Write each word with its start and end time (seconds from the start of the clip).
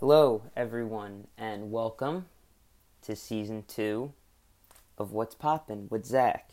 Hello, 0.00 0.44
everyone, 0.56 1.26
and 1.36 1.70
welcome 1.70 2.24
to 3.02 3.14
season 3.14 3.64
two 3.68 4.14
of 4.96 5.12
What's 5.12 5.34
Poppin' 5.34 5.88
with 5.90 6.06
Zach. 6.06 6.52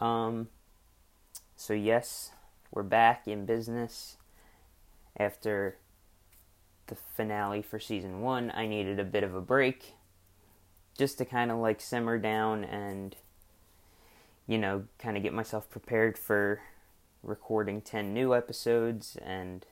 Um, 0.00 0.48
so 1.54 1.72
yes, 1.72 2.32
we're 2.72 2.82
back 2.82 3.28
in 3.28 3.46
business 3.46 4.16
after 5.16 5.76
the 6.88 6.96
finale 6.96 7.62
for 7.62 7.78
season 7.78 8.22
one. 8.22 8.50
I 8.52 8.66
needed 8.66 8.98
a 8.98 9.04
bit 9.04 9.22
of 9.22 9.36
a 9.36 9.40
break 9.40 9.92
just 10.98 11.18
to 11.18 11.24
kind 11.24 11.52
of 11.52 11.58
like 11.58 11.80
simmer 11.80 12.18
down 12.18 12.64
and, 12.64 13.14
you 14.48 14.58
know, 14.58 14.86
kind 14.98 15.16
of 15.16 15.22
get 15.22 15.32
myself 15.32 15.70
prepared 15.70 16.18
for 16.18 16.60
recording 17.22 17.80
10 17.80 18.12
new 18.12 18.34
episodes 18.34 19.16
and 19.24 19.64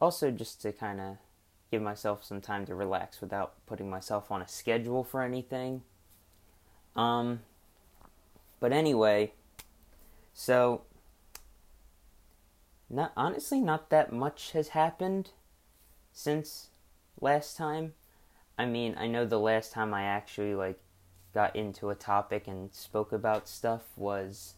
also 0.00 0.30
just 0.30 0.60
to 0.62 0.72
kind 0.72 1.00
of 1.00 1.16
give 1.70 1.82
myself 1.82 2.24
some 2.24 2.40
time 2.40 2.64
to 2.66 2.74
relax 2.74 3.20
without 3.20 3.54
putting 3.66 3.90
myself 3.90 4.30
on 4.30 4.42
a 4.42 4.48
schedule 4.48 5.02
for 5.02 5.22
anything. 5.22 5.82
Um, 6.94 7.40
but 8.60 8.72
anyway, 8.72 9.32
so 10.32 10.82
not 12.88 13.12
honestly 13.16 13.60
not 13.60 13.90
that 13.90 14.12
much 14.12 14.52
has 14.52 14.68
happened 14.68 15.30
since 16.12 16.68
last 17.20 17.56
time. 17.56 17.94
I 18.58 18.64
mean, 18.64 18.94
I 18.98 19.06
know 19.06 19.26
the 19.26 19.40
last 19.40 19.72
time 19.72 19.92
I 19.92 20.04
actually 20.04 20.54
like 20.54 20.78
got 21.34 21.54
into 21.54 21.90
a 21.90 21.94
topic 21.94 22.46
and 22.46 22.72
spoke 22.72 23.12
about 23.12 23.48
stuff 23.48 23.82
was 23.96 24.54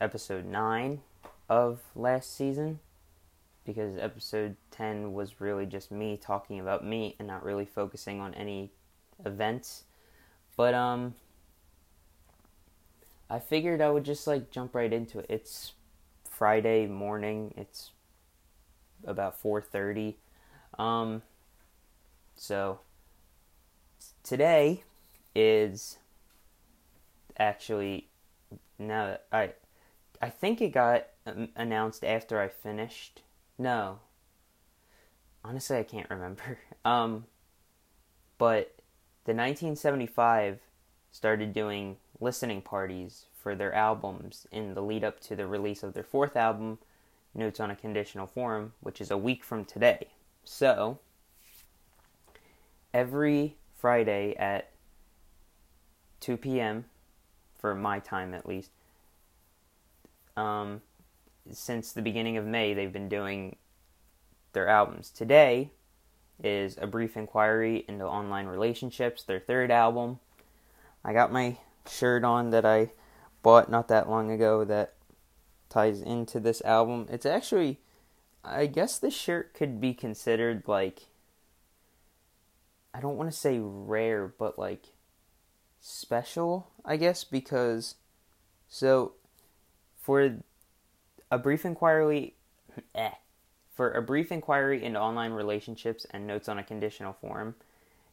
episode 0.00 0.44
9 0.44 1.00
of 1.48 1.80
last 1.96 2.36
season 2.36 2.80
because 3.68 3.98
episode 3.98 4.56
10 4.70 5.12
was 5.12 5.42
really 5.42 5.66
just 5.66 5.90
me 5.90 6.16
talking 6.16 6.58
about 6.58 6.82
me 6.82 7.14
and 7.18 7.28
not 7.28 7.44
really 7.44 7.66
focusing 7.66 8.18
on 8.18 8.32
any 8.32 8.70
events. 9.26 9.84
But 10.56 10.72
um 10.72 11.14
I 13.28 13.38
figured 13.38 13.82
I 13.82 13.90
would 13.90 14.04
just 14.04 14.26
like 14.26 14.50
jump 14.50 14.74
right 14.74 14.90
into 14.90 15.18
it. 15.18 15.26
It's 15.28 15.74
Friday 16.30 16.86
morning. 16.86 17.52
It's 17.58 17.90
about 19.04 19.38
4:30. 19.38 20.14
Um 20.78 21.20
so 22.36 22.80
today 24.22 24.82
is 25.34 25.98
actually 27.38 28.08
now 28.78 29.08
that 29.08 29.26
I 29.30 29.50
I 30.22 30.30
think 30.30 30.62
it 30.62 30.70
got 30.70 31.04
um, 31.26 31.50
announced 31.54 32.02
after 32.02 32.40
I 32.40 32.48
finished. 32.48 33.20
No. 33.58 33.98
Honestly, 35.44 35.76
I 35.78 35.82
can't 35.82 36.10
remember. 36.10 36.58
Um 36.84 37.26
but 38.38 38.76
the 39.24 39.34
1975 39.34 40.60
started 41.10 41.52
doing 41.52 41.96
listening 42.20 42.62
parties 42.62 43.26
for 43.34 43.54
their 43.54 43.74
albums 43.74 44.46
in 44.52 44.74
the 44.74 44.80
lead 44.80 45.04
up 45.04 45.20
to 45.20 45.36
the 45.36 45.46
release 45.46 45.82
of 45.82 45.92
their 45.92 46.04
fourth 46.04 46.36
album, 46.36 46.78
Notes 47.34 47.60
on 47.60 47.70
a 47.70 47.76
Conditional 47.76 48.26
Form, 48.26 48.72
which 48.80 49.00
is 49.00 49.10
a 49.10 49.18
week 49.18 49.44
from 49.44 49.64
today. 49.64 50.08
So, 50.44 50.98
every 52.94 53.56
Friday 53.74 54.34
at 54.36 54.70
2 56.20 56.36
p.m., 56.36 56.84
for 57.58 57.74
my 57.74 57.98
time 57.98 58.34
at 58.34 58.46
least, 58.46 58.70
um, 60.36 60.80
since 61.52 61.92
the 61.92 62.02
beginning 62.02 62.36
of 62.36 62.44
May, 62.44 62.74
they've 62.74 62.92
been 62.92 63.08
doing 63.08 63.56
their 64.52 64.68
albums. 64.68 65.10
Today 65.10 65.70
is 66.42 66.78
A 66.80 66.86
Brief 66.86 67.16
Inquiry 67.16 67.84
into 67.88 68.04
Online 68.04 68.46
Relationships, 68.46 69.22
their 69.22 69.40
third 69.40 69.70
album. 69.70 70.20
I 71.04 71.12
got 71.12 71.32
my 71.32 71.58
shirt 71.88 72.24
on 72.24 72.50
that 72.50 72.64
I 72.64 72.92
bought 73.42 73.70
not 73.70 73.88
that 73.88 74.08
long 74.08 74.30
ago 74.30 74.64
that 74.64 74.94
ties 75.68 76.00
into 76.00 76.40
this 76.40 76.60
album. 76.62 77.06
It's 77.10 77.26
actually, 77.26 77.78
I 78.44 78.66
guess 78.66 78.98
this 78.98 79.14
shirt 79.14 79.54
could 79.54 79.80
be 79.80 79.94
considered 79.94 80.64
like, 80.66 81.06
I 82.92 83.00
don't 83.00 83.16
want 83.16 83.30
to 83.30 83.36
say 83.36 83.58
rare, 83.60 84.26
but 84.26 84.58
like 84.58 84.86
special, 85.80 86.68
I 86.84 86.96
guess, 86.96 87.24
because 87.24 87.96
so 88.68 89.12
for 89.96 90.38
a 91.30 91.38
brief 91.38 91.64
inquiry, 91.64 92.34
eh, 92.94 93.10
for 93.74 93.92
a 93.92 94.02
brief 94.02 94.32
inquiry 94.32 94.82
into 94.82 95.00
online 95.00 95.32
relationships 95.32 96.06
and 96.10 96.26
notes 96.26 96.48
on 96.48 96.58
a 96.58 96.64
conditional 96.64 97.12
form, 97.12 97.54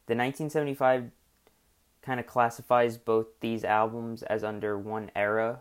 the 0.06 0.14
1975 0.14 1.10
kind 2.02 2.20
of 2.20 2.26
classifies 2.26 2.96
both 2.96 3.26
these 3.40 3.64
albums 3.64 4.22
as 4.22 4.44
under 4.44 4.78
one 4.78 5.10
era, 5.16 5.60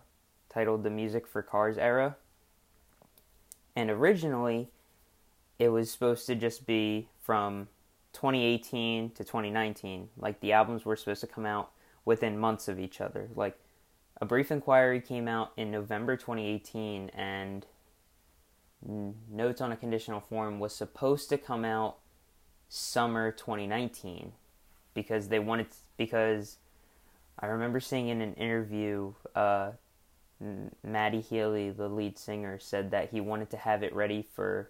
titled 0.50 0.84
the 0.84 0.90
Music 0.90 1.26
for 1.26 1.42
Cars 1.42 1.78
era. 1.78 2.16
And 3.76 3.90
originally, 3.90 4.70
it 5.58 5.70
was 5.70 5.90
supposed 5.90 6.28
to 6.28 6.36
just 6.36 6.66
be 6.66 7.08
from 7.20 7.68
2018 8.14 9.10
to 9.12 9.24
2019. 9.24 10.10
Like 10.18 10.40
the 10.40 10.54
albums 10.54 10.86
were 10.86 10.96
supposed 10.96 11.22
to 11.22 11.28
come 11.28 11.46
out 11.46 11.72
within 12.06 12.38
months 12.38 12.68
of 12.68 12.80
each 12.80 13.02
other. 13.02 13.30
Like 13.36 13.58
a 14.22 14.26
Brief 14.26 14.52
Inquiry 14.52 15.02
came 15.02 15.28
out 15.28 15.52
in 15.58 15.72
November 15.72 16.16
2018, 16.16 17.10
and 17.10 17.66
Notes 19.30 19.62
on 19.62 19.72
a 19.72 19.76
Conditional 19.76 20.20
Form 20.20 20.60
was 20.60 20.74
supposed 20.74 21.30
to 21.30 21.38
come 21.38 21.66
out 21.66 21.98
summer 22.70 23.32
2019 23.32 24.32
because 24.94 25.28
they 25.28 25.40
wanted 25.40 25.72
to, 25.72 25.78
because 25.98 26.58
I 27.40 27.48
remember 27.48 27.80
seeing 27.80 28.08
in 28.08 28.22
an 28.22 28.34
interview 28.36 29.14
uh, 29.36 29.72
Matty 30.84 31.22
Healy, 31.22 31.72
the 31.72 31.90
lead 31.90 32.18
singer, 32.18 32.60
said 32.60 32.92
that 32.92 33.10
he 33.10 33.20
wanted 33.22 33.50
to 33.52 33.58
have 33.58 33.84
it 33.84 33.94
ready 33.94 34.26
for 34.36 34.70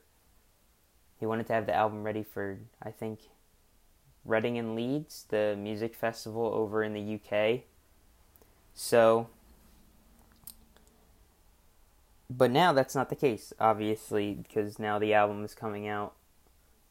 he 1.20 1.26
wanted 1.26 1.48
to 1.48 1.54
have 1.54 1.66
the 1.66 1.74
album 1.74 2.04
ready 2.04 2.24
for 2.24 2.60
I 2.82 2.92
think 2.92 3.20
Reading 4.26 4.58
and 4.58 4.76
Leeds, 4.76 5.26
the 5.30 5.56
music 5.58 5.94
festival 5.94 6.46
over 6.46 6.84
in 6.84 6.94
the 6.94 7.16
UK. 7.16 7.62
So 8.74 9.30
but 12.30 12.52
now 12.52 12.74
that's 12.74 12.96
not 12.96 13.10
the 13.10 13.16
case, 13.16 13.54
obviously, 13.60 14.34
because 14.34 14.80
now 14.80 14.98
the 14.98 15.14
album 15.14 15.44
is 15.44 15.54
coming 15.54 15.88
out 15.88 16.14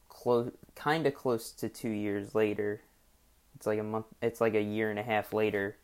close, 0.09 0.53
kind 0.75 1.07
of 1.07 1.15
close 1.15 1.51
to 1.53 1.69
two 1.69 1.91
years 1.91 2.35
later. 2.35 2.83
It's 3.57 3.67
like 3.67 3.79
a 3.79 3.85
month. 3.85 4.07
It's 4.23 4.41
like 4.41 4.55
a 4.55 4.63
year 4.63 4.91
and 4.91 4.99
a 4.99 5.03
half 5.03 5.33
later. 5.33 5.77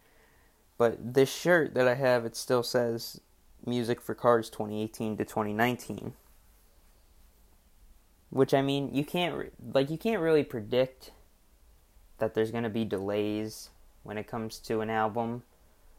But 0.78 1.14
this 1.14 1.32
shirt 1.32 1.74
that 1.74 1.88
I 1.88 1.94
have, 1.94 2.24
it 2.24 2.36
still 2.36 2.62
says 2.62 3.20
"Music 3.66 4.00
for 4.00 4.14
Cars 4.14 4.50
2018 4.50 5.16
to 5.16 5.24
2019," 5.24 6.14
which 8.30 8.54
I 8.54 8.62
mean, 8.62 8.94
you 8.94 9.04
can't 9.04 9.52
like 9.74 9.90
you 9.90 9.98
can't 9.98 10.22
really 10.22 10.44
predict 10.44 11.10
that 12.18 12.34
there's 12.34 12.52
gonna 12.52 12.70
be 12.70 12.84
delays 12.84 13.70
when 14.04 14.16
it 14.16 14.28
comes 14.28 14.58
to 14.60 14.80
an 14.80 14.90
album. 14.90 15.42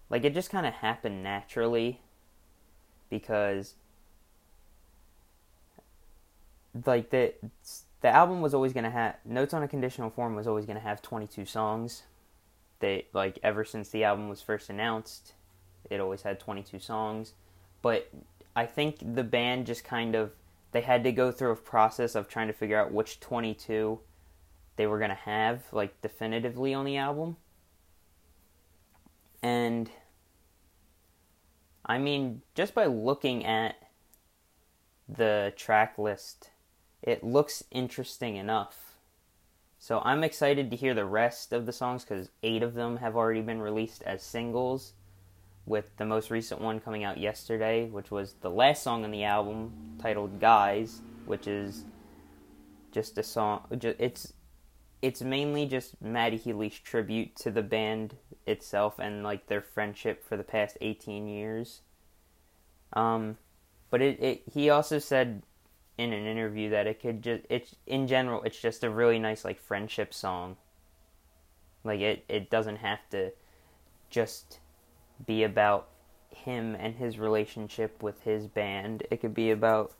Like 0.10 0.24
it 0.24 0.34
just 0.34 0.50
kind 0.50 0.66
of 0.66 0.76
happened 0.76 1.24
naturally 1.24 2.02
because 3.12 3.76
like 6.86 7.12
the 7.12 7.36
the 8.02 8.10
album 8.10 8.42
was 8.42 8.56
always 8.56 8.74
going 8.74 8.86
to 8.86 8.90
have 8.90 9.18
Notes 9.24 9.54
on 9.54 9.62
a 9.62 9.68
Conditional 9.68 10.10
Form 10.10 10.34
was 10.34 10.48
always 10.48 10.66
going 10.66 10.78
to 10.78 10.84
have 10.84 11.04
22 11.04 11.46
songs. 11.46 12.04
They 12.80 13.06
like 13.14 13.38
ever 13.44 13.64
since 13.64 13.90
the 13.90 14.04
album 14.04 14.28
was 14.28 14.42
first 14.42 14.72
announced, 14.72 15.34
it 15.92 16.00
always 16.00 16.24
had 16.24 16.40
22 16.40 16.80
songs. 16.80 17.34
But 17.84 18.10
I 18.56 18.66
think 18.66 19.16
the 19.16 19.24
band 19.24 19.68
just 19.68 19.84
kind 19.84 20.16
of 20.16 20.32
they 20.72 20.82
had 20.82 21.04
to 21.04 21.12
go 21.12 21.32
through 21.32 21.52
a 21.52 21.56
process 21.56 22.16
of 22.16 22.28
trying 22.28 22.48
to 22.48 22.54
figure 22.54 22.80
out 22.80 22.92
which 22.92 23.20
22 23.20 24.00
they 24.78 24.88
were 24.88 24.98
going 24.98 25.10
to 25.10 25.16
have 25.16 25.64
like 25.72 26.02
definitively 26.02 26.74
on 26.74 26.86
the 26.86 26.98
album. 26.98 27.38
And 29.44 29.92
I 31.86 31.98
mean, 31.98 32.42
just 32.56 32.74
by 32.74 32.86
looking 32.86 33.46
at 33.46 33.76
the 35.10 35.54
track 35.56 35.98
list, 35.98 36.52
it 37.02 37.24
looks 37.24 37.64
interesting 37.72 38.36
enough. 38.36 38.96
So 39.80 40.00
I'm 40.06 40.24
excited 40.24 40.70
to 40.70 40.78
hear 40.78 40.94
the 40.94 41.06
rest 41.06 41.52
of 41.52 41.66
the 41.66 41.74
songs 41.74 42.04
because 42.04 42.30
eight 42.44 42.62
of 42.62 42.76
them 42.76 42.98
have 42.98 43.16
already 43.16 43.42
been 43.42 43.62
released 43.62 44.04
as 44.04 44.22
singles, 44.22 44.94
with 45.66 45.86
the 45.98 46.06
most 46.06 46.32
recent 46.32 46.62
one 46.62 46.80
coming 46.80 47.04
out 47.04 47.18
yesterday, 47.18 47.88
which 47.88 48.12
was 48.12 48.34
the 48.42 48.50
last 48.50 48.84
song 48.84 49.04
on 49.04 49.12
the 49.12 49.24
album 49.24 49.98
titled 50.02 50.40
"Guys," 50.40 51.02
which 51.26 51.48
is 51.48 51.86
just 52.92 53.18
a 53.18 53.24
song. 53.24 53.66
It's 53.72 54.34
it's 55.02 55.22
mainly 55.22 55.66
just 55.66 56.00
Matty 56.02 56.38
Healy's 56.38 56.78
tribute 56.78 57.36
to 57.38 57.52
the 57.52 57.64
band 57.64 58.16
itself 58.46 59.00
and 59.00 59.24
like 59.24 59.48
their 59.48 59.62
friendship 59.62 60.24
for 60.24 60.38
the 60.38 60.44
past 60.44 60.78
18 60.82 61.28
years. 61.28 61.82
Um, 62.94 63.38
but 63.90 64.02
it, 64.02 64.22
it 64.22 64.44
he 64.54 64.70
also 64.70 65.00
said 65.00 65.44
in 65.98 66.14
an 66.14 66.26
interview 66.26 66.70
that 66.70 66.88
it 66.88 67.02
could 67.02 67.22
just 67.22 67.44
it's 67.50 67.76
in 67.86 68.08
general 68.08 68.42
it's 68.44 68.60
just 68.60 68.84
a 68.84 68.90
really 68.90 69.20
nice 69.20 69.44
like 69.44 69.60
friendship 69.60 70.14
song. 70.14 70.58
Like 71.84 72.00
it 72.00 72.24
it 72.30 72.50
doesn't 72.50 72.78
have 72.78 73.00
to 73.10 73.32
just 74.10 74.60
be 75.26 75.44
about 75.44 75.88
him 76.30 76.76
and 76.76 76.96
his 76.96 77.18
relationship 77.18 78.04
with 78.04 78.22
his 78.22 78.48
band. 78.48 79.04
It 79.10 79.22
could 79.22 79.34
be 79.34 79.52
about 79.52 79.94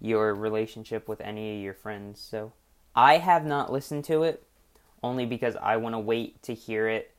your 0.00 0.34
relationship 0.34 1.08
with 1.08 1.20
any 1.20 1.56
of 1.56 1.62
your 1.62 1.74
friends. 1.74 2.20
So 2.20 2.52
I 2.96 3.18
have 3.18 3.44
not 3.44 3.70
listened 3.70 4.04
to 4.06 4.22
it 4.22 4.42
only 5.02 5.26
because 5.26 5.54
I 5.56 5.76
want 5.76 5.94
to 5.94 5.98
wait 5.98 6.42
to 6.44 6.54
hear 6.54 6.88
it 6.88 7.14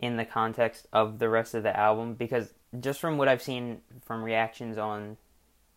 in 0.00 0.16
the 0.16 0.24
context 0.24 0.86
of 0.92 1.18
the 1.18 1.28
rest 1.28 1.54
of 1.54 1.62
the 1.62 1.78
album 1.78 2.14
because 2.14 2.54
just 2.80 2.98
from 3.00 3.18
what 3.18 3.28
I've 3.28 3.42
seen 3.42 3.82
from 4.04 4.22
reactions 4.22 4.78
on 4.78 5.18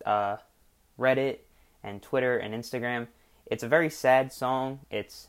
uh, 0.06 0.38
Reddit 0.98 1.38
and 1.82 2.02
Twitter 2.02 2.38
and 2.38 2.54
Instagram, 2.54 3.08
it's 3.46 3.62
a 3.62 3.68
very 3.68 3.90
sad 3.90 4.32
song. 4.32 4.80
It's 4.90 5.28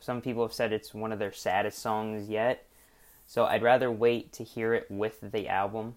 some 0.00 0.20
people 0.20 0.42
have 0.42 0.52
said 0.52 0.72
it's 0.72 0.94
one 0.94 1.12
of 1.12 1.18
their 1.18 1.32
saddest 1.32 1.78
songs 1.78 2.28
yet. 2.28 2.66
So 3.26 3.44
I'd 3.44 3.62
rather 3.62 3.90
wait 3.90 4.32
to 4.34 4.44
hear 4.44 4.74
it 4.74 4.86
with 4.90 5.18
the 5.20 5.48
album. 5.48 5.96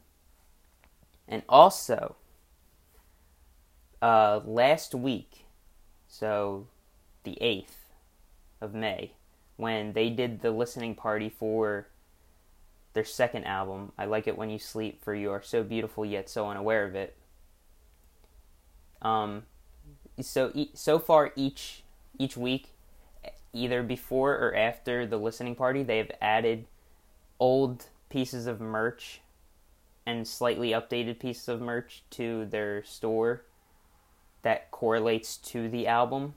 And 1.27 1.43
also, 1.47 2.15
uh, 4.01 4.41
last 4.43 4.93
week, 4.93 5.40
so 6.11 6.67
the 7.23 7.37
8th 7.41 7.87
of 8.59 8.73
May, 8.73 9.13
when 9.55 9.93
they 9.93 10.09
did 10.09 10.41
the 10.41 10.51
listening 10.51 10.93
party 10.93 11.29
for 11.29 11.87
their 12.91 13.05
second 13.05 13.45
album, 13.45 13.93
I 13.97 14.05
Like 14.05 14.27
It 14.27 14.37
When 14.37 14.49
You 14.49 14.59
Sleep, 14.59 15.01
for 15.01 15.15
You 15.15 15.31
Are 15.31 15.41
So 15.41 15.63
Beautiful 15.63 16.05
Yet 16.05 16.29
So 16.29 16.49
Unaware 16.49 16.85
of 16.85 16.95
It. 16.95 17.15
Um, 19.01 19.43
so 20.19 20.51
so 20.73 20.99
far 20.99 21.31
each 21.37 21.83
each 22.19 22.35
week, 22.35 22.67
either 23.53 23.81
before 23.81 24.33
or 24.33 24.53
after 24.53 25.07
the 25.07 25.17
listening 25.17 25.55
party, 25.55 25.81
they 25.81 25.97
have 25.97 26.11
added 26.21 26.65
old 27.39 27.85
pieces 28.09 28.47
of 28.47 28.59
merch 28.59 29.21
and 30.05 30.27
slightly 30.27 30.71
updated 30.71 31.19
pieces 31.19 31.47
of 31.47 31.61
merch 31.61 32.03
to 32.11 32.45
their 32.47 32.83
store 32.83 33.43
that 34.43 34.71
correlates 34.71 35.37
to 35.37 35.69
the 35.69 35.87
album. 35.87 36.33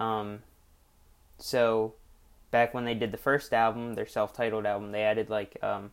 Um, 0.00 0.40
so 1.38 1.94
back 2.50 2.74
when 2.74 2.84
they 2.84 2.94
did 2.94 3.12
the 3.12 3.18
first 3.18 3.52
album, 3.52 3.94
their 3.94 4.06
self-titled 4.06 4.66
album, 4.66 4.92
they 4.92 5.02
added 5.02 5.30
like 5.30 5.56
um, 5.62 5.92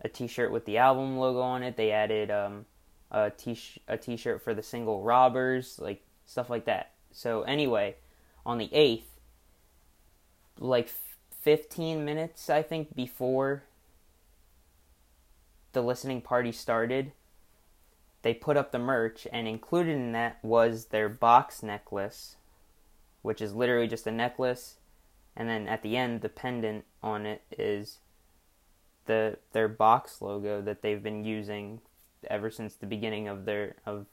a 0.00 0.08
T-shirt 0.08 0.52
with 0.52 0.64
the 0.64 0.78
album 0.78 1.16
logo 1.18 1.40
on 1.40 1.62
it. 1.62 1.76
They 1.76 1.92
added 1.92 2.30
um, 2.30 2.66
a 3.10 3.30
t 3.30 3.58
a 3.88 3.96
T-shirt 3.96 4.42
for 4.42 4.54
the 4.54 4.62
single 4.62 5.02
"Robbers," 5.02 5.78
like 5.78 6.02
stuff 6.26 6.50
like 6.50 6.64
that. 6.64 6.92
So 7.12 7.42
anyway, 7.42 7.96
on 8.44 8.58
the 8.58 8.72
eighth, 8.72 9.18
like 10.58 10.90
15 11.42 12.04
minutes 12.04 12.48
I 12.48 12.62
think 12.62 12.94
before 12.94 13.64
the 15.72 15.82
listening 15.82 16.20
party 16.20 16.52
started, 16.52 17.12
they 18.22 18.34
put 18.34 18.56
up 18.56 18.72
the 18.72 18.78
merch, 18.78 19.26
and 19.32 19.46
included 19.46 19.96
in 19.96 20.12
that 20.12 20.38
was 20.42 20.86
their 20.86 21.08
box 21.08 21.62
necklace, 21.62 22.36
which 23.22 23.40
is 23.40 23.54
literally 23.54 23.88
just 23.88 24.06
a 24.06 24.12
necklace. 24.12 24.76
And 25.34 25.48
then 25.48 25.66
at 25.66 25.82
the 25.82 25.96
end 25.96 26.20
the 26.20 26.28
pendant 26.28 26.84
on 27.02 27.26
it 27.26 27.42
is 27.56 27.98
the 29.06 29.38
their 29.52 29.68
box 29.68 30.20
logo 30.20 30.60
that 30.60 30.82
they've 30.82 31.02
been 31.02 31.24
using 31.24 31.80
ever 32.28 32.50
since 32.50 32.74
the 32.74 32.86
beginning 32.86 33.28
of 33.28 33.44
their 33.44 33.76
of 33.84 34.06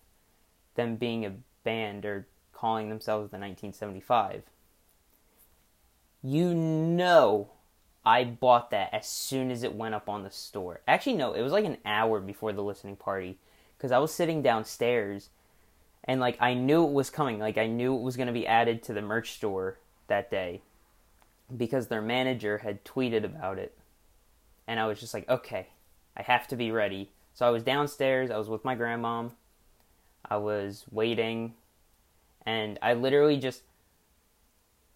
them 0.75 0.95
being 0.95 1.25
a 1.25 1.35
band 1.63 2.06
or 2.06 2.27
calling 2.53 2.89
themselves 2.89 3.29
the 3.29 3.38
1975 3.38 4.44
you 6.23 6.53
know 6.53 7.50
I 8.06 8.23
bought 8.23 8.71
that 8.71 8.94
as 8.94 9.07
soon 9.07 9.51
as 9.51 9.61
it 9.63 9.75
went 9.75 9.94
up 9.94 10.09
on 10.09 10.23
the 10.23 10.31
store. 10.31 10.79
Actually, 10.88 11.17
no, 11.17 11.33
it 11.33 11.41
was 11.41 11.51
like 11.51 11.65
an 11.65 11.77
hour 11.85 12.19
before 12.19 12.53
the 12.53 12.63
listening 12.63 12.95
party 12.95 13.38
because 13.80 13.94
I 13.94 13.98
was 13.98 14.14
sitting 14.14 14.42
downstairs 14.42 15.30
and 16.04 16.20
like 16.20 16.38
I 16.42 16.54
knew 16.54 16.86
it 16.86 16.92
was 16.92 17.10
coming. 17.10 17.40
Like 17.40 17.58
I 17.58 17.66
knew 17.66 17.96
it 17.96 18.02
was 18.02 18.18
going 18.18 18.28
to 18.28 18.34
be 18.34 18.46
added 18.46 18.84
to 18.84 18.94
the 18.94 19.02
merch 19.02 19.31
store 19.31 19.80
that 20.08 20.30
day 20.30 20.62
because 21.56 21.88
their 21.88 22.02
manager 22.02 22.58
had 22.58 22.84
tweeted 22.84 23.24
about 23.24 23.58
it. 23.58 23.78
And 24.68 24.80
I 24.80 24.86
was 24.86 25.00
just 25.00 25.14
like, 25.14 25.28
okay, 25.30 25.68
I 26.18 26.24
have 26.24 26.48
to 26.50 26.58
be 26.58 26.72
ready. 26.72 27.10
So 27.34 27.48
I 27.48 27.52
was 27.52 27.64
downstairs, 27.64 28.30
I 28.30 28.38
was 28.38 28.50
with 28.50 28.66
my 28.66 28.76
grandmom, 28.76 29.31
I 30.30 30.38
was 30.38 30.86
waiting, 30.92 31.54
and 32.46 32.78
I 32.81 32.94
literally 32.94 33.38
just, 33.38 33.62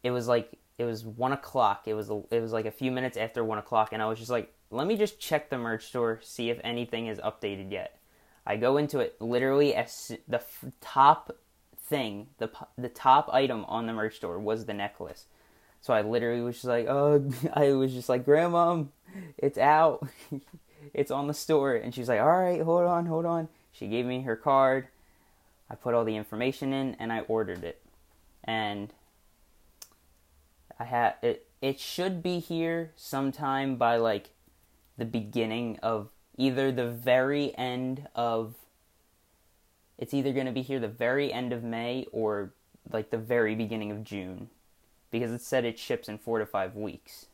it 0.04 0.12
was 0.12 0.28
like, 0.28 0.52
it 0.78 0.84
was 0.84 1.06
one 1.06 1.32
o'clock. 1.32 1.84
It 1.88 1.94
was 1.94 2.10
it 2.10 2.42
was 2.42 2.52
like 2.52 2.66
a 2.66 2.72
few 2.72 2.92
minutes 2.92 3.16
after 3.16 3.44
one 3.44 3.60
o'clock, 3.60 3.94
and 3.94 4.02
I 4.02 4.08
was 4.08 4.20
just 4.20 4.32
like, 4.32 4.52
let 4.72 4.88
me 4.88 4.98
just 4.98 5.20
check 5.20 5.50
the 5.50 5.58
merch 5.58 5.86
store, 5.86 6.20
see 6.22 6.50
if 6.50 6.60
anything 6.64 7.08
is 7.08 7.20
updated 7.20 7.72
yet. 7.72 7.98
I 8.45 8.57
go 8.57 8.78
into 8.78 9.00
it 9.00 9.19
literally 9.22 9.74
as 9.74 10.12
the 10.28 10.42
top 10.81 11.36
thing, 11.78 12.28
the 12.38 12.50
the 12.78 12.90
top 12.90 13.30
item 13.31 13.66
on 13.66 13.86
the 13.86 13.94
merch 13.94 14.16
store 14.16 14.40
was 14.40 14.66
the 14.66 14.74
necklace. 14.74 15.25
So 15.81 15.94
I 15.94 16.01
literally 16.01 16.42
was 16.42 16.56
just 16.56 16.66
like, 16.66 16.88
oh, 16.88 17.30
I 17.54 17.74
was 17.74 17.94
just 17.94 18.10
like, 18.10 18.25
Grandma, 18.25 18.84
it's 19.38 19.57
out. 19.57 20.07
it's 20.94 21.12
on 21.12 21.28
the 21.28 21.34
store. 21.34 21.75
And 21.75 21.94
she's 21.94 22.07
like, 22.07 22.22
all 22.22 22.42
right, 22.42 22.62
hold 22.62 22.86
on, 22.86 23.06
hold 23.06 23.25
on. 23.25 23.50
She 23.72 23.88
gave 23.88 24.06
me 24.06 24.22
her 24.22 24.36
card. 24.36 24.88
I 25.69 25.75
put 25.75 25.94
all 25.94 26.06
the 26.06 26.16
information 26.16 26.72
in 26.72 26.96
and 27.00 27.12
I 27.12 27.22
ordered 27.22 27.63
it. 27.63 27.81
And 28.44 28.94
I 30.80 30.86
had 30.86 31.16
it 31.22 31.48
it 31.62 31.80
should 31.80 32.22
be 32.22 32.39
here 32.39 32.92
sometime 32.96 33.78
by 33.78 33.96
like 33.96 34.31
the 34.98 35.06
beginning 35.06 35.80
of 35.81 36.10
either 36.38 36.72
the 36.72 36.90
very 36.90 37.56
end 37.58 38.08
of 38.16 38.56
it's 39.98 40.14
either 40.14 40.34
going 40.34 40.48
to 40.48 40.52
be 40.52 40.62
here 40.62 40.80
the 40.80 40.88
very 40.88 41.32
end 41.32 41.54
of 41.54 41.64
May 41.64 42.06
or 42.12 42.52
like 42.92 43.10
the 43.10 43.18
very 43.18 43.56
beginning 43.56 43.92
of 43.92 44.04
June 44.04 44.50
because 45.12 45.32
it 45.32 45.42
said 45.42 45.66
it 45.66 45.78
ships 45.78 46.10
in 46.10 46.18
four 46.18 46.40
to 46.40 46.46
five 46.46 46.76
weeks. 46.76 47.28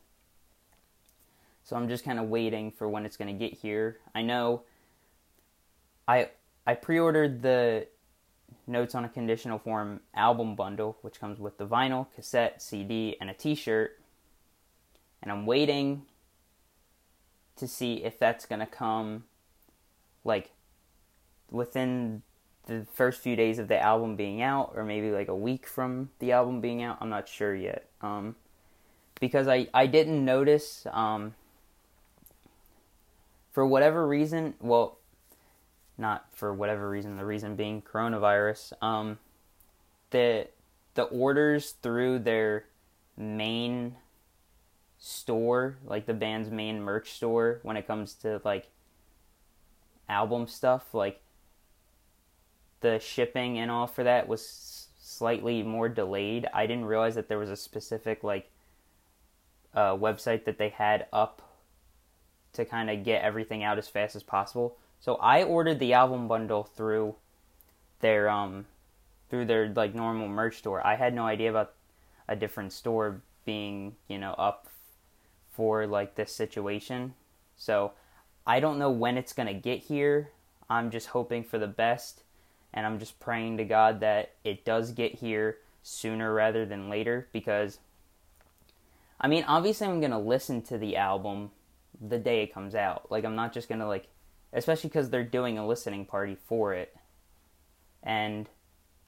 So 1.64 1.76
I'm 1.76 1.88
just 1.88 2.04
kind 2.04 2.18
of 2.18 2.28
waiting 2.28 2.70
for 2.70 2.88
when 2.88 3.06
it's 3.06 3.16
going 3.16 3.32
to 3.36 3.48
get 3.48 3.58
here. 3.58 3.98
I 4.14 4.22
know 4.22 4.62
I 6.06 6.30
I 6.66 6.74
pre-ordered 6.74 7.42
the 7.42 7.86
Notes 8.66 8.94
on 8.94 9.04
a 9.04 9.08
Conditional 9.08 9.58
Form 9.58 10.00
album 10.14 10.54
bundle, 10.54 10.98
which 11.02 11.18
comes 11.18 11.38
with 11.38 11.58
the 11.58 11.66
vinyl, 11.66 12.06
cassette, 12.14 12.60
CD, 12.60 13.16
and 13.20 13.30
a 13.30 13.34
t-shirt. 13.34 13.98
And 15.22 15.30
I'm 15.30 15.46
waiting 15.46 16.02
to 17.56 17.68
see 17.68 18.04
if 18.04 18.18
that's 18.18 18.46
going 18.46 18.60
to 18.60 18.66
come 18.66 19.24
like 20.24 20.50
within 21.50 22.22
the 22.66 22.86
first 22.92 23.20
few 23.20 23.34
days 23.36 23.58
of 23.58 23.68
the 23.68 23.80
album 23.80 24.16
being 24.16 24.40
out, 24.42 24.72
or 24.76 24.84
maybe 24.84 25.10
like 25.10 25.28
a 25.28 25.34
week 25.34 25.66
from 25.66 26.10
the 26.20 26.32
album 26.32 26.60
being 26.60 26.82
out. 26.82 26.98
I'm 27.00 27.08
not 27.08 27.28
sure 27.28 27.54
yet. 27.54 27.88
Um, 28.00 28.36
because 29.20 29.48
I, 29.48 29.66
I 29.74 29.86
didn't 29.86 30.24
notice, 30.24 30.86
um, 30.92 31.34
for 33.50 33.66
whatever 33.66 34.06
reason, 34.06 34.54
well, 34.60 34.98
not 35.98 36.26
for 36.32 36.54
whatever 36.54 36.88
reason, 36.88 37.16
the 37.16 37.24
reason 37.26 37.56
being 37.56 37.82
coronavirus, 37.82 38.72
um, 38.82 39.18
the, 40.10 40.48
the 40.94 41.02
orders 41.02 41.72
through 41.82 42.20
their 42.20 42.64
main 43.16 43.96
store, 45.00 45.78
like 45.84 46.06
the 46.06 46.14
band's 46.14 46.50
main 46.50 46.80
merch 46.80 47.10
store, 47.10 47.58
when 47.62 47.76
it 47.76 47.86
comes 47.86 48.14
to 48.14 48.40
like 48.44 48.68
album 50.08 50.46
stuff, 50.46 50.94
like 50.94 51.22
the 52.80 52.98
shipping 52.98 53.58
and 53.58 53.70
all 53.70 53.86
for 53.86 54.04
that 54.04 54.28
was 54.28 54.88
slightly 55.00 55.62
more 55.62 55.88
delayed. 55.88 56.46
I 56.52 56.66
didn't 56.66 56.84
realize 56.84 57.14
that 57.14 57.28
there 57.28 57.38
was 57.38 57.50
a 57.50 57.56
specific 57.56 58.22
like 58.22 58.50
uh, 59.74 59.96
website 59.96 60.44
that 60.44 60.58
they 60.58 60.68
had 60.68 61.06
up 61.12 61.42
to 62.52 62.64
kind 62.64 62.90
of 62.90 63.04
get 63.04 63.22
everything 63.22 63.62
out 63.62 63.78
as 63.78 63.88
fast 63.88 64.14
as 64.14 64.22
possible. 64.22 64.76
So 65.00 65.14
I 65.14 65.42
ordered 65.42 65.78
the 65.78 65.94
album 65.94 66.28
bundle 66.28 66.64
through 66.64 67.14
their 68.00 68.28
um 68.28 68.66
through 69.30 69.46
their 69.46 69.68
like 69.68 69.94
normal 69.94 70.28
merch 70.28 70.58
store. 70.58 70.86
I 70.86 70.96
had 70.96 71.14
no 71.14 71.24
idea 71.24 71.48
about 71.48 71.72
a 72.28 72.36
different 72.36 72.72
store 72.72 73.22
being, 73.46 73.96
you 74.08 74.18
know, 74.18 74.32
up 74.32 74.66
for 75.60 75.86
like 75.86 76.14
this 76.14 76.34
situation. 76.34 77.12
So 77.54 77.92
I 78.46 78.60
don't 78.60 78.78
know 78.78 78.90
when 78.90 79.18
it's 79.18 79.34
going 79.34 79.46
to 79.46 79.52
get 79.52 79.80
here. 79.80 80.30
I'm 80.70 80.90
just 80.90 81.08
hoping 81.08 81.44
for 81.44 81.58
the 81.58 81.66
best 81.66 82.22
and 82.72 82.86
I'm 82.86 82.98
just 82.98 83.20
praying 83.20 83.58
to 83.58 83.64
God 83.66 84.00
that 84.00 84.30
it 84.42 84.64
does 84.64 84.92
get 84.92 85.16
here 85.16 85.58
sooner 85.82 86.32
rather 86.32 86.64
than 86.64 86.88
later 86.88 87.28
because 87.30 87.78
I 89.20 89.28
mean, 89.28 89.44
obviously 89.46 89.86
I'm 89.86 90.00
going 90.00 90.12
to 90.12 90.18
listen 90.18 90.62
to 90.62 90.78
the 90.78 90.96
album 90.96 91.50
the 92.00 92.18
day 92.18 92.42
it 92.42 92.54
comes 92.54 92.74
out. 92.74 93.10
Like 93.10 93.26
I'm 93.26 93.36
not 93.36 93.52
just 93.52 93.68
going 93.68 93.80
to 93.80 93.86
like 93.86 94.08
especially 94.54 94.88
cuz 94.88 95.10
they're 95.10 95.24
doing 95.24 95.58
a 95.58 95.66
listening 95.66 96.06
party 96.06 96.36
for 96.36 96.72
it. 96.72 96.96
and 98.02 98.48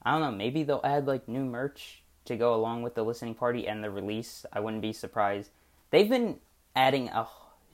I 0.03 0.11
don't 0.11 0.21
know, 0.21 0.37
maybe 0.37 0.65
they'll 0.65 0.83
add 0.85 1.07
like 1.07 1.29
new 1.29 1.47
merch 1.47 2.03
to 2.27 2.37
go 2.37 2.55
along 2.55 2.83
with 2.83 2.95
the 2.95 3.05
listening 3.05 3.37
party 3.37 3.67
and 3.67 3.83
the 3.83 3.91
release. 3.91 4.45
I 4.53 4.61
wouldn't 4.61 4.83
be 4.83 4.93
surprised. 4.93 5.51
They've 5.93 6.09
been 6.09 6.39
adding 6.75 7.09
a 7.09 7.29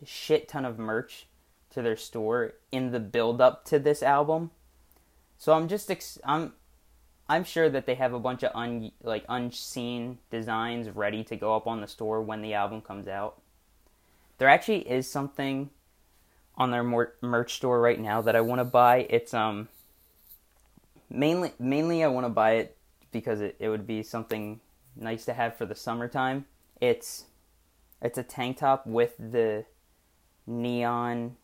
shit 0.04 0.48
ton 0.48 0.64
of 0.64 0.76
merch 0.78 1.28
to 1.70 1.82
their 1.82 1.96
store 1.96 2.54
in 2.72 2.90
the 2.90 2.98
build 3.00 3.40
up 3.40 3.64
to 3.66 3.78
this 3.78 4.02
album. 4.02 4.50
So 5.38 5.52
I'm 5.52 5.68
just 5.68 5.88
ex- 5.88 6.18
I'm 6.24 6.52
I'm 7.28 7.44
sure 7.44 7.70
that 7.70 7.86
they 7.86 7.94
have 7.94 8.12
a 8.12 8.18
bunch 8.18 8.42
of 8.42 8.50
un 8.54 8.90
like 9.02 9.24
unseen 9.28 10.18
designs 10.30 10.90
ready 10.90 11.22
to 11.24 11.36
go 11.36 11.54
up 11.54 11.68
on 11.68 11.80
the 11.80 11.86
store 11.86 12.20
when 12.20 12.42
the 12.42 12.54
album 12.54 12.80
comes 12.80 13.06
out. 13.06 13.40
There 14.38 14.48
actually 14.48 14.88
is 14.88 15.08
something 15.08 15.70
on 16.56 16.72
their 16.72 16.82
mer- 16.82 17.14
merch 17.20 17.54
store 17.54 17.80
right 17.80 18.00
now 18.00 18.20
that 18.22 18.34
I 18.34 18.40
want 18.40 18.58
to 18.58 18.64
buy. 18.64 19.06
It's 19.08 19.32
um 19.32 19.68
mainly 21.08 21.52
mainly 21.60 22.02
I 22.02 22.08
want 22.08 22.24
to 22.24 22.30
buy 22.30 22.54
it 22.54 22.76
because 23.12 23.40
it, 23.40 23.54
it 23.60 23.68
would 23.68 23.86
be 23.86 24.02
something 24.02 24.58
nice 24.96 25.24
to 25.26 25.34
have 25.34 25.56
for 25.56 25.66
the 25.66 25.76
summertime. 25.76 26.46
It's 26.80 27.26
it's 28.02 28.18
a 28.18 28.22
tank 28.22 28.58
top 28.58 28.86
with 28.86 29.14
the 29.18 29.64
neon 30.46 31.36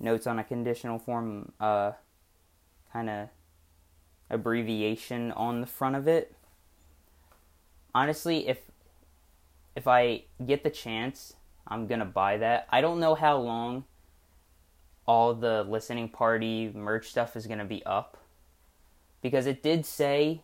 notes 0.00 0.26
on 0.26 0.38
a 0.38 0.44
conditional 0.44 0.98
form 0.98 1.52
uh 1.60 1.92
kind 2.92 3.10
of 3.10 3.28
abbreviation 4.30 5.32
on 5.32 5.60
the 5.60 5.66
front 5.66 5.96
of 5.96 6.06
it. 6.06 6.34
Honestly, 7.94 8.48
if 8.48 8.58
if 9.74 9.86
I 9.86 10.24
get 10.44 10.64
the 10.64 10.70
chance, 10.70 11.34
I'm 11.66 11.86
to 12.00 12.06
buy 12.06 12.36
that. 12.38 12.66
I 12.70 12.80
don't 12.80 13.00
know 13.00 13.14
how 13.14 13.38
long 13.38 13.84
all 15.06 15.34
the 15.34 15.64
listening 15.64 16.08
party 16.08 16.70
merch 16.74 17.08
stuff 17.08 17.36
is 17.36 17.46
to 17.60 17.64
be 17.64 17.84
up 17.86 18.18
because 19.22 19.46
it 19.46 19.62
did 19.62 19.86
say 19.86 20.42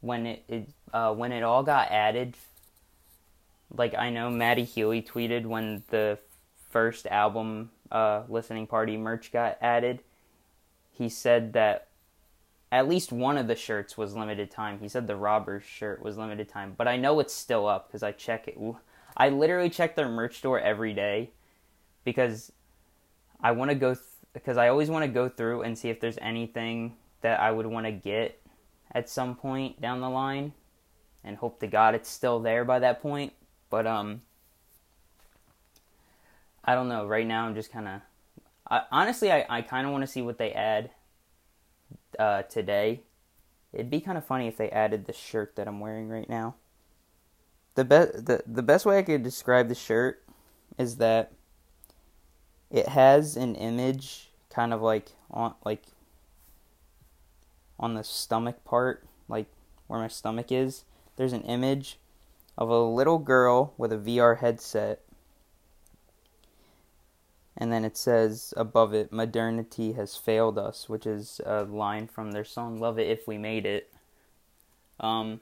when 0.00 0.26
it, 0.26 0.44
it 0.48 0.68
uh, 0.92 1.12
when 1.12 1.32
it 1.32 1.42
all 1.42 1.62
got 1.62 1.90
added 1.90 2.36
like 3.74 3.94
I 3.94 4.10
know 4.10 4.30
Matty 4.30 4.64
Healy 4.64 5.02
tweeted 5.02 5.46
when 5.46 5.82
the 5.88 6.18
first 6.70 7.06
album 7.06 7.70
uh, 7.90 8.22
listening 8.28 8.66
party 8.66 8.96
merch 8.96 9.32
got 9.32 9.58
added 9.60 10.00
he 10.98 11.08
said 11.08 11.52
that 11.52 11.86
at 12.72 12.88
least 12.88 13.12
one 13.12 13.38
of 13.38 13.46
the 13.46 13.54
shirts 13.54 13.96
was 13.96 14.16
limited 14.16 14.50
time. 14.50 14.80
He 14.80 14.88
said 14.88 15.06
the 15.06 15.14
robbers 15.14 15.62
shirt 15.62 16.02
was 16.02 16.18
limited 16.18 16.48
time, 16.48 16.74
but 16.76 16.88
I 16.88 16.96
know 16.96 17.20
it's 17.20 17.32
still 17.32 17.68
up 17.68 17.86
because 17.86 18.02
I 18.02 18.10
check 18.10 18.48
it. 18.48 18.58
I 19.16 19.28
literally 19.28 19.70
check 19.70 19.94
their 19.94 20.08
merch 20.08 20.38
store 20.38 20.58
every 20.58 20.92
day 20.92 21.30
because 22.04 22.50
I 23.40 23.52
want 23.52 23.70
to 23.70 23.76
go 23.76 23.96
because 24.32 24.56
I 24.56 24.68
always 24.68 24.90
want 24.90 25.04
to 25.04 25.10
go 25.10 25.28
through 25.28 25.62
and 25.62 25.78
see 25.78 25.88
if 25.88 26.00
there's 26.00 26.18
anything 26.20 26.96
that 27.20 27.38
I 27.38 27.52
would 27.52 27.66
want 27.66 27.86
to 27.86 27.92
get 27.92 28.42
at 28.92 29.08
some 29.08 29.36
point 29.36 29.80
down 29.80 30.00
the 30.00 30.10
line, 30.10 30.52
and 31.22 31.36
hope 31.36 31.60
to 31.60 31.68
God 31.68 31.94
it's 31.94 32.10
still 32.10 32.40
there 32.40 32.64
by 32.64 32.80
that 32.80 33.00
point. 33.00 33.32
But 33.70 33.86
um, 33.86 34.22
I 36.64 36.74
don't 36.74 36.88
know. 36.88 37.06
Right 37.06 37.26
now, 37.26 37.46
I'm 37.46 37.54
just 37.54 37.72
kind 37.72 37.88
of 37.88 38.00
honestly, 38.90 39.32
I, 39.32 39.44
I 39.48 39.62
kind 39.62 39.86
of 39.86 39.92
want 39.92 40.02
to 40.02 40.06
see 40.06 40.22
what 40.22 40.38
they 40.38 40.52
add 40.52 40.90
uh, 42.18 42.42
today. 42.42 43.02
It'd 43.72 43.90
be 43.90 44.00
kind 44.00 44.18
of 44.18 44.24
funny 44.24 44.48
if 44.48 44.56
they 44.56 44.70
added 44.70 45.06
the 45.06 45.12
shirt 45.12 45.56
that 45.56 45.68
I'm 45.68 45.80
wearing 45.80 46.08
right 46.08 46.28
now. 46.28 46.54
The 47.74 47.84
best 47.84 48.26
the 48.26 48.42
the 48.46 48.62
best 48.62 48.86
way 48.86 48.98
I 48.98 49.02
could 49.02 49.22
describe 49.22 49.68
the 49.68 49.74
shirt 49.74 50.24
is 50.78 50.96
that 50.96 51.32
it 52.70 52.88
has 52.88 53.36
an 53.36 53.54
image 53.54 54.30
kind 54.50 54.72
of 54.72 54.82
like 54.82 55.12
on 55.30 55.54
like 55.64 55.84
on 57.78 57.94
the 57.94 58.02
stomach 58.02 58.64
part, 58.64 59.06
like 59.28 59.46
where 59.86 60.00
my 60.00 60.08
stomach 60.08 60.50
is. 60.50 60.84
There's 61.16 61.32
an 61.32 61.42
image 61.42 61.98
of 62.58 62.68
a 62.68 62.82
little 62.82 63.18
girl 63.18 63.72
with 63.78 63.92
a 63.92 63.96
VR 63.96 64.40
headset. 64.40 65.00
And 67.56 67.72
then 67.72 67.84
it 67.84 67.96
says 67.96 68.52
above 68.56 68.92
it 68.92 69.12
modernity 69.12 69.92
has 69.92 70.16
failed 70.16 70.58
us 70.58 70.88
which 70.88 71.06
is 71.06 71.40
a 71.46 71.64
line 71.64 72.06
from 72.06 72.32
their 72.32 72.44
song 72.44 72.78
love 72.78 72.98
it 72.98 73.08
if 73.08 73.26
we 73.26 73.38
made 73.38 73.64
it. 73.64 73.92
Um 75.00 75.40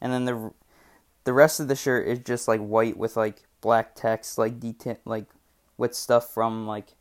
and 0.00 0.12
then 0.12 0.24
the 0.24 0.52
the 1.24 1.32
rest 1.32 1.58
of 1.58 1.68
the 1.68 1.76
shirt 1.76 2.06
is 2.06 2.20
just 2.20 2.46
like 2.46 2.60
white 2.60 2.96
with 2.96 3.16
like 3.16 3.42
black 3.60 3.94
text 3.94 4.38
like 4.38 4.60
detail 4.60 4.96
like 5.04 5.26
with 5.76 5.94
stuff 5.94 6.32
from 6.32 6.66
like 6.66 6.94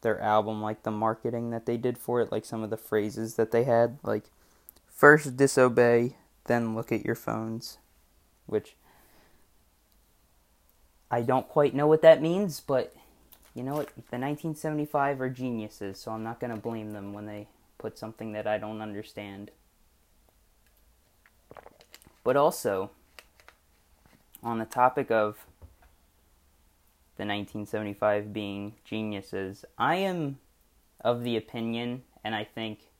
their 0.00 0.20
album 0.20 0.62
like 0.62 0.82
the 0.82 0.90
marketing 0.90 1.50
that 1.50 1.66
they 1.66 1.76
did 1.76 1.98
for 1.98 2.20
it 2.20 2.32
like 2.32 2.44
some 2.44 2.62
of 2.62 2.70
the 2.70 2.76
phrases 2.76 3.34
that 3.34 3.50
they 3.50 3.64
had 3.64 3.98
like 4.02 4.24
first 4.88 5.36
disobey 5.36 6.16
then 6.46 6.74
look 6.74 6.90
at 6.90 7.04
your 7.04 7.14
phones 7.14 7.78
which 8.46 8.74
I 11.10 11.22
don't 11.22 11.48
quite 11.48 11.74
know 11.74 11.86
what 11.86 12.02
that 12.02 12.22
means 12.22 12.60
but 12.60 12.94
you 13.56 13.62
know 13.62 13.72
what? 13.72 13.86
The 13.86 14.18
1975 14.18 15.18
are 15.22 15.30
geniuses, 15.30 15.98
so 15.98 16.12
I'm 16.12 16.22
not 16.22 16.40
going 16.40 16.54
to 16.54 16.60
blame 16.60 16.92
them 16.92 17.14
when 17.14 17.24
they 17.24 17.48
put 17.78 17.96
something 17.96 18.32
that 18.32 18.46
I 18.46 18.58
don't 18.58 18.82
understand. 18.82 19.50
But 22.22 22.36
also, 22.36 22.90
on 24.42 24.58
the 24.58 24.66
topic 24.66 25.10
of 25.10 25.46
the 27.16 27.24
1975 27.24 28.34
being 28.34 28.74
geniuses, 28.84 29.64
I 29.78 29.96
am 29.96 30.38
of 31.00 31.24
the 31.24 31.38
opinion, 31.38 32.02
and 32.22 32.34
I 32.34 32.44
think, 32.44 32.90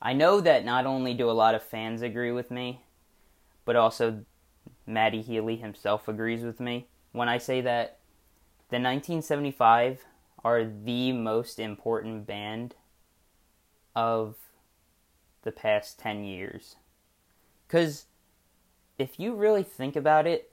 I 0.00 0.12
know 0.12 0.40
that 0.40 0.64
not 0.64 0.86
only 0.86 1.14
do 1.14 1.28
a 1.28 1.32
lot 1.32 1.56
of 1.56 1.64
fans 1.64 2.00
agree 2.00 2.30
with 2.30 2.52
me, 2.52 2.82
but 3.64 3.74
also 3.74 4.24
Matty 4.90 5.22
Healy 5.22 5.56
himself 5.56 6.08
agrees 6.08 6.42
with 6.42 6.60
me 6.60 6.86
when 7.12 7.28
I 7.28 7.38
say 7.38 7.60
that 7.60 7.98
the 8.68 8.76
1975 8.76 10.04
are 10.44 10.64
the 10.64 11.12
most 11.12 11.58
important 11.58 12.26
band 12.26 12.74
of 13.94 14.36
the 15.42 15.52
past 15.52 15.98
10 15.98 16.24
years. 16.24 16.76
Cuz 17.68 18.06
if 18.98 19.18
you 19.18 19.34
really 19.34 19.62
think 19.62 19.96
about 19.96 20.26
it, 20.26 20.52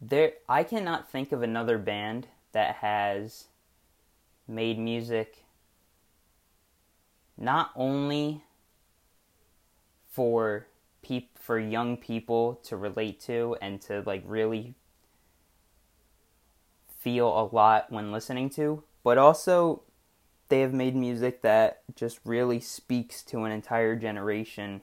there 0.00 0.34
I 0.48 0.62
cannot 0.62 1.10
think 1.10 1.32
of 1.32 1.42
another 1.42 1.78
band 1.78 2.28
that 2.52 2.76
has 2.76 3.48
made 4.46 4.78
music 4.78 5.44
not 7.36 7.70
only 7.74 8.44
for 10.06 10.66
peop- 11.06 11.38
for 11.38 11.58
young 11.58 11.96
people 11.96 12.60
to 12.64 12.76
relate 12.76 13.20
to 13.20 13.56
and 13.62 13.80
to 13.80 14.02
like 14.06 14.22
really 14.26 14.74
feel 16.98 17.28
a 17.28 17.46
lot 17.54 17.92
when 17.92 18.10
listening 18.10 18.50
to, 18.50 18.82
but 19.04 19.16
also 19.16 19.82
they 20.48 20.60
have 20.60 20.72
made 20.72 20.96
music 20.96 21.42
that 21.42 21.82
just 21.94 22.18
really 22.24 22.58
speaks 22.58 23.22
to 23.22 23.44
an 23.44 23.52
entire 23.52 23.94
generation 23.94 24.80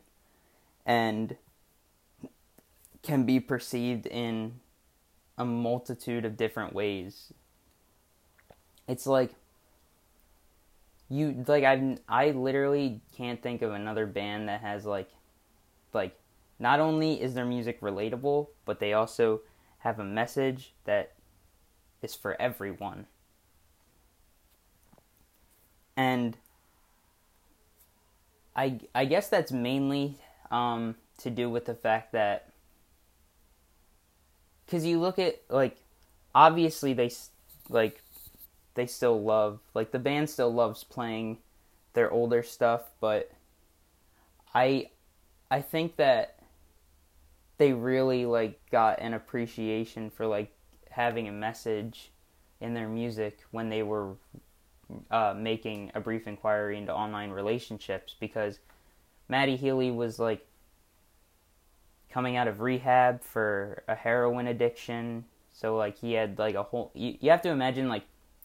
and 0.85 1.35
can 3.01 3.25
be 3.25 3.39
perceived 3.39 4.05
in 4.05 4.59
a 5.37 5.43
multitude 5.43 6.23
of 6.23 6.37
different 6.37 6.73
ways. 6.73 7.33
It's 8.87 9.05
like 9.05 9.31
you 11.09 11.43
like 11.47 11.63
I 11.63 11.97
I 12.07 12.31
literally 12.31 13.01
can't 13.15 13.41
think 13.41 13.61
of 13.61 13.71
another 13.71 14.05
band 14.05 14.47
that 14.47 14.61
has 14.61 14.85
like 14.85 15.09
like 15.93 16.17
not 16.59 16.79
only 16.79 17.21
is 17.21 17.33
their 17.33 17.45
music 17.45 17.81
relatable, 17.81 18.47
but 18.65 18.79
they 18.79 18.93
also 18.93 19.41
have 19.79 19.99
a 19.99 20.03
message 20.03 20.73
that 20.85 21.13
is 22.01 22.15
for 22.15 22.39
everyone. 22.41 23.05
And 25.95 26.37
I, 28.55 28.79
I 28.93 29.05
guess 29.05 29.29
that's 29.29 29.51
mainly 29.51 30.17
um, 30.51 30.95
to 31.19 31.29
do 31.29 31.49
with 31.49 31.65
the 31.65 31.73
fact 31.73 32.11
that 32.13 32.49
because 34.65 34.85
you 34.85 34.99
look 34.99 35.19
at 35.19 35.41
like 35.49 35.77
obviously 36.33 36.93
they 36.93 37.11
like 37.69 38.01
they 38.75 38.85
still 38.87 39.21
love 39.21 39.59
like 39.73 39.91
the 39.91 39.99
band 39.99 40.29
still 40.29 40.53
loves 40.53 40.83
playing 40.83 41.37
their 41.93 42.09
older 42.11 42.41
stuff 42.41 42.89
but 42.99 43.31
i 44.55 44.89
i 45.53 45.61
think 45.61 45.95
that 45.95 46.35
they 47.57 47.71
really 47.73 48.25
like 48.25 48.59
got 48.71 48.99
an 48.99 49.13
appreciation 49.13 50.09
for 50.09 50.25
like 50.25 50.51
having 50.89 51.27
a 51.27 51.31
message 51.31 52.11
in 52.59 52.73
their 52.73 52.87
music 52.87 53.39
when 53.51 53.69
they 53.69 53.83
were 53.83 54.15
uh, 55.11 55.33
making 55.35 55.91
a 55.95 55.99
brief 55.99 56.27
inquiry 56.27 56.77
into 56.77 56.93
online 56.93 57.31
relationships 57.31 58.15
because 58.19 58.59
Matty 59.27 59.55
Healy 59.55 59.91
was 59.91 60.19
like 60.19 60.45
coming 62.09 62.35
out 62.37 62.47
of 62.47 62.61
rehab 62.61 63.23
for 63.23 63.83
a 63.87 63.95
heroin 63.95 64.47
addiction. 64.47 65.25
So 65.51 65.75
like 65.75 65.97
he 65.97 66.13
had 66.13 66.37
like 66.37 66.55
a 66.55 66.63
whole 66.63 66.91
you, 66.93 67.17
you 67.19 67.31
have 67.31 67.41
to 67.43 67.49
imagine 67.49 67.89
like 67.89 68.03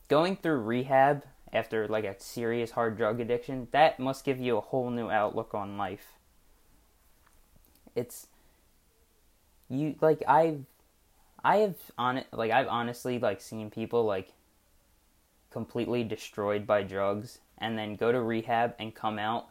going 0.08 0.36
through 0.36 0.60
rehab 0.60 1.24
after 1.52 1.88
like 1.88 2.04
a 2.04 2.18
serious 2.18 2.70
hard 2.70 2.96
drug 2.96 3.20
addiction, 3.20 3.68
that 3.72 3.98
must 3.98 4.24
give 4.24 4.38
you 4.38 4.56
a 4.56 4.60
whole 4.60 4.90
new 4.90 5.10
outlook 5.10 5.54
on 5.54 5.78
life. 5.78 6.17
It's 7.94 8.26
you 9.68 9.96
like 10.00 10.22
I've 10.26 10.64
I 11.44 11.58
have 11.58 11.76
on 11.96 12.24
like 12.32 12.50
I've 12.50 12.68
honestly 12.68 13.18
like 13.18 13.40
seen 13.40 13.70
people 13.70 14.04
like 14.04 14.32
completely 15.50 16.04
destroyed 16.04 16.66
by 16.66 16.82
drugs 16.82 17.38
and 17.58 17.78
then 17.78 17.96
go 17.96 18.12
to 18.12 18.20
rehab 18.20 18.74
and 18.78 18.94
come 18.94 19.18
out 19.18 19.48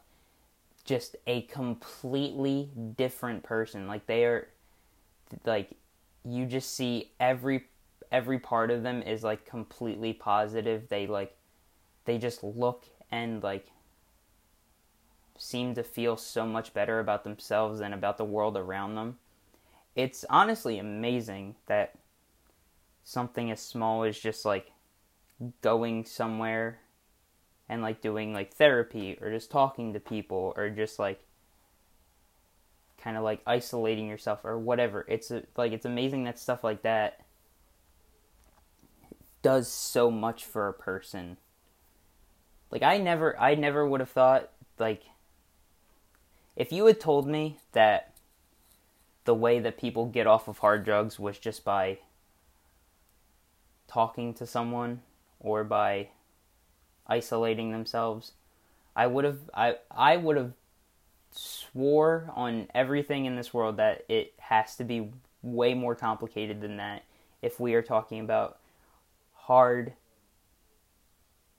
just 0.84 1.16
a 1.26 1.42
completely 1.42 2.70
different 2.96 3.42
person. 3.42 3.86
Like 3.86 4.06
they 4.06 4.24
are 4.24 4.48
like 5.44 5.70
you 6.24 6.46
just 6.46 6.74
see 6.74 7.12
every 7.20 7.66
every 8.10 8.38
part 8.38 8.70
of 8.70 8.82
them 8.82 9.02
is 9.02 9.22
like 9.22 9.44
completely 9.44 10.12
positive. 10.12 10.88
They 10.88 11.06
like 11.06 11.36
they 12.04 12.18
just 12.18 12.42
look 12.42 12.86
and 13.10 13.42
like 13.42 13.66
seem 15.38 15.74
to 15.74 15.82
feel 15.82 16.16
so 16.16 16.44
much 16.46 16.74
better 16.74 17.00
about 17.00 17.24
themselves 17.24 17.80
and 17.80 17.94
about 17.94 18.18
the 18.18 18.24
world 18.24 18.56
around 18.56 18.96
them. 18.96 19.18
It's 19.94 20.24
honestly 20.28 20.78
amazing 20.78 21.54
that 21.66 21.94
something 23.04 23.50
as 23.50 23.60
small 23.60 24.04
as 24.04 24.18
just 24.18 24.44
like 24.44 24.72
going 25.62 26.04
somewhere 26.04 26.80
and 27.68 27.82
like 27.82 28.00
doing 28.00 28.32
like 28.32 28.52
therapy 28.54 29.16
or 29.20 29.30
just 29.30 29.50
talking 29.50 29.92
to 29.92 30.00
people 30.00 30.52
or 30.56 30.68
just 30.70 30.98
like 30.98 31.20
kind 33.00 33.16
of 33.16 33.22
like 33.22 33.40
isolating 33.46 34.08
yourself 34.08 34.44
or 34.44 34.58
whatever. 34.58 35.04
It's 35.08 35.30
a, 35.30 35.44
like 35.56 35.72
it's 35.72 35.86
amazing 35.86 36.24
that 36.24 36.38
stuff 36.38 36.64
like 36.64 36.82
that 36.82 37.20
does 39.42 39.68
so 39.68 40.10
much 40.10 40.44
for 40.44 40.68
a 40.68 40.74
person. 40.74 41.36
Like 42.70 42.82
I 42.82 42.98
never 42.98 43.38
I 43.38 43.54
never 43.54 43.86
would 43.86 44.00
have 44.00 44.10
thought 44.10 44.50
like 44.78 45.02
if 46.58 46.72
you 46.72 46.84
had 46.86 46.98
told 46.98 47.28
me 47.28 47.56
that 47.70 48.12
the 49.24 49.34
way 49.34 49.60
that 49.60 49.78
people 49.78 50.06
get 50.06 50.26
off 50.26 50.48
of 50.48 50.58
hard 50.58 50.84
drugs 50.84 51.16
was 51.16 51.38
just 51.38 51.64
by 51.64 51.98
talking 53.86 54.34
to 54.34 54.44
someone 54.44 55.00
or 55.38 55.62
by 55.62 56.08
isolating 57.06 57.70
themselves, 57.70 58.32
I 58.96 59.06
would 59.06 59.24
have 59.24 59.38
I 59.54 59.76
I 59.88 60.16
would 60.16 60.36
have 60.36 60.52
swore 61.30 62.28
on 62.34 62.66
everything 62.74 63.24
in 63.24 63.36
this 63.36 63.54
world 63.54 63.76
that 63.76 64.04
it 64.08 64.32
has 64.38 64.74
to 64.76 64.84
be 64.84 65.12
way 65.42 65.74
more 65.74 65.94
complicated 65.94 66.60
than 66.60 66.78
that 66.78 67.04
if 67.40 67.60
we 67.60 67.74
are 67.74 67.82
talking 67.82 68.18
about 68.18 68.58
hard 69.34 69.92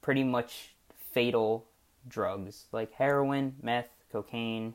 pretty 0.01 0.25
much 0.25 0.73
fatal 1.13 1.65
drugs 2.05 2.65
like 2.73 2.91
heroin, 2.95 3.55
meth, 3.61 3.89
cocaine, 4.11 4.73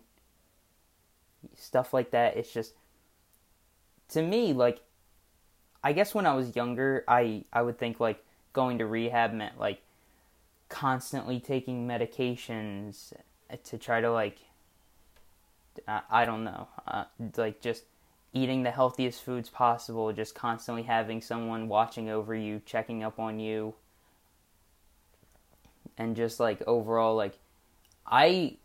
stuff 1.57 1.93
like 1.93 2.11
that. 2.11 2.37
It's 2.37 2.53
just 2.53 2.75
to 4.11 4.23
me 4.23 4.53
like 4.53 4.81
I 5.83 5.93
guess 5.93 6.15
when 6.15 6.25
I 6.25 6.35
was 6.35 6.57
younger, 6.57 7.05
I 7.07 7.45
I 7.53 7.63
would 7.63 7.79
think 7.79 8.01
like 8.01 8.25
going 8.53 8.79
to 8.79 8.87
rehab 8.87 9.33
meant 9.33 9.59
like 9.59 9.83
constantly 10.69 11.41
taking 11.41 11.87
medications 11.87 13.13
to 13.65 13.79
try 13.79 14.01
to 14.01 14.11
like 14.11 14.39
uh, 15.87 16.01
I 16.11 16.25
don't 16.25 16.45
know, 16.45 16.69
uh, 16.87 17.05
like 17.37 17.61
just 17.61 17.85
eating 18.33 18.63
the 18.63 18.71
healthiest 18.71 19.23
foods 19.23 19.49
possible, 19.49 20.13
just 20.13 20.35
constantly 20.35 20.85
having 20.85 21.21
someone 21.21 21.69
watching 21.69 22.09
over 22.09 22.35
you, 22.35 22.63
checking 22.65 23.03
up 23.03 23.19
on 23.19 23.39
you, 23.39 23.75
and 25.99 26.17
just 26.17 26.41
like 26.41 26.63
overall 26.67 27.15
like 27.15 27.39
I 28.07 28.57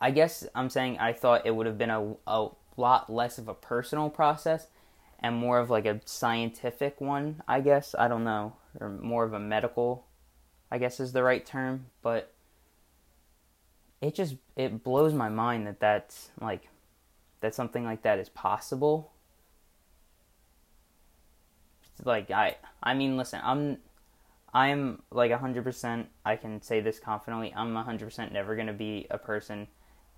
I 0.00 0.10
guess 0.10 0.46
I'm 0.54 0.70
saying 0.70 0.98
I 0.98 1.12
thought 1.12 1.46
it 1.46 1.54
would 1.54 1.66
have 1.66 1.78
been 1.78 1.90
a 1.90 2.14
a 2.26 2.48
lot 2.76 3.12
less 3.12 3.38
of 3.38 3.48
a 3.48 3.54
personal 3.54 4.08
process 4.08 4.68
and 5.20 5.34
more 5.34 5.58
of 5.58 5.68
like 5.68 5.84
a 5.84 6.00
scientific 6.04 7.00
one, 7.00 7.42
I 7.48 7.60
guess. 7.60 7.94
I 7.98 8.08
don't 8.08 8.24
know, 8.24 8.54
or 8.80 8.88
more 8.88 9.24
of 9.24 9.32
a 9.32 9.40
medical, 9.40 10.06
I 10.70 10.78
guess 10.78 11.00
is 11.00 11.12
the 11.12 11.22
right 11.22 11.44
term, 11.44 11.86
but 12.02 12.32
it 14.00 14.14
just 14.14 14.36
it 14.56 14.84
blows 14.84 15.12
my 15.12 15.28
mind 15.28 15.66
that 15.66 15.80
that's 15.80 16.30
like 16.40 16.68
that 17.40 17.54
something 17.54 17.84
like 17.84 18.02
that 18.02 18.18
is 18.18 18.28
possible. 18.28 19.12
Like 22.04 22.30
I 22.30 22.56
I 22.82 22.94
mean, 22.94 23.16
listen, 23.16 23.40
I'm 23.42 23.78
I'm 24.54 25.02
like 25.10 25.30
100% 25.30 26.06
I 26.24 26.36
can 26.36 26.62
say 26.62 26.80
this 26.80 26.98
confidently. 26.98 27.52
I'm 27.54 27.74
100% 27.74 28.32
never 28.32 28.54
going 28.54 28.66
to 28.68 28.72
be 28.72 29.06
a 29.10 29.18
person 29.18 29.68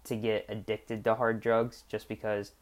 to 0.04 0.16
get 0.16 0.46
addicted 0.48 1.04
to 1.04 1.14
hard 1.14 1.40
drugs 1.40 1.84
just 1.88 2.08
because 2.08 2.52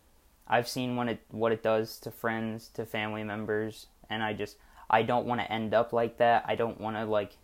I've 0.47 0.69
seen 0.69 0.97
what 0.97 1.09
it 1.09 1.21
what 1.31 1.53
it 1.53 1.63
does 1.63 1.99
to 2.01 2.11
friends, 2.11 2.69
to 2.75 2.87
family 2.87 3.23
members, 3.23 3.87
and 4.09 4.23
I 4.23 4.33
just 4.33 4.57
I 4.91 5.03
don't 5.03 5.27
want 5.27 5.41
to 5.41 5.53
end 5.53 5.75
up 5.75 5.93
like 5.93 6.17
that. 6.19 6.45
I 6.47 6.55
don't 6.55 6.81
want 6.81 6.97
to 6.97 7.05
like 7.05 7.37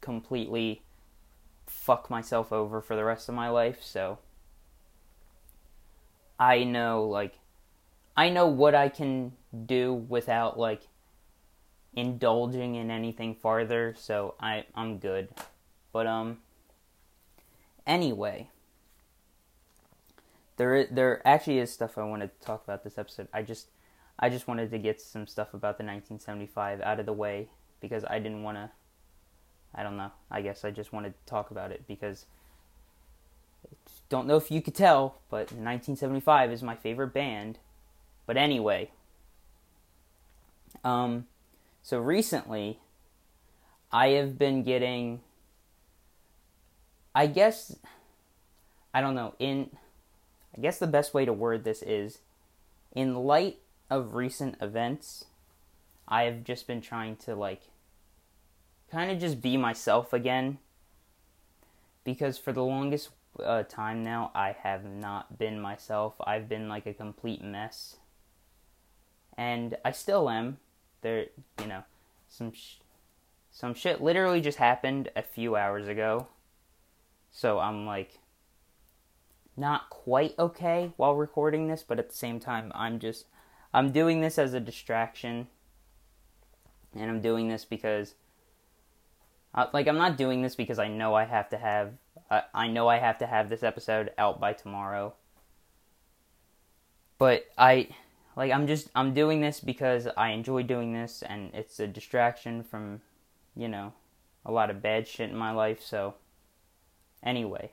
completely 0.00 0.82
fuck 1.66 2.10
myself 2.10 2.52
over 2.52 2.80
for 2.80 2.96
the 2.96 3.04
rest 3.04 3.28
of 3.28 3.34
my 3.34 3.48
life. 3.48 3.82
So 3.82 4.18
I 6.38 6.64
know 6.64 7.04
like 7.04 7.34
I 8.16 8.28
know 8.28 8.46
what 8.46 8.74
I 8.74 8.88
can 8.88 9.32
do 9.66 9.94
without 9.94 10.58
like 10.58 10.82
indulging 11.94 12.74
in 12.74 12.90
anything 12.90 13.34
farther, 13.34 13.94
so 13.96 14.34
I 14.40 14.64
I'm 14.74 14.98
good. 14.98 15.28
But 15.92 16.06
um 16.06 16.38
anyway, 17.86 18.50
there 20.56 20.74
is, 20.74 20.88
there 20.90 21.26
actually 21.26 21.58
is 21.58 21.72
stuff 21.72 21.98
I 21.98 22.04
want 22.04 22.22
to 22.22 22.30
talk 22.44 22.64
about 22.64 22.84
this 22.84 22.98
episode. 22.98 23.28
I 23.32 23.42
just 23.42 23.68
I 24.18 24.28
just 24.30 24.48
wanted 24.48 24.70
to 24.70 24.78
get 24.78 25.00
some 25.00 25.26
stuff 25.26 25.48
about 25.48 25.78
the 25.78 25.84
1975 25.84 26.80
out 26.80 27.00
of 27.00 27.06
the 27.06 27.12
way 27.12 27.48
because 27.80 28.04
I 28.08 28.18
didn't 28.18 28.42
want 28.42 28.56
to 28.56 28.70
I 29.74 29.82
don't 29.82 29.96
know. 29.96 30.10
I 30.30 30.40
guess 30.40 30.64
I 30.64 30.70
just 30.70 30.92
wanted 30.92 31.10
to 31.10 31.30
talk 31.30 31.50
about 31.50 31.70
it 31.70 31.86
because 31.86 32.24
don't 34.08 34.26
know 34.26 34.36
if 34.36 34.50
you 34.50 34.62
could 34.62 34.74
tell, 34.74 35.18
but 35.28 35.52
1975 35.52 36.52
is 36.52 36.62
my 36.62 36.76
favorite 36.76 37.12
band. 37.12 37.58
But 38.24 38.36
anyway, 38.36 38.90
um 40.84 41.26
so 41.82 41.98
recently 41.98 42.80
I 43.92 44.08
have 44.08 44.38
been 44.38 44.62
getting 44.62 45.20
I 47.14 47.26
guess 47.26 47.76
I 48.94 49.02
don't 49.02 49.14
know, 49.14 49.34
in 49.38 49.68
I 50.56 50.60
guess 50.60 50.78
the 50.78 50.86
best 50.86 51.12
way 51.12 51.24
to 51.24 51.32
word 51.32 51.64
this 51.64 51.82
is 51.82 52.18
in 52.94 53.14
light 53.14 53.58
of 53.90 54.14
recent 54.14 54.56
events, 54.60 55.26
I 56.08 56.22
have 56.22 56.44
just 56.44 56.66
been 56.66 56.80
trying 56.80 57.16
to 57.16 57.34
like 57.34 57.62
kind 58.90 59.10
of 59.10 59.18
just 59.18 59.42
be 59.42 59.56
myself 59.56 60.12
again 60.12 60.58
because 62.04 62.38
for 62.38 62.52
the 62.52 62.62
longest 62.62 63.10
uh, 63.42 63.64
time 63.64 64.02
now 64.02 64.30
I 64.34 64.56
have 64.62 64.84
not 64.84 65.38
been 65.38 65.60
myself. 65.60 66.14
I've 66.20 66.48
been 66.48 66.68
like 66.68 66.86
a 66.86 66.94
complete 66.94 67.42
mess. 67.42 67.96
And 69.36 69.76
I 69.84 69.90
still 69.90 70.30
am. 70.30 70.56
There, 71.02 71.26
you 71.60 71.66
know, 71.66 71.82
some 72.28 72.52
sh- 72.52 72.76
some 73.50 73.74
shit 73.74 74.00
literally 74.00 74.40
just 74.40 74.58
happened 74.58 75.10
a 75.14 75.22
few 75.22 75.56
hours 75.56 75.86
ago. 75.88 76.28
So 77.30 77.58
I'm 77.58 77.84
like 77.84 78.18
not 79.56 79.90
quite 79.90 80.34
okay 80.38 80.92
while 80.96 81.14
recording 81.14 81.68
this, 81.68 81.84
but 81.86 81.98
at 81.98 82.10
the 82.10 82.16
same 82.16 82.40
time, 82.40 82.72
I'm 82.74 82.98
just 82.98 83.26
I'm 83.72 83.92
doing 83.92 84.20
this 84.20 84.38
as 84.38 84.54
a 84.54 84.60
distraction, 84.60 85.48
and 86.94 87.10
I'm 87.10 87.20
doing 87.20 87.48
this 87.48 87.64
because, 87.64 88.14
uh, 89.54 89.66
like, 89.72 89.86
I'm 89.86 89.98
not 89.98 90.16
doing 90.16 90.42
this 90.42 90.54
because 90.54 90.78
I 90.78 90.88
know 90.88 91.14
I 91.14 91.24
have 91.24 91.48
to 91.50 91.58
have 91.58 91.92
uh, 92.30 92.42
I 92.54 92.68
know 92.68 92.88
I 92.88 92.98
have 92.98 93.18
to 93.18 93.26
have 93.26 93.48
this 93.48 93.62
episode 93.62 94.10
out 94.18 94.40
by 94.40 94.52
tomorrow. 94.52 95.14
But 97.18 97.46
I 97.56 97.88
like 98.36 98.52
I'm 98.52 98.66
just 98.66 98.90
I'm 98.94 99.14
doing 99.14 99.40
this 99.40 99.60
because 99.60 100.08
I 100.16 100.30
enjoy 100.30 100.62
doing 100.62 100.92
this 100.92 101.22
and 101.22 101.54
it's 101.54 101.80
a 101.80 101.86
distraction 101.86 102.62
from, 102.62 103.00
you 103.54 103.68
know, 103.68 103.92
a 104.44 104.52
lot 104.52 104.70
of 104.70 104.82
bad 104.82 105.08
shit 105.08 105.30
in 105.30 105.36
my 105.36 105.52
life, 105.52 105.82
so 105.82 106.14
anyway, 107.22 107.70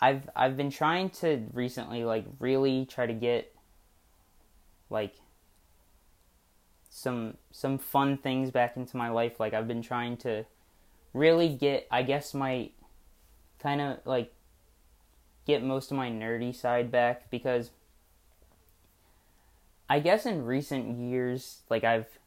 I've 0.00 0.28
I've 0.36 0.56
been 0.56 0.70
trying 0.70 1.10
to 1.10 1.42
recently 1.52 2.04
like 2.04 2.26
really 2.38 2.84
try 2.84 3.06
to 3.06 3.14
get 3.14 3.54
like 4.90 5.14
some 6.90 7.36
some 7.50 7.78
fun 7.78 8.18
things 8.18 8.50
back 8.50 8.76
into 8.76 8.96
my 8.96 9.08
life. 9.08 9.40
Like 9.40 9.54
I've 9.54 9.68
been 9.68 9.82
trying 9.82 10.16
to 10.18 10.44
really 11.12 11.48
get 11.48 11.86
I 11.90 12.02
guess 12.02 12.34
my 12.34 12.70
kind 13.58 13.80
of 13.80 13.98
like 14.04 14.32
get 15.46 15.62
most 15.62 15.90
of 15.90 15.96
my 15.96 16.10
nerdy 16.10 16.54
side 16.54 16.90
back 16.90 17.30
because 17.30 17.70
I 19.88 20.00
guess 20.00 20.26
in 20.26 20.44
recent 20.44 20.98
years 20.98 21.62
like 21.70 21.84
I've 21.84 22.18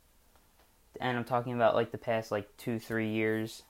and 1.00 1.18
I'm 1.18 1.24
talking 1.24 1.54
about 1.54 1.76
like 1.76 1.92
the 1.92 1.98
past 1.98 2.32
like 2.32 2.56
2 2.58 2.80
3 2.80 3.10
years 3.10 3.64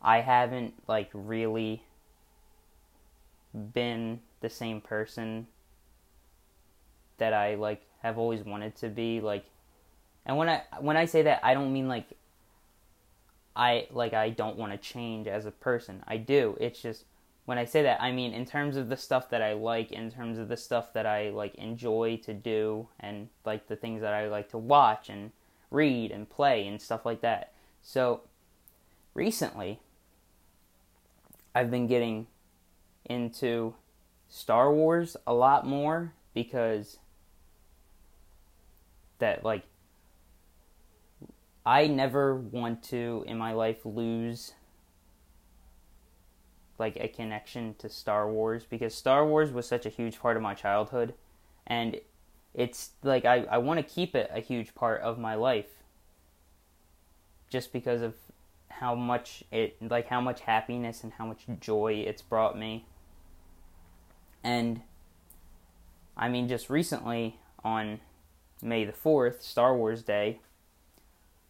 I 0.00 0.20
haven't 0.20 0.74
like 0.88 1.10
really 1.12 1.82
been 3.52 4.20
the 4.40 4.50
same 4.50 4.80
person 4.80 5.46
that 7.18 7.32
I 7.32 7.54
like 7.54 7.82
have 8.02 8.18
always 8.18 8.42
wanted 8.42 8.74
to 8.76 8.88
be 8.88 9.20
like 9.20 9.44
and 10.24 10.36
when 10.36 10.48
I 10.48 10.62
when 10.80 10.96
I 10.96 11.04
say 11.04 11.22
that 11.22 11.40
I 11.42 11.54
don't 11.54 11.72
mean 11.72 11.88
like 11.88 12.06
I 13.54 13.86
like 13.90 14.14
I 14.14 14.30
don't 14.30 14.56
want 14.56 14.72
to 14.72 14.78
change 14.78 15.26
as 15.26 15.46
a 15.46 15.50
person. 15.50 16.02
I 16.06 16.16
do. 16.16 16.56
It's 16.60 16.80
just 16.80 17.04
when 17.44 17.58
I 17.58 17.64
say 17.64 17.82
that 17.82 18.00
I 18.00 18.12
mean 18.12 18.32
in 18.32 18.46
terms 18.46 18.76
of 18.76 18.88
the 18.88 18.96
stuff 18.96 19.30
that 19.30 19.42
I 19.42 19.52
like, 19.52 19.92
in 19.92 20.10
terms 20.10 20.38
of 20.38 20.48
the 20.48 20.56
stuff 20.56 20.92
that 20.94 21.06
I 21.06 21.30
like 21.30 21.54
enjoy 21.56 22.18
to 22.24 22.32
do 22.32 22.88
and 23.00 23.28
like 23.44 23.66
the 23.68 23.76
things 23.76 24.00
that 24.00 24.14
I 24.14 24.28
like 24.28 24.50
to 24.50 24.58
watch 24.58 25.08
and 25.08 25.32
read 25.70 26.12
and 26.12 26.28
play 26.28 26.66
and 26.66 26.80
stuff 26.80 27.04
like 27.04 27.20
that. 27.22 27.52
So 27.82 28.22
recently 29.14 29.80
I've 31.54 31.70
been 31.70 31.86
getting 31.86 32.26
into 33.06 33.74
Star 34.28 34.72
Wars 34.72 35.16
a 35.26 35.34
lot 35.34 35.66
more 35.66 36.14
because 36.34 36.98
that 39.18 39.44
like 39.44 39.64
I 41.64 41.86
never 41.86 42.34
want 42.34 42.82
to 42.84 43.24
in 43.26 43.38
my 43.38 43.52
life 43.52 43.84
lose 43.84 44.54
like 46.78 46.96
a 46.96 47.08
connection 47.08 47.74
to 47.78 47.88
Star 47.88 48.28
Wars 48.28 48.64
because 48.68 48.94
Star 48.94 49.26
Wars 49.26 49.52
was 49.52 49.68
such 49.68 49.86
a 49.86 49.88
huge 49.88 50.18
part 50.18 50.36
of 50.36 50.42
my 50.42 50.54
childhood 50.54 51.14
and 51.66 52.00
it's 52.54 52.90
like 53.02 53.24
I, 53.24 53.44
I 53.44 53.58
want 53.58 53.78
to 53.78 53.94
keep 53.94 54.14
it 54.14 54.30
a 54.34 54.40
huge 54.40 54.74
part 54.74 55.00
of 55.02 55.18
my 55.18 55.34
life 55.34 55.70
just 57.48 57.72
because 57.72 58.02
of 58.02 58.14
how 58.68 58.94
much 58.94 59.44
it 59.52 59.76
like 59.80 60.08
how 60.08 60.20
much 60.20 60.40
happiness 60.40 61.04
and 61.04 61.12
how 61.12 61.26
much 61.26 61.44
joy 61.60 62.02
it's 62.06 62.22
brought 62.22 62.58
me 62.58 62.86
and 64.42 64.82
I 66.16 66.28
mean 66.28 66.48
just 66.48 66.70
recently 66.70 67.38
on 67.64 68.00
May 68.60 68.84
the 68.84 68.92
4th, 68.92 69.42
Star 69.42 69.76
Wars 69.76 70.02
Day, 70.02 70.40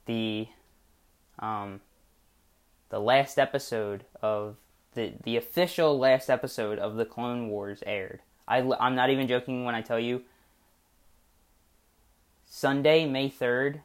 the 0.06 0.48
um, 1.38 1.80
the 2.88 2.98
last 2.98 3.38
episode 3.38 4.04
of 4.20 4.56
the 4.94 5.12
the 5.22 5.36
official 5.36 5.98
last 5.98 6.30
episode 6.30 6.78
of 6.78 6.96
the 6.96 7.04
Clone 7.04 7.48
Wars 7.48 7.82
aired. 7.86 8.20
I 8.46 8.58
I'm 8.80 8.94
not 8.94 9.10
even 9.10 9.28
joking 9.28 9.64
when 9.64 9.74
I 9.74 9.82
tell 9.82 10.00
you 10.00 10.22
Sunday, 12.54 13.06
May 13.06 13.30
3rd, 13.30 13.80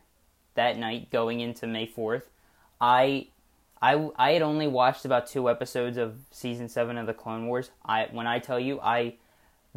that 0.56 0.78
night 0.78 1.10
going 1.10 1.40
into 1.40 1.66
May 1.68 1.88
4th, 1.88 2.24
I 2.82 3.28
I 3.82 4.10
I 4.16 4.32
had 4.32 4.42
only 4.42 4.68
watched 4.68 5.06
about 5.06 5.28
2 5.28 5.50
episodes 5.50 5.98
of 5.98 6.18
season 6.32 6.70
7 6.70 6.98
of 6.98 7.08
the 7.08 7.14
Clone 7.14 7.48
Wars. 7.48 7.72
I 7.86 8.08
when 8.12 8.28
I 8.28 8.40
tell 8.40 8.60
you 8.60 8.80
I 8.82 9.16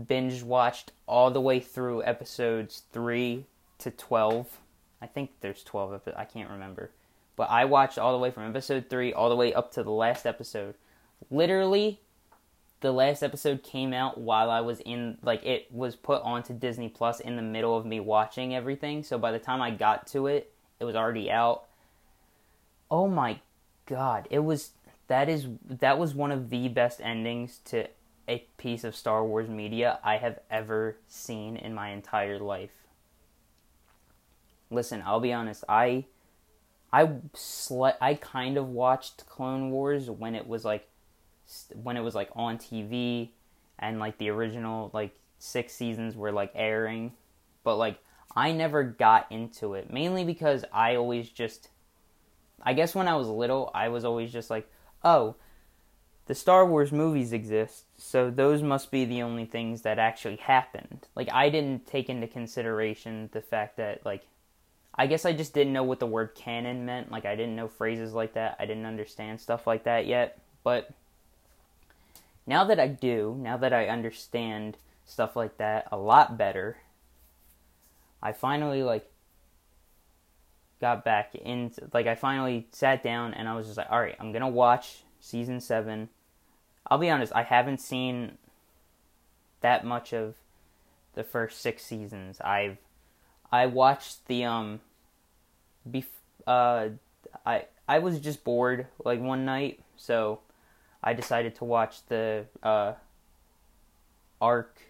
binge 0.06 0.42
watched 0.42 0.92
all 1.06 1.30
the 1.30 1.40
way 1.40 1.60
through 1.60 2.02
episodes 2.04 2.82
3 2.92 3.44
to 3.78 3.90
12 3.90 4.60
I 5.02 5.06
think 5.06 5.30
there's 5.40 5.62
12 5.64 5.94
episodes. 5.94 6.16
I 6.18 6.24
can't 6.24 6.50
remember. 6.50 6.90
But 7.36 7.50
I 7.50 7.64
watched 7.64 7.98
all 7.98 8.12
the 8.12 8.18
way 8.18 8.30
from 8.30 8.48
episode 8.48 8.86
3 8.90 9.12
all 9.12 9.30
the 9.30 9.36
way 9.36 9.54
up 9.54 9.72
to 9.72 9.82
the 9.82 9.90
last 9.90 10.26
episode. 10.26 10.74
Literally, 11.30 12.00
the 12.80 12.92
last 12.92 13.22
episode 13.22 13.62
came 13.62 13.92
out 13.94 14.18
while 14.18 14.50
I 14.50 14.60
was 14.60 14.80
in, 14.80 15.18
like, 15.22 15.44
it 15.44 15.72
was 15.72 15.96
put 15.96 16.22
onto 16.22 16.52
Disney 16.52 16.88
Plus 16.88 17.20
in 17.20 17.36
the 17.36 17.42
middle 17.42 17.76
of 17.76 17.86
me 17.86 18.00
watching 18.00 18.54
everything. 18.54 19.02
So 19.02 19.16
by 19.16 19.32
the 19.32 19.38
time 19.38 19.62
I 19.62 19.70
got 19.70 20.06
to 20.08 20.26
it, 20.26 20.52
it 20.78 20.84
was 20.84 20.96
already 20.96 21.30
out. 21.30 21.64
Oh 22.90 23.08
my 23.08 23.40
god. 23.90 24.28
It 24.30 24.40
was, 24.40 24.70
that 25.08 25.28
is, 25.28 25.46
that 25.68 25.98
was 25.98 26.14
one 26.14 26.32
of 26.32 26.50
the 26.50 26.68
best 26.68 27.00
endings 27.02 27.58
to 27.66 27.88
a 28.28 28.46
piece 28.56 28.84
of 28.84 28.94
Star 28.94 29.24
Wars 29.24 29.48
media 29.48 29.98
I 30.04 30.18
have 30.18 30.38
ever 30.50 30.96
seen 31.08 31.56
in 31.56 31.74
my 31.74 31.90
entire 31.90 32.38
life 32.38 32.70
listen, 34.70 35.02
I'll 35.04 35.20
be 35.20 35.32
honest. 35.32 35.64
I 35.68 36.06
I 36.92 37.06
sle- 37.34 37.96
I 38.00 38.14
kind 38.14 38.56
of 38.56 38.68
watched 38.68 39.26
Clone 39.26 39.70
Wars 39.70 40.08
when 40.08 40.34
it 40.34 40.46
was 40.46 40.64
like 40.64 40.88
when 41.74 41.96
it 41.96 42.00
was 42.00 42.14
like 42.14 42.30
on 42.34 42.58
TV 42.58 43.30
and 43.78 43.98
like 43.98 44.18
the 44.18 44.30
original 44.30 44.90
like 44.92 45.14
six 45.38 45.72
seasons 45.74 46.16
were 46.16 46.32
like 46.32 46.52
airing, 46.54 47.12
but 47.64 47.76
like 47.76 47.98
I 48.34 48.52
never 48.52 48.84
got 48.84 49.26
into 49.30 49.74
it 49.74 49.92
mainly 49.92 50.24
because 50.24 50.64
I 50.72 50.94
always 50.94 51.28
just 51.28 51.68
I 52.62 52.74
guess 52.74 52.94
when 52.94 53.08
I 53.08 53.16
was 53.16 53.28
little, 53.28 53.70
I 53.74 53.88
was 53.88 54.04
always 54.04 54.32
just 54.32 54.50
like, 54.50 54.68
"Oh, 55.04 55.36
the 56.26 56.34
Star 56.34 56.66
Wars 56.66 56.92
movies 56.92 57.32
exist, 57.32 57.84
so 57.96 58.30
those 58.30 58.62
must 58.62 58.90
be 58.90 59.04
the 59.04 59.22
only 59.22 59.44
things 59.46 59.82
that 59.82 59.98
actually 59.98 60.36
happened." 60.36 61.08
Like 61.14 61.32
I 61.32 61.48
didn't 61.50 61.86
take 61.86 62.08
into 62.08 62.26
consideration 62.26 63.30
the 63.32 63.42
fact 63.42 63.76
that 63.76 64.04
like 64.04 64.26
I 64.94 65.06
guess 65.06 65.24
I 65.24 65.32
just 65.32 65.54
didn't 65.54 65.72
know 65.72 65.84
what 65.84 66.00
the 66.00 66.06
word 66.06 66.34
canon 66.34 66.84
meant. 66.84 67.10
Like 67.10 67.24
I 67.24 67.36
didn't 67.36 67.56
know 67.56 67.68
phrases 67.68 68.12
like 68.12 68.34
that. 68.34 68.56
I 68.58 68.66
didn't 68.66 68.86
understand 68.86 69.40
stuff 69.40 69.66
like 69.66 69.84
that 69.84 70.06
yet. 70.06 70.38
But 70.62 70.90
now 72.46 72.64
that 72.64 72.80
I 72.80 72.88
do, 72.88 73.36
now 73.38 73.56
that 73.56 73.72
I 73.72 73.88
understand 73.88 74.76
stuff 75.06 75.36
like 75.36 75.56
that 75.58 75.88
a 75.90 75.96
lot 75.96 76.36
better, 76.36 76.78
I 78.22 78.32
finally 78.32 78.82
like 78.82 79.10
got 80.80 81.04
back 81.04 81.34
into 81.34 81.88
like 81.92 82.06
I 82.06 82.14
finally 82.14 82.66
sat 82.72 83.02
down 83.02 83.34
and 83.34 83.48
I 83.48 83.54
was 83.54 83.66
just 83.66 83.78
like, 83.78 83.90
all 83.90 84.00
right, 84.00 84.16
I'm 84.18 84.32
gonna 84.32 84.48
watch 84.48 85.02
season 85.20 85.60
seven. 85.60 86.08
I'll 86.86 86.98
be 86.98 87.10
honest, 87.10 87.32
I 87.34 87.42
haven't 87.42 87.80
seen 87.80 88.38
that 89.60 89.84
much 89.84 90.12
of 90.12 90.34
the 91.14 91.22
first 91.22 91.60
six 91.60 91.84
seasons. 91.84 92.40
I've 92.40 92.78
I 93.52 93.66
watched 93.66 94.26
the 94.26 94.44
um 94.44 94.80
bef- 95.88 96.04
uh 96.46 96.88
I 97.44 97.64
I 97.86 97.98
was 97.98 98.18
just 98.20 98.44
bored 98.44 98.86
like 99.04 99.20
one 99.20 99.44
night, 99.44 99.80
so 99.96 100.40
I 101.02 101.12
decided 101.12 101.54
to 101.56 101.64
watch 101.64 102.06
the 102.06 102.46
uh 102.62 102.94
arc 104.40 104.80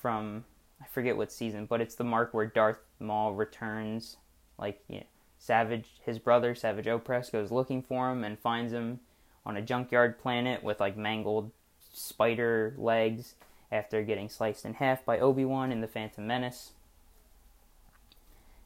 from 0.00 0.44
I 0.82 0.86
forget 0.86 1.16
what 1.16 1.32
season, 1.32 1.66
but 1.66 1.80
it's 1.80 1.94
the 1.94 2.04
mark 2.04 2.34
where 2.34 2.46
Darth 2.46 2.78
Maul 3.00 3.34
returns 3.34 4.16
like 4.58 4.80
know, 4.88 5.06
Savage 5.38 5.86
his 6.04 6.18
brother 6.18 6.54
Savage 6.54 6.86
Opress 6.86 7.30
goes 7.30 7.50
looking 7.50 7.82
for 7.82 8.10
him 8.10 8.24
and 8.24 8.38
finds 8.38 8.72
him 8.72 9.00
on 9.46 9.56
a 9.56 9.62
junkyard 9.62 10.18
planet 10.18 10.62
with 10.62 10.80
like 10.80 10.96
mangled 10.96 11.50
spider 11.92 12.74
legs 12.76 13.34
after 13.70 14.02
getting 14.02 14.28
sliced 14.28 14.64
in 14.64 14.74
half 14.74 15.04
by 15.04 15.18
Obi-Wan 15.18 15.72
in 15.72 15.80
the 15.80 15.86
Phantom 15.86 16.26
Menace 16.26 16.72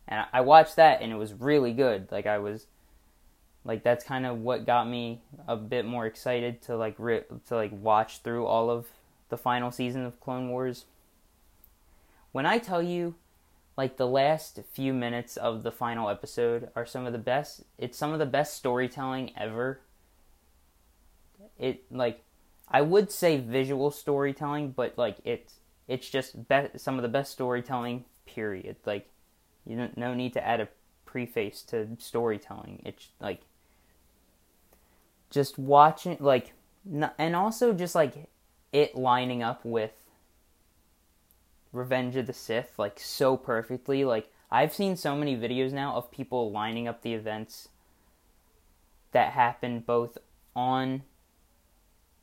and 0.09 0.27
I 0.33 0.41
watched 0.41 0.77
that 0.77 1.01
and 1.01 1.13
it 1.13 1.17
was 1.17 1.33
really 1.33 1.73
good. 1.73 2.09
Like 2.11 2.27
I 2.27 2.39
was 2.39 2.67
like 3.65 3.83
that's 3.83 4.05
kind 4.05 4.27
of 4.27 4.39
what 4.41 4.67
got 4.67 4.89
me 4.89 5.23
a 5.47 5.57
bit 5.57 5.85
more 5.85 6.07
excited 6.07 6.61
to 6.63 6.77
like 6.77 6.95
ri- 6.99 7.25
to 7.49 7.55
like 7.55 7.73
watch 7.73 8.19
through 8.19 8.47
all 8.47 8.71
of 8.71 8.87
the 9.29 9.39
final 9.39 9.71
season 9.71 10.05
of 10.05 10.21
Clone 10.21 10.49
Wars. 10.51 10.85
When 12.33 12.47
I 12.47 12.59
tell 12.59 12.83
you 12.83 13.15
like 13.77 13.97
the 13.97 14.07
last 14.07 14.61
few 14.73 14.93
minutes 14.93 15.37
of 15.37 15.63
the 15.63 15.73
final 15.73 16.09
episode 16.09 16.69
are 16.77 16.85
some 16.87 17.07
of 17.07 17.13
the 17.13 17.19
best 17.19 17.65
it's 17.79 17.97
some 17.97 18.13
of 18.13 18.19
the 18.19 18.27
best 18.27 18.55
storytelling 18.55 19.33
ever. 19.37 19.81
It 21.59 21.85
like 21.91 22.23
I 22.69 22.83
would 22.83 23.11
say 23.11 23.39
visual 23.39 23.91
storytelling, 23.91 24.73
but 24.73 24.97
like 24.97 25.19
it's 25.25 25.55
it's 25.89 26.09
just 26.09 26.49
be- 26.49 26.69
some 26.77 26.97
of 26.97 27.03
the 27.03 27.09
best 27.09 27.33
storytelling 27.33 28.05
period. 28.27 28.77
Like 28.85 29.09
you 29.65 29.77
don't 29.77 29.97
no 29.97 30.15
need 30.15 30.33
to 30.35 30.47
add 30.47 30.61
a 30.61 30.69
preface 31.05 31.63
to 31.63 31.89
storytelling. 31.99 32.83
It's 32.85 33.09
like 33.21 33.41
just 35.31 35.59
watching 35.59 36.17
like 36.21 36.53
and 37.19 37.37
also 37.37 37.73
just 37.73 37.95
like 37.95 38.29
it 38.73 38.95
lining 38.95 39.43
up 39.43 39.65
with 39.65 39.93
Revenge 41.73 42.17
of 42.17 42.27
the 42.27 42.33
Sith 42.33 42.79
like 42.79 43.01
so 43.01 43.37
perfectly. 43.37 44.05
Like 44.05 44.31
I've 44.51 44.73
seen 44.73 44.97
so 44.97 45.17
many 45.17 45.37
videos 45.37 45.73
now 45.73 45.95
of 45.95 46.11
people 46.11 46.51
lining 46.51 46.87
up 46.87 47.03
the 47.03 47.15
events 47.15 47.69
that 49.13 49.33
happened 49.33 49.87
both 49.87 50.19
on 50.55 51.03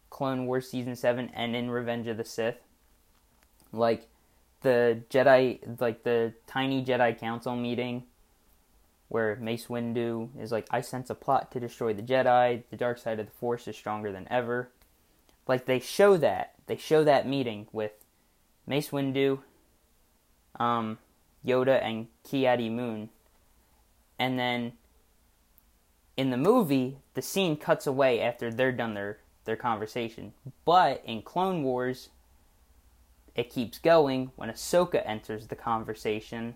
Clone 0.09 0.45
Wars 0.45 0.69
season 0.69 0.95
7 0.95 1.29
and 1.33 1.55
in 1.55 1.71
Revenge 1.71 2.07
of 2.07 2.17
the 2.17 2.25
Sith. 2.25 2.57
Like 3.71 4.07
the 4.62 5.01
Jedi, 5.09 5.79
like 5.79 6.03
the 6.03 6.33
tiny 6.47 6.83
Jedi 6.83 7.17
Council 7.17 7.55
meeting, 7.55 8.03
where 9.07 9.35
Mace 9.38 9.67
Windu 9.67 10.29
is 10.39 10.51
like, 10.51 10.67
"I 10.69 10.81
sense 10.81 11.09
a 11.09 11.15
plot 11.15 11.51
to 11.51 11.59
destroy 11.59 11.93
the 11.93 12.01
Jedi. 12.01 12.63
The 12.69 12.75
dark 12.75 12.97
side 12.97 13.19
of 13.19 13.25
the 13.25 13.31
Force 13.31 13.67
is 13.67 13.75
stronger 13.75 14.12
than 14.12 14.27
ever." 14.29 14.71
Like 15.47 15.65
they 15.65 15.79
show 15.79 16.17
that 16.17 16.55
they 16.67 16.77
show 16.77 17.03
that 17.03 17.27
meeting 17.27 17.67
with 17.71 17.98
Mace 18.69 18.91
Windu, 18.91 19.39
um, 20.60 20.99
Yoda, 21.43 21.84
and 21.84 22.08
Ki-Adi-Mundi, 22.23 23.10
and 24.19 24.38
then 24.38 24.73
in 26.15 26.29
the 26.29 26.38
movie, 26.38 26.99
the 27.15 27.21
scene 27.21 27.58
cuts 27.58 27.88
away 27.88 28.21
after 28.21 28.51
they're 28.51 28.71
done 28.71 28.93
their 28.93 29.17
their 29.45 29.55
conversation. 29.55 30.34
But 30.65 31.01
in 31.03 31.23
Clone 31.23 31.63
Wars, 31.63 32.10
it 33.34 33.49
keeps 33.49 33.79
going 33.79 34.32
when 34.36 34.49
Ahsoka 34.49 35.01
enters 35.03 35.47
the 35.47 35.55
conversation, 35.55 36.55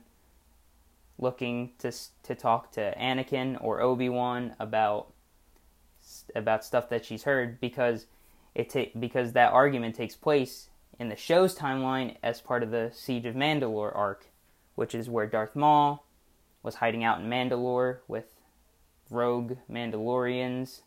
looking 1.18 1.72
to 1.80 1.92
to 2.24 2.36
talk 2.36 2.72
to 2.74 2.94
Anakin 2.96 3.58
or 3.60 3.82
Obi 3.82 4.10
Wan 4.10 4.56
about 4.60 5.14
about 6.36 6.64
stuff 6.64 6.90
that 6.90 7.06
she's 7.06 7.24
heard 7.24 7.60
because 7.60 8.06
it 8.54 8.70
ta- 8.70 9.00
because 9.00 9.32
that 9.32 9.52
argument 9.52 9.96
takes 9.96 10.16
place 10.16 10.70
in 11.00 11.10
the 11.10 11.16
show's 11.16 11.56
timeline 11.56 12.18
as 12.24 12.42
part 12.42 12.64
of 12.64 12.72
the 12.72 12.92
Siege 12.94 13.26
of 13.26 13.36
Mandalore 13.36 13.96
arc, 13.96 14.28
which 14.76 14.94
is 14.96 15.10
where 15.10 15.28
Darth 15.28 15.56
Maul 15.56 16.06
was 16.62 16.76
hiding 16.76 17.04
out 17.04 17.20
in 17.20 17.30
Mandalore 17.30 17.98
with 18.08 18.26
rogue 19.10 19.58
Mandalorians, 19.70 20.82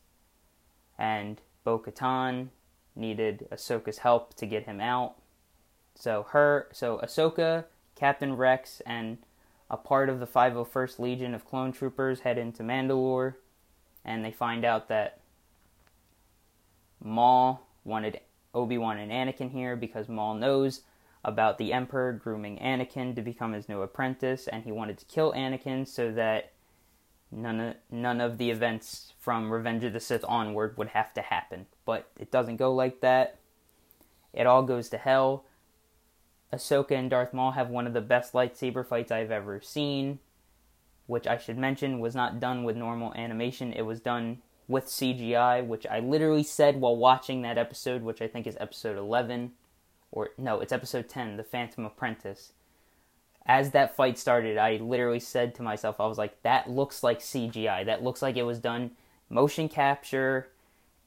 and 0.99 1.41
Bo 1.65 1.79
Katan 1.79 2.49
needed 2.95 3.47
Ahsoka's 3.53 3.99
help 3.99 4.35
to 4.35 4.47
get 4.47 4.65
him 4.65 4.81
out. 4.81 5.17
So 5.95 6.27
her, 6.31 6.69
so 6.73 6.99
Ahsoka, 6.99 7.65
Captain 7.95 8.37
Rex, 8.37 8.81
and 8.87 9.19
a 9.71 9.77
part 9.77 10.09
of 10.09 10.21
the 10.21 10.27
501st 10.27 10.99
Legion 10.99 11.35
of 11.35 11.45
Clone 11.45 11.73
Troopers 11.73 12.21
head 12.21 12.39
into 12.39 12.63
Mandalore, 12.63 13.35
and 14.05 14.25
they 14.25 14.31
find 14.31 14.65
out 14.65 14.89
that 14.89 15.21
Maul 17.03 17.67
wanted 17.85 18.21
Obi 18.57 18.79
Wan 18.79 18.99
and 18.99 19.13
Anakin 19.13 19.53
here 19.53 19.77
because 19.77 20.09
Maul 20.09 20.35
knows 20.35 20.81
about 21.25 21.59
the 21.59 21.73
Emperor 21.73 22.13
grooming 22.13 22.59
Anakin 22.59 23.15
to 23.15 23.23
become 23.23 23.53
his 23.53 23.69
new 23.69 23.83
apprentice, 23.83 24.47
and 24.49 24.65
he 24.65 24.73
wanted 24.73 24.97
to 24.99 25.05
kill 25.05 25.33
Anakin 25.33 25.87
so 25.87 26.11
that 26.13 26.53
none 27.31 27.61
of, 27.61 27.75
none 27.91 28.21
of 28.21 28.39
the 28.39 28.51
events 28.51 29.13
from 29.19 29.53
Revenge 29.53 29.85
of 29.85 29.93
the 29.93 30.01
Sith 30.01 30.25
onward 30.27 30.77
would 30.79 30.89
have 30.89 31.13
to 31.15 31.23
happen. 31.23 31.67
But 31.85 32.09
it 32.19 32.31
doesn't 32.31 32.57
go 32.57 32.73
like 32.73 33.01
that. 33.01 33.39
It 34.33 34.47
all 34.47 34.63
goes 34.63 34.89
to 34.91 34.99
hell. 34.99 35.45
Ahsoka 36.53 36.93
and 36.93 37.11
Darth 37.11 37.35
Maul 37.35 37.53
have 37.53 37.71
one 37.71 37.87
of 37.87 37.93
the 37.93 38.01
best 38.01 38.33
lightsaber 38.33 38.87
fights 38.87 39.11
I've 39.11 39.33
ever 39.33 39.61
seen, 39.61 40.21
which 41.07 41.27
I 41.27 41.39
should 41.39 41.59
mention 41.59 41.99
was 41.99 42.15
not 42.15 42.39
done 42.39 42.63
with 42.63 42.77
normal 42.77 43.13
animation. 43.15 43.73
It 43.73 43.83
was 43.83 44.01
done 44.01 44.43
with 44.69 44.87
CGI, 44.87 45.65
which 45.65 45.87
I 45.87 46.01
literally 46.01 46.43
said 46.43 46.81
while 46.81 46.97
watching 46.97 47.43
that 47.43 47.59
episode, 47.59 48.03
which 48.03 48.21
I 48.21 48.27
think 48.27 48.47
is 48.47 48.57
episode 48.59 48.99
11, 48.99 49.53
or 50.11 50.31
no, 50.37 50.61
it's 50.61 50.73
episode 50.73 51.09
10, 51.09 51.37
The 51.37 51.45
Phantom 51.45 51.85
Apprentice. 51.85 52.53
As 53.47 53.71
that 53.71 53.95
fight 53.95 54.19
started, 54.19 54.59
I 54.59 54.77
literally 54.77 55.21
said 55.21 55.55
to 55.55 55.63
myself, 55.63 56.01
I 56.01 56.07
was 56.07 56.19
like, 56.19 56.43
that 56.43 56.69
looks 56.69 57.05
like 57.05 57.21
CGI. 57.21 57.87
That 57.87 58.03
looks 58.03 58.23
like 58.23 58.37
it 58.37 58.43
was 58.43 58.59
done 58.59 58.93
motion 59.31 59.69
capture, 59.69 60.49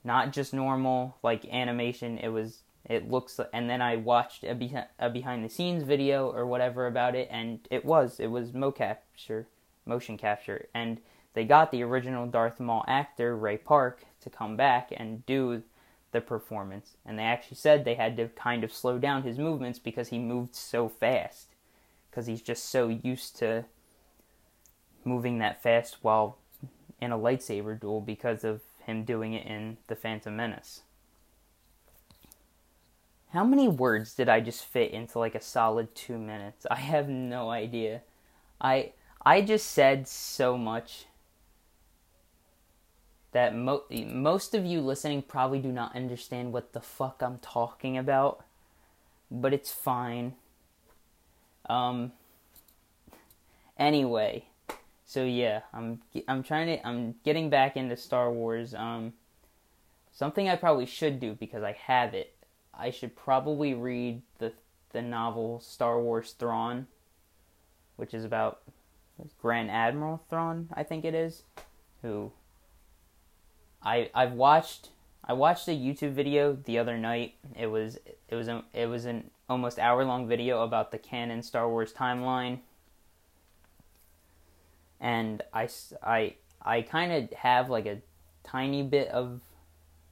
not 0.06 0.32
just 0.32 0.54
normal 0.54 1.18
like 1.22 1.46
animation. 1.46 2.18
It 2.18 2.30
was, 2.30 2.60
it 2.86 3.12
looks, 3.12 3.42
and 3.52 3.70
then 3.70 3.82
I 3.82 3.98
watched 3.98 4.46
a, 4.46 4.56
behind, 4.56 4.88
a 5.00 5.10
behind 5.10 5.44
the 5.44 5.50
scenes 5.50 5.84
video 5.84 6.30
or 6.30 6.46
whatever 6.46 6.88
about 6.88 7.14
it, 7.14 7.28
and 7.30 7.60
it 7.70 7.84
was, 7.84 8.22
it 8.22 8.28
was 8.28 8.54
mo 8.54 8.72
capture, 8.72 9.48
motion 9.86 10.18
capture, 10.18 10.68
and 10.74 11.02
they 11.34 11.46
got 11.46 11.72
the 11.72 11.84
original 11.84 12.28
Darth 12.28 12.60
Maul 12.60 12.84
actor 12.88 13.36
Ray 13.36 13.58
Park 13.58 14.04
to 14.22 14.30
come 14.30 14.56
back 14.56 14.92
and 14.96 15.26
do 15.26 15.64
the 16.12 16.22
performance. 16.22 16.98
And 17.06 17.18
they 17.20 17.24
actually 17.24 17.58
said 17.58 17.86
they 17.86 17.96
had 17.96 18.18
to 18.18 18.30
kind 18.30 18.64
of 18.64 18.74
slow 18.74 18.98
down 18.98 19.24
his 19.24 19.38
movements 19.38 19.80
because 19.80 20.10
he 20.10 20.18
moved 20.18 20.56
so 20.56 20.90
fast. 20.90 21.48
Because 22.10 22.26
he's 22.26 22.42
just 22.42 22.66
so 22.66 22.88
used 22.88 23.38
to 23.38 23.66
moving 25.06 25.38
that 25.38 25.62
fast 25.62 25.98
while 26.02 26.38
in 27.00 27.12
a 27.12 27.18
lightsaber 27.18 27.80
duel 27.80 28.02
because 28.02 28.44
of 28.44 28.62
him 28.86 29.04
doing 29.04 29.34
it 29.34 29.46
in 29.46 29.78
The 29.88 29.96
Phantom 29.96 30.36
Menace. 30.36 30.82
How 33.32 33.44
many 33.44 33.68
words 33.68 34.16
did 34.16 34.28
I 34.28 34.40
just 34.40 34.66
fit 34.66 34.92
into 34.92 35.20
like 35.20 35.36
a 35.36 35.42
solid 35.42 35.94
two 35.94 36.18
minutes? 36.18 36.66
I 36.72 36.78
have 36.78 37.08
no 37.08 37.52
idea. 37.52 38.02
I 38.60 38.94
I 39.24 39.42
just 39.42 39.68
said 39.68 40.08
so 40.08 40.58
much 40.58 41.06
that 43.32 43.56
mo- 43.56 43.84
most 43.92 44.56
of 44.56 44.66
you 44.66 44.82
listening 44.82 45.22
probably 45.22 45.60
do 45.60 45.72
not 45.72 45.96
understand 45.96 46.52
what 46.52 46.74
the 46.74 46.82
fuck 46.82 47.22
I'm 47.22 47.40
talking 47.40 47.98
about, 47.98 48.44
but 49.30 49.54
it's 49.54 49.72
fine. 49.72 50.34
Um 51.70 52.12
anyway, 53.78 54.46
so 55.06 55.24
yeah, 55.24 55.62
I'm 55.74 56.02
I'm 56.28 56.44
trying 56.44 56.68
to 56.68 56.88
I'm 56.88 57.16
getting 57.24 57.50
back 57.50 57.78
into 57.78 57.96
Star 57.96 58.32
Wars 58.32 58.74
um 58.74 59.14
something 60.12 60.50
I 60.50 60.56
probably 60.56 60.86
should 60.86 61.20
do 61.20 61.34
because 61.34 61.64
I 61.64 61.74
have 61.74 62.14
it. 62.14 62.36
I 62.74 62.90
should 62.92 63.16
probably 63.16 63.74
read 63.74 64.22
the 64.40 64.54
the 64.92 65.02
novel 65.02 65.60
Star 65.60 66.02
Wars 66.02 66.32
Thrawn, 66.32 66.88
which 67.96 68.14
is 68.14 68.26
about 68.26 68.62
Grand 69.42 69.70
Admiral 69.70 70.22
Thrawn, 70.30 70.70
I 70.74 70.84
think 70.84 71.06
it 71.06 71.14
is, 71.14 71.44
who 72.02 72.32
I 73.84 74.10
I've 74.14 74.34
watched 74.34 74.90
I 75.24 75.34
watched 75.34 75.68
a 75.68 75.72
YouTube 75.72 76.14
video 76.14 76.54
the 76.54 76.80
other 76.80 76.98
night. 76.98 77.36
It 77.58 77.68
was 77.68 77.98
it 78.28 78.36
was 78.36 78.48
a, 78.48 78.64
it 78.74 78.88
was 78.88 79.06
an 79.06 79.30
almost 79.50 79.80
hour 79.80 80.04
long 80.04 80.28
video 80.28 80.64
about 80.64 80.92
the 80.92 80.98
canon 80.98 81.44
Star 81.44 81.70
Wars 81.70 81.94
timeline, 81.94 82.60
and 85.00 85.42
I 85.54 85.70
I 86.04 86.36
I 86.62 86.82
kind 86.82 87.12
of 87.12 87.38
have 87.38 87.70
like 87.70 87.86
a 87.86 88.00
tiny 88.44 88.84
bit 88.84 89.08
of 89.10 89.42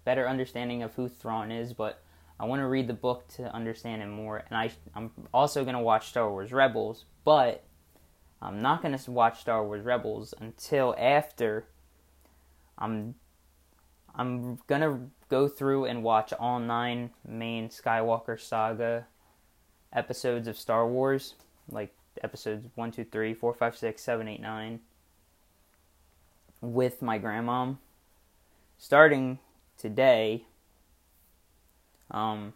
better 0.06 0.28
understanding 0.28 0.84
of 0.84 0.94
who 0.94 1.10
Thrawn 1.10 1.52
is, 1.52 1.74
but 1.74 2.02
I 2.40 2.46
want 2.46 2.62
to 2.62 2.68
read 2.68 2.88
the 2.88 2.94
book 2.94 3.28
to 3.36 3.54
understand 3.54 4.02
him 4.02 4.12
more. 4.12 4.44
And 4.50 4.58
I 4.58 4.72
I'm 4.96 5.12
also 5.34 5.66
gonna 5.66 5.82
watch 5.82 6.08
Star 6.08 6.30
Wars 6.30 6.54
Rebels, 6.54 7.06
but 7.26 7.64
I'm 8.42 8.62
not 8.62 8.82
gonna 8.82 9.00
watch 9.08 9.42
Star 9.42 9.66
Wars 9.66 9.84
Rebels 9.84 10.34
until 10.40 10.96
after 10.98 11.66
I'm 12.78 13.16
I'm 14.18 14.58
gonna 14.66 15.00
go 15.30 15.48
through 15.48 15.86
and 15.86 16.04
watch 16.04 16.34
all 16.34 16.60
nine 16.60 17.12
main 17.26 17.70
Skywalker 17.70 18.40
saga 18.40 19.06
episodes 19.94 20.48
of 20.48 20.58
Star 20.58 20.88
Wars, 20.88 21.36
like 21.70 21.94
episodes 22.24 22.68
1, 22.74 22.92
2, 22.92 23.04
3, 23.06 23.34
4, 23.36 23.54
5, 23.54 23.78
6, 23.78 24.02
7, 24.02 24.28
8, 24.28 24.42
9, 24.42 24.80
with 26.62 27.02
my 27.02 27.20
grandma. 27.20 27.74
Starting 28.80 29.40
today, 29.78 30.46
um, 32.12 32.54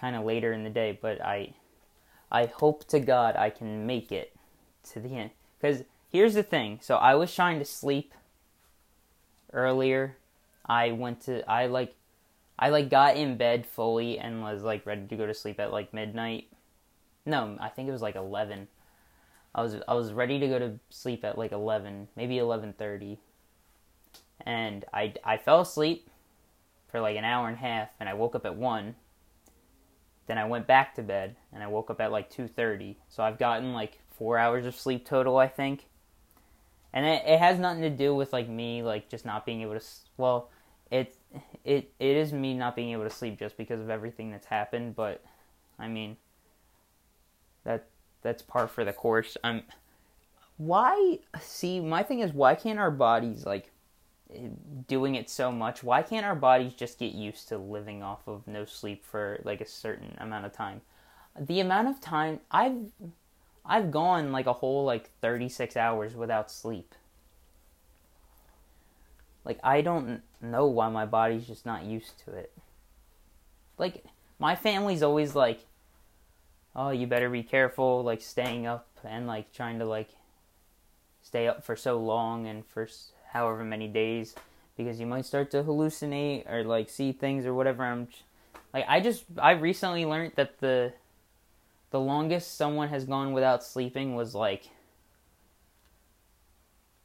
kind 0.00 0.16
of 0.16 0.24
later 0.24 0.52
in 0.52 0.64
the 0.64 0.70
day, 0.70 0.98
but 1.00 1.20
I, 1.20 1.54
I 2.30 2.46
hope 2.46 2.86
to 2.88 3.00
God 3.00 3.36
I 3.36 3.50
can 3.50 3.86
make 3.86 4.10
it 4.10 4.34
to 4.92 5.00
the 5.00 5.10
end. 5.10 5.30
Because 5.60 5.84
here's 6.10 6.34
the 6.34 6.42
thing 6.42 6.78
so 6.82 6.96
I 6.96 7.14
was 7.14 7.34
trying 7.34 7.58
to 7.58 7.64
sleep 7.64 8.12
earlier. 9.52 10.16
I 10.64 10.92
went 10.92 11.22
to 11.22 11.48
I 11.48 11.66
like 11.66 11.94
I 12.58 12.70
like 12.70 12.90
got 12.90 13.16
in 13.16 13.36
bed 13.36 13.66
fully 13.66 14.18
and 14.18 14.42
was 14.42 14.62
like 14.62 14.86
ready 14.86 15.06
to 15.06 15.16
go 15.16 15.26
to 15.26 15.34
sleep 15.34 15.60
at 15.60 15.72
like 15.72 15.92
midnight. 15.92 16.48
No, 17.24 17.56
I 17.60 17.68
think 17.68 17.88
it 17.88 17.92
was 17.92 18.02
like 18.02 18.16
11. 18.16 18.68
I 19.54 19.62
was 19.62 19.76
I 19.86 19.94
was 19.94 20.12
ready 20.12 20.38
to 20.38 20.48
go 20.48 20.58
to 20.58 20.78
sleep 20.90 21.24
at 21.24 21.38
like 21.38 21.52
11, 21.52 22.08
maybe 22.16 22.36
11:30. 22.36 23.18
And 24.44 24.84
I 24.92 25.14
I 25.24 25.36
fell 25.36 25.60
asleep 25.60 26.10
for 26.88 27.00
like 27.00 27.16
an 27.16 27.24
hour 27.24 27.48
and 27.48 27.56
a 27.56 27.60
half 27.60 27.88
and 28.00 28.08
I 28.08 28.14
woke 28.14 28.34
up 28.34 28.46
at 28.46 28.56
1. 28.56 28.94
Then 30.26 30.38
I 30.38 30.44
went 30.46 30.66
back 30.66 30.94
to 30.96 31.02
bed 31.02 31.36
and 31.52 31.62
I 31.62 31.68
woke 31.68 31.90
up 31.90 32.00
at 32.00 32.12
like 32.12 32.30
2:30. 32.30 32.96
So 33.08 33.22
I've 33.22 33.38
gotten 33.38 33.72
like 33.72 34.00
4 34.16 34.38
hours 34.38 34.66
of 34.66 34.74
sleep 34.74 35.06
total, 35.06 35.36
I 35.36 35.48
think 35.48 35.86
and 36.96 37.06
it, 37.06 37.22
it 37.24 37.38
has 37.38 37.60
nothing 37.60 37.82
to 37.82 37.90
do 37.90 38.12
with 38.14 38.32
like 38.32 38.48
me 38.48 38.82
like 38.82 39.08
just 39.08 39.24
not 39.24 39.46
being 39.46 39.62
able 39.62 39.78
to 39.78 39.84
well 40.16 40.50
it 40.90 41.16
it 41.64 41.92
it 42.00 42.16
is 42.16 42.32
me 42.32 42.54
not 42.54 42.74
being 42.74 42.90
able 42.90 43.04
to 43.04 43.10
sleep 43.10 43.38
just 43.38 43.56
because 43.56 43.80
of 43.80 43.90
everything 43.90 44.32
that's 44.32 44.46
happened 44.46 44.96
but 44.96 45.22
i 45.78 45.86
mean 45.86 46.16
that 47.66 47.86
that's 48.22 48.42
par 48.42 48.66
for 48.66 48.84
the 48.84 48.92
course. 48.92 49.36
I'm 49.44 49.62
why 50.56 51.18
see 51.38 51.80
my 51.80 52.02
thing 52.02 52.20
is 52.20 52.32
why 52.32 52.54
can't 52.54 52.78
our 52.78 52.90
bodies 52.90 53.44
like 53.44 53.70
doing 54.88 55.14
it 55.14 55.28
so 55.28 55.52
much? 55.52 55.84
Why 55.84 56.02
can't 56.02 56.24
our 56.24 56.34
bodies 56.34 56.72
just 56.74 56.98
get 56.98 57.12
used 57.12 57.48
to 57.48 57.58
living 57.58 58.02
off 58.02 58.26
of 58.26 58.46
no 58.46 58.64
sleep 58.64 59.04
for 59.04 59.40
like 59.44 59.60
a 59.60 59.66
certain 59.66 60.16
amount 60.18 60.46
of 60.46 60.52
time? 60.52 60.80
The 61.38 61.60
amount 61.60 61.88
of 61.88 62.00
time 62.00 62.40
i've 62.50 62.90
I've 63.68 63.90
gone 63.90 64.32
like 64.32 64.46
a 64.46 64.52
whole 64.52 64.84
like 64.84 65.10
36 65.20 65.76
hours 65.76 66.14
without 66.14 66.50
sleep. 66.50 66.94
Like 69.44 69.58
I 69.62 69.80
don't 69.80 70.22
know 70.40 70.66
why 70.66 70.88
my 70.88 71.06
body's 71.06 71.46
just 71.46 71.66
not 71.66 71.84
used 71.84 72.24
to 72.24 72.32
it. 72.32 72.52
Like 73.78 74.04
my 74.38 74.54
family's 74.54 75.02
always 75.02 75.34
like 75.34 75.60
oh, 76.76 76.90
you 76.90 77.06
better 77.06 77.30
be 77.30 77.42
careful 77.42 78.04
like 78.04 78.20
staying 78.20 78.66
up 78.66 78.86
and 79.02 79.26
like 79.26 79.52
trying 79.52 79.78
to 79.78 79.84
like 79.86 80.10
stay 81.22 81.48
up 81.48 81.64
for 81.64 81.74
so 81.74 81.98
long 81.98 82.46
and 82.46 82.64
for 82.66 82.86
however 83.32 83.64
many 83.64 83.88
days 83.88 84.34
because 84.76 85.00
you 85.00 85.06
might 85.06 85.24
start 85.24 85.50
to 85.50 85.64
hallucinate 85.64 86.48
or 86.50 86.62
like 86.62 86.90
see 86.90 87.12
things 87.12 87.46
or 87.46 87.54
whatever. 87.54 87.82
I'm 87.82 88.08
like 88.74 88.84
I 88.86 89.00
just 89.00 89.24
I 89.38 89.52
recently 89.52 90.04
learned 90.04 90.32
that 90.36 90.60
the 90.60 90.92
the 91.90 92.00
longest 92.00 92.56
someone 92.56 92.88
has 92.88 93.04
gone 93.04 93.32
without 93.32 93.62
sleeping 93.62 94.14
was 94.14 94.34
like 94.34 94.70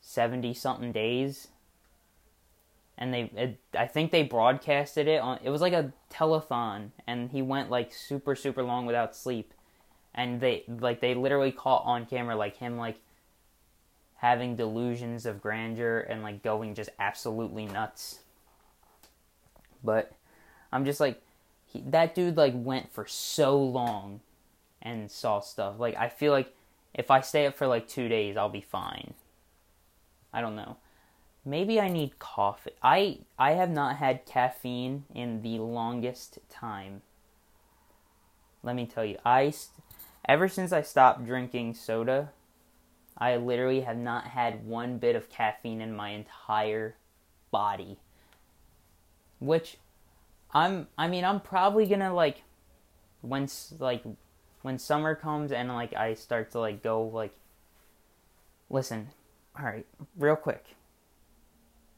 70 0.01 0.53
something 0.53 0.91
days. 0.91 1.47
And 2.97 3.13
they 3.13 3.31
it, 3.35 3.59
i 3.75 3.87
think 3.87 4.11
they 4.11 4.21
broadcasted 4.21 5.07
it 5.07 5.21
on 5.21 5.39
it 5.43 5.49
was 5.49 5.61
like 5.61 5.73
a 5.73 5.91
telethon 6.11 6.91
and 7.07 7.31
he 7.31 7.41
went 7.41 7.71
like 7.71 7.91
super 7.91 8.35
super 8.35 8.61
long 8.61 8.85
without 8.85 9.15
sleep. 9.15 9.53
And 10.13 10.41
they 10.41 10.63
like 10.67 10.99
they 10.99 11.15
literally 11.15 11.51
caught 11.51 11.83
on 11.85 12.05
camera 12.05 12.35
like 12.35 12.57
him 12.57 12.77
like 12.77 12.99
having 14.17 14.55
delusions 14.55 15.25
of 15.25 15.41
grandeur 15.41 16.01
and 16.01 16.21
like 16.21 16.43
going 16.43 16.75
just 16.75 16.89
absolutely 16.99 17.65
nuts. 17.65 18.19
But 19.83 20.11
i'm 20.71 20.85
just 20.85 20.99
like 20.99 21.21
he, 21.65 21.81
that 21.87 22.13
dude 22.13 22.37
like 22.37 22.53
went 22.55 22.91
for 22.91 23.07
so 23.07 23.57
long 23.57 24.19
and 24.81 25.11
saw 25.11 25.39
stuff 25.39 25.75
like 25.79 25.95
i 25.95 26.09
feel 26.09 26.31
like 26.31 26.53
if 26.93 27.09
i 27.11 27.21
stay 27.21 27.45
up 27.45 27.55
for 27.55 27.67
like 27.67 27.87
two 27.87 28.07
days 28.07 28.37
i'll 28.37 28.49
be 28.49 28.61
fine 28.61 29.13
I 30.33 30.41
don't 30.41 30.55
know. 30.55 30.77
Maybe 31.43 31.79
I 31.79 31.89
need 31.89 32.19
coffee. 32.19 32.71
I 32.81 33.19
I 33.37 33.51
have 33.51 33.69
not 33.69 33.97
had 33.97 34.25
caffeine 34.25 35.05
in 35.13 35.41
the 35.41 35.59
longest 35.59 36.39
time. 36.49 37.01
Let 38.63 38.75
me 38.75 38.85
tell 38.85 39.03
you, 39.03 39.17
I 39.25 39.53
ever 40.25 40.47
since 40.47 40.71
I 40.71 40.83
stopped 40.83 41.25
drinking 41.25 41.73
soda, 41.73 42.31
I 43.17 43.35
literally 43.37 43.81
have 43.81 43.97
not 43.97 44.27
had 44.27 44.65
one 44.65 44.99
bit 44.99 45.15
of 45.15 45.29
caffeine 45.29 45.81
in 45.81 45.95
my 45.95 46.09
entire 46.09 46.95
body. 47.49 47.97
Which 49.39 49.77
I'm 50.53 50.87
I 50.97 51.07
mean, 51.07 51.25
I'm 51.25 51.39
probably 51.39 51.87
going 51.87 52.01
to 52.01 52.13
like 52.13 52.43
once 53.23 53.73
like 53.79 54.03
when 54.61 54.77
summer 54.77 55.15
comes 55.15 55.51
and 55.51 55.69
like 55.69 55.93
I 55.95 56.13
start 56.13 56.51
to 56.51 56.59
like 56.59 56.83
go 56.83 57.03
like 57.03 57.33
listen, 58.69 59.09
all 59.57 59.65
right, 59.65 59.85
real 60.17 60.35
quick. 60.35 60.75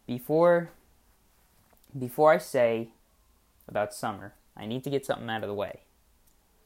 Before 0.07 0.71
before 1.97 2.31
I 2.33 2.37
say 2.37 2.89
about 3.67 3.93
summer, 3.93 4.33
I 4.57 4.65
need 4.65 4.83
to 4.83 4.89
get 4.89 5.05
something 5.05 5.29
out 5.29 5.43
of 5.43 5.47
the 5.47 5.53
way 5.53 5.81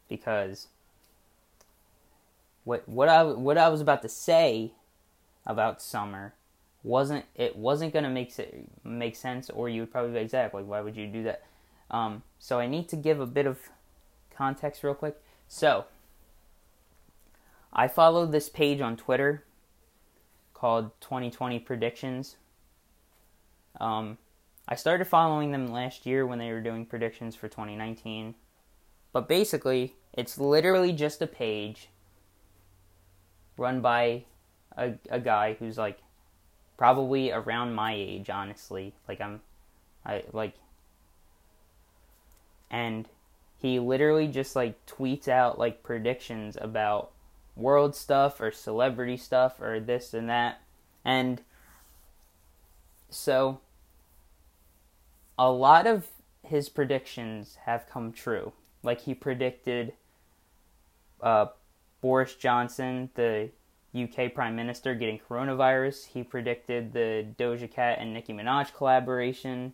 because 0.10 0.68
what 2.64 2.88
what 2.88 3.10
I 3.10 3.24
what 3.24 3.58
I 3.58 3.70
was 3.70 3.82
about 3.82 4.02
to 4.02 4.10
say 4.10 4.74
about 5.46 5.82
summer 5.82 6.34
wasn't 6.84 7.26
it 7.36 7.56
wasn't 7.56 7.94
gonna 7.94 8.10
make 8.10 8.34
make 8.84 9.16
sense, 9.16 9.50
or 9.50 9.70
you 9.70 9.82
would 9.82 9.92
probably 9.92 10.12
be 10.12 10.18
like, 10.18 10.26
exactly 10.26 10.62
like, 10.62 10.70
why 10.70 10.82
would 10.82 10.96
you 10.96 11.08
do 11.08 11.24
that? 11.24 11.44
Um, 11.90 12.24
so 12.40 12.60
I 12.60 12.68
need 12.68 12.90
to 12.90 12.96
give 12.96 13.20
a 13.20 13.26
bit 13.26 13.46
of 13.46 13.58
context 14.36 14.84
real 14.84 14.94
quick. 14.94 15.22
So 15.48 15.86
I 17.72 17.88
follow 17.88 18.26
this 18.26 18.50
page 18.50 18.82
on 18.82 18.98
Twitter 18.98 19.44
called 20.54 20.92
2020 21.02 21.60
Predictions. 21.60 22.38
Um, 23.80 24.18
I 24.68 24.76
started 24.76 25.06
following 25.06 25.52
them 25.52 25.68
last 25.68 26.06
year 26.06 26.26
when 26.26 26.40
they 26.40 26.52
were 26.52 26.62
doing 26.62 26.86
predictions 26.86 27.36
for 27.36 27.48
2019. 27.48 28.36
But 29.14 29.28
basically, 29.28 29.96
it's 30.14 30.38
literally 30.38 30.92
just 30.92 31.22
a 31.22 31.28
page 31.28 31.90
run 33.56 33.82
by 33.82 34.26
a, 34.76 34.94
a 35.10 35.20
guy 35.20 35.56
who's 35.58 35.78
like 35.78 36.00
probably 36.78 37.32
around 37.32 37.74
my 37.74 37.94
age, 37.94 38.30
honestly. 38.30 38.94
Like, 39.08 39.22
I'm, 39.22 39.42
I 40.06 40.24
like, 40.34 40.54
and 42.70 43.08
he 43.58 43.80
literally 43.80 44.28
just 44.28 44.56
like 44.56 44.86
tweets 44.86 45.28
out 45.28 45.58
like 45.58 45.84
predictions 45.84 46.58
about 46.60 47.12
world 47.56 47.96
stuff 47.96 48.40
or 48.40 48.52
celebrity 48.52 49.18
stuff 49.18 49.60
or 49.60 49.80
this 49.80 50.14
and 50.14 50.30
that. 50.30 50.62
And 51.04 51.42
so 53.10 53.60
a 55.40 55.52
lot 55.52 55.88
of 55.88 56.08
his 56.44 56.70
predictions 56.70 57.58
have 57.66 57.90
come 57.90 58.12
true. 58.12 58.54
Like 58.84 59.02
he 59.02 59.14
predicted 59.14 59.94
uh, 61.22 61.48
Boris 62.02 62.36
Johnson, 62.36 63.10
the 63.16 63.50
UK 63.96 64.34
Prime 64.34 64.56
Minister, 64.56 64.94
getting 64.94 65.20
coronavirus. 65.20 66.08
He 66.08 66.24
predicted 66.24 66.94
the 66.94 67.26
Doja 67.38 67.70
Cat 67.70 67.98
and 68.00 68.14
Nicki 68.14 68.34
Minaj 68.34 68.74
collaboration. 68.74 69.74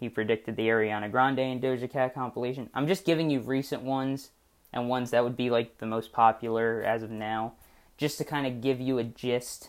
He 0.00 0.08
predicted 0.08 0.56
the 0.56 0.66
Ariana 0.66 1.10
Grande 1.10 1.40
and 1.40 1.62
Doja 1.62 1.88
Cat 1.88 2.14
compilation. 2.14 2.70
I'm 2.72 2.88
just 2.88 3.04
giving 3.04 3.28
you 3.28 3.40
recent 3.40 3.82
ones 3.82 4.30
and 4.72 4.88
ones 4.88 5.10
that 5.10 5.22
would 5.22 5.36
be 5.36 5.50
like 5.50 5.76
the 5.78 5.86
most 5.86 6.10
popular 6.10 6.82
as 6.82 7.02
of 7.02 7.10
now, 7.10 7.52
just 7.98 8.16
to 8.18 8.24
kind 8.24 8.46
of 8.46 8.62
give 8.62 8.80
you 8.80 8.98
a 8.98 9.04
gist 9.04 9.68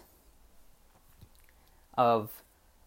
of 1.98 2.42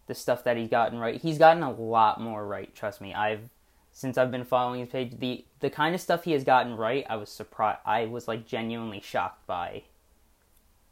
the 0.06 0.14
stuff 0.14 0.42
that 0.44 0.56
he's 0.56 0.70
gotten 0.70 0.98
right. 0.98 1.20
He's 1.20 1.38
gotten 1.38 1.62
a 1.62 1.70
lot 1.70 2.18
more 2.18 2.46
right, 2.46 2.74
trust 2.74 3.02
me. 3.02 3.12
I've 3.12 3.50
since 3.92 4.18
I've 4.18 4.30
been 4.30 4.44
following 4.44 4.80
his 4.80 4.88
page, 4.88 5.18
the 5.18 5.44
the 5.60 5.70
kind 5.70 5.94
of 5.94 6.00
stuff 6.00 6.24
he 6.24 6.32
has 6.32 6.44
gotten 6.44 6.76
right, 6.76 7.06
I 7.10 7.16
was 7.16 7.28
surprised. 7.28 7.80
I 7.84 8.06
was 8.06 8.26
like 8.26 8.46
genuinely 8.46 9.00
shocked 9.00 9.46
by. 9.46 9.82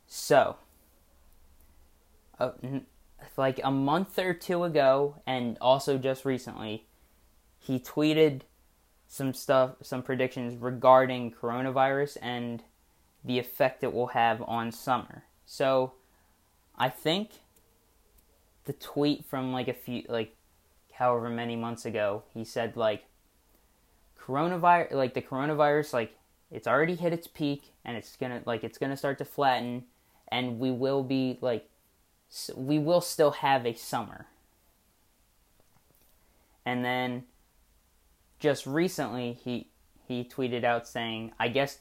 So, 0.06 0.56
uh, 2.38 2.50
like 3.36 3.60
a 3.62 3.70
month 3.70 4.18
or 4.18 4.34
two 4.34 4.64
ago, 4.64 5.16
and 5.26 5.56
also 5.60 5.98
just 5.98 6.24
recently, 6.24 6.86
he 7.58 7.78
tweeted 7.78 8.42
some 9.08 9.34
stuff, 9.34 9.72
some 9.82 10.02
predictions 10.02 10.56
regarding 10.56 11.30
coronavirus 11.30 12.16
and 12.22 12.62
the 13.24 13.38
effect 13.38 13.84
it 13.84 13.92
will 13.92 14.08
have 14.08 14.42
on 14.42 14.72
summer. 14.72 15.24
So, 15.44 15.92
I 16.76 16.88
think 16.88 17.30
the 18.64 18.72
tweet 18.72 19.24
from 19.24 19.52
like 19.52 19.68
a 19.68 19.74
few, 19.74 20.04
like 20.08 20.36
however 20.92 21.28
many 21.28 21.56
months 21.56 21.84
ago, 21.84 22.24
he 22.32 22.44
said 22.44 22.76
like 22.76 23.04
coronavirus, 24.20 24.92
like 24.92 25.14
the 25.14 25.22
coronavirus, 25.22 25.92
like 25.92 26.16
it's 26.50 26.66
already 26.66 26.94
hit 26.94 27.12
its 27.12 27.26
peak 27.26 27.74
and 27.84 27.96
it's 27.96 28.16
gonna 28.16 28.42
like 28.46 28.64
it's 28.64 28.78
gonna 28.78 28.96
start 28.96 29.18
to 29.18 29.24
flatten, 29.24 29.84
and 30.28 30.58
we 30.58 30.70
will 30.70 31.02
be 31.02 31.38
like 31.40 31.68
we 32.56 32.78
will 32.78 33.00
still 33.00 33.32
have 33.32 33.66
a 33.66 33.74
summer. 33.74 34.26
And 36.64 36.84
then 36.84 37.24
just 38.38 38.66
recently 38.66 39.32
he 39.32 39.68
he 40.06 40.24
tweeted 40.24 40.64
out 40.64 40.86
saying, 40.86 41.32
"I 41.38 41.48
guess 41.48 41.80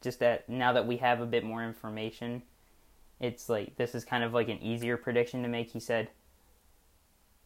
just 0.00 0.20
that 0.20 0.48
now 0.48 0.72
that 0.72 0.86
we 0.86 0.98
have 0.98 1.20
a 1.20 1.26
bit 1.26 1.44
more 1.44 1.64
information, 1.64 2.42
it's 3.18 3.48
like 3.48 3.76
this 3.76 3.94
is 3.94 4.04
kind 4.04 4.24
of 4.24 4.32
like 4.32 4.48
an 4.48 4.62
easier 4.62 4.96
prediction 4.96 5.42
to 5.42 5.48
make." 5.48 5.70
He 5.70 5.80
said, 5.80 6.10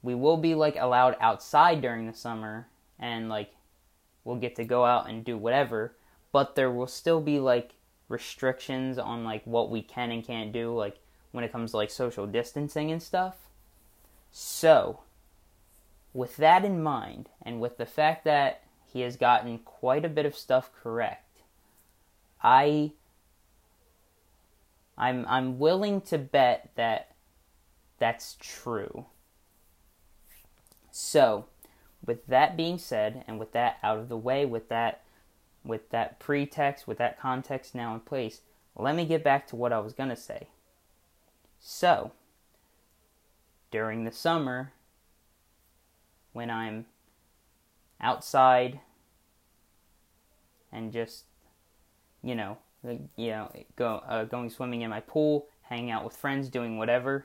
"We 0.02 0.14
will 0.14 0.36
be 0.36 0.54
like 0.54 0.76
allowed 0.76 1.16
outside 1.20 1.80
during 1.80 2.06
the 2.06 2.14
summer 2.14 2.68
and 2.98 3.28
like 3.28 3.54
we'll 4.24 4.36
get 4.36 4.56
to 4.56 4.64
go 4.64 4.84
out 4.84 5.08
and 5.08 5.24
do 5.24 5.36
whatever, 5.36 5.96
but 6.32 6.54
there 6.54 6.70
will 6.70 6.86
still 6.86 7.20
be 7.20 7.40
like 7.40 7.72
restrictions 8.08 8.98
on 8.98 9.24
like 9.24 9.44
what 9.44 9.70
we 9.70 9.82
can 9.82 10.10
and 10.10 10.24
can't 10.24 10.52
do 10.52 10.74
like 10.74 10.98
when 11.34 11.44
it 11.44 11.52
comes 11.52 11.72
to 11.72 11.76
like 11.76 11.90
social 11.90 12.26
distancing 12.26 12.90
and 12.90 13.02
stuff." 13.02 13.36
So, 14.30 15.00
with 16.12 16.36
that 16.38 16.64
in 16.64 16.82
mind, 16.82 17.28
and 17.42 17.60
with 17.60 17.76
the 17.76 17.86
fact 17.86 18.24
that 18.24 18.62
he 18.86 19.00
has 19.00 19.16
gotten 19.16 19.58
quite 19.58 20.04
a 20.04 20.08
bit 20.08 20.26
of 20.26 20.36
stuff 20.36 20.70
correct, 20.72 21.40
I 22.42 22.92
I'm 24.96 25.26
I'm 25.28 25.58
willing 25.58 26.00
to 26.02 26.18
bet 26.18 26.70
that 26.76 27.14
that's 27.98 28.36
true. 28.40 29.06
So, 30.90 31.46
with 32.06 32.26
that 32.26 32.56
being 32.56 32.78
said, 32.78 33.24
and 33.26 33.38
with 33.38 33.52
that 33.52 33.78
out 33.82 33.98
of 33.98 34.08
the 34.08 34.16
way, 34.16 34.46
with 34.46 34.68
that 34.68 35.02
with 35.64 35.90
that 35.90 36.20
pretext, 36.20 36.86
with 36.86 36.98
that 36.98 37.18
context 37.18 37.74
now 37.74 37.94
in 37.94 38.00
place, 38.00 38.42
let 38.76 38.94
me 38.94 39.04
get 39.04 39.24
back 39.24 39.46
to 39.48 39.56
what 39.56 39.72
I 39.72 39.80
was 39.80 39.92
gonna 39.92 40.16
say. 40.16 40.48
So, 41.66 42.12
during 43.70 44.04
the 44.04 44.12
summer, 44.12 44.74
when 46.34 46.50
I'm 46.50 46.84
outside 48.02 48.80
and 50.70 50.92
just 50.92 51.24
you 52.22 52.34
know 52.34 52.58
you 53.16 53.28
know 53.28 53.50
go 53.76 54.02
uh, 54.06 54.24
going 54.24 54.50
swimming 54.50 54.82
in 54.82 54.90
my 54.90 55.00
pool, 55.00 55.46
hanging 55.62 55.90
out 55.90 56.04
with 56.04 56.14
friends, 56.14 56.50
doing 56.50 56.76
whatever. 56.76 57.24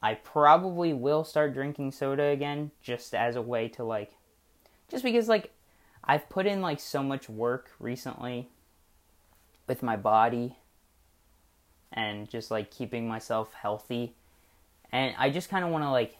I 0.00 0.14
probably 0.14 0.92
will 0.92 1.24
start 1.24 1.52
drinking 1.52 1.90
soda 1.90 2.26
again 2.26 2.70
just 2.80 3.12
as 3.12 3.34
a 3.34 3.42
way 3.42 3.66
to 3.70 3.82
like 3.82 4.12
just 4.88 5.02
because 5.02 5.28
like 5.28 5.50
I've 6.04 6.28
put 6.28 6.46
in 6.46 6.62
like 6.62 6.78
so 6.78 7.02
much 7.02 7.28
work 7.28 7.72
recently 7.80 8.50
with 9.66 9.82
my 9.82 9.96
body 9.96 10.58
and 11.96 12.28
just 12.28 12.50
like 12.50 12.70
keeping 12.70 13.08
myself 13.08 13.52
healthy. 13.54 14.14
And 14.92 15.14
I 15.18 15.30
just 15.30 15.48
kind 15.48 15.64
of 15.64 15.70
want 15.70 15.82
to 15.84 15.90
like 15.90 16.16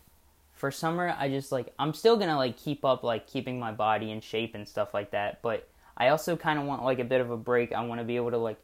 for 0.53 0.71
summer 0.71 1.15
I 1.19 1.29
just 1.29 1.53
like 1.53 1.73
I'm 1.79 1.93
still 1.93 2.17
going 2.17 2.31
to 2.31 2.37
like 2.37 2.57
keep 2.57 2.85
up 2.85 3.05
like 3.05 3.27
keeping 3.27 3.61
my 3.61 3.73
body 3.73 4.11
in 4.11 4.21
shape 4.21 4.55
and 4.55 4.67
stuff 4.67 4.95
like 4.95 5.11
that, 5.13 5.43
but 5.43 5.69
I 5.97 6.09
also 6.09 6.37
kind 6.37 6.59
of 6.59 6.65
want 6.65 6.83
like 6.83 6.99
a 6.99 7.05
bit 7.05 7.21
of 7.21 7.31
a 7.31 7.37
break. 7.37 7.73
I 7.73 7.85
want 7.85 8.01
to 8.01 8.05
be 8.05 8.17
able 8.17 8.31
to 8.31 8.39
like 8.39 8.59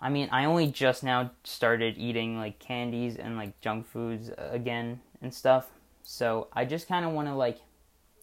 I 0.00 0.08
mean, 0.08 0.28
I 0.32 0.46
only 0.46 0.66
just 0.66 1.04
now 1.04 1.30
started 1.44 1.96
eating 1.96 2.36
like 2.36 2.58
candies 2.58 3.16
and 3.16 3.36
like 3.36 3.60
junk 3.60 3.86
foods 3.86 4.30
uh, 4.30 4.48
again 4.50 5.00
and 5.20 5.32
stuff. 5.32 5.70
So 6.02 6.48
I 6.52 6.64
just 6.64 6.88
kind 6.88 7.06
of 7.06 7.12
want 7.12 7.28
to 7.28 7.34
like 7.34 7.58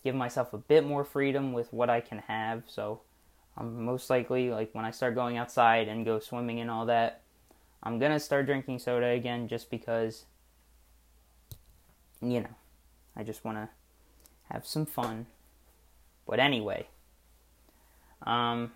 give 0.04 0.14
myself 0.14 0.54
a 0.54 0.58
bit 0.58 0.86
more 0.86 1.06
freedom 1.06 1.54
with 1.54 1.72
what 1.72 1.90
I 1.90 2.02
can 2.02 2.20
have. 2.20 2.64
So 2.68 3.00
I'm 3.56 3.86
most 3.86 4.10
likely 4.10 4.50
like 4.50 4.74
when 4.74 4.84
I 4.84 4.92
start 4.92 5.16
going 5.16 5.38
outside 5.38 5.88
and 5.88 6.04
go 6.06 6.20
swimming 6.20 6.60
and 6.60 6.70
all 6.70 6.86
that, 6.88 7.22
I'm 7.82 8.00
to 8.00 8.20
start 8.20 8.46
drinking 8.46 8.80
soda 8.80 9.08
again 9.08 9.48
just 9.48 9.70
because 9.70 10.26
you 12.22 12.42
know, 12.42 12.56
I 13.16 13.24
just 13.24 13.46
want 13.46 13.58
to 13.58 13.70
have 14.52 14.66
some 14.66 14.86
fun. 14.86 15.28
But 16.28 16.40
anyway, 16.40 16.88
um 18.24 18.72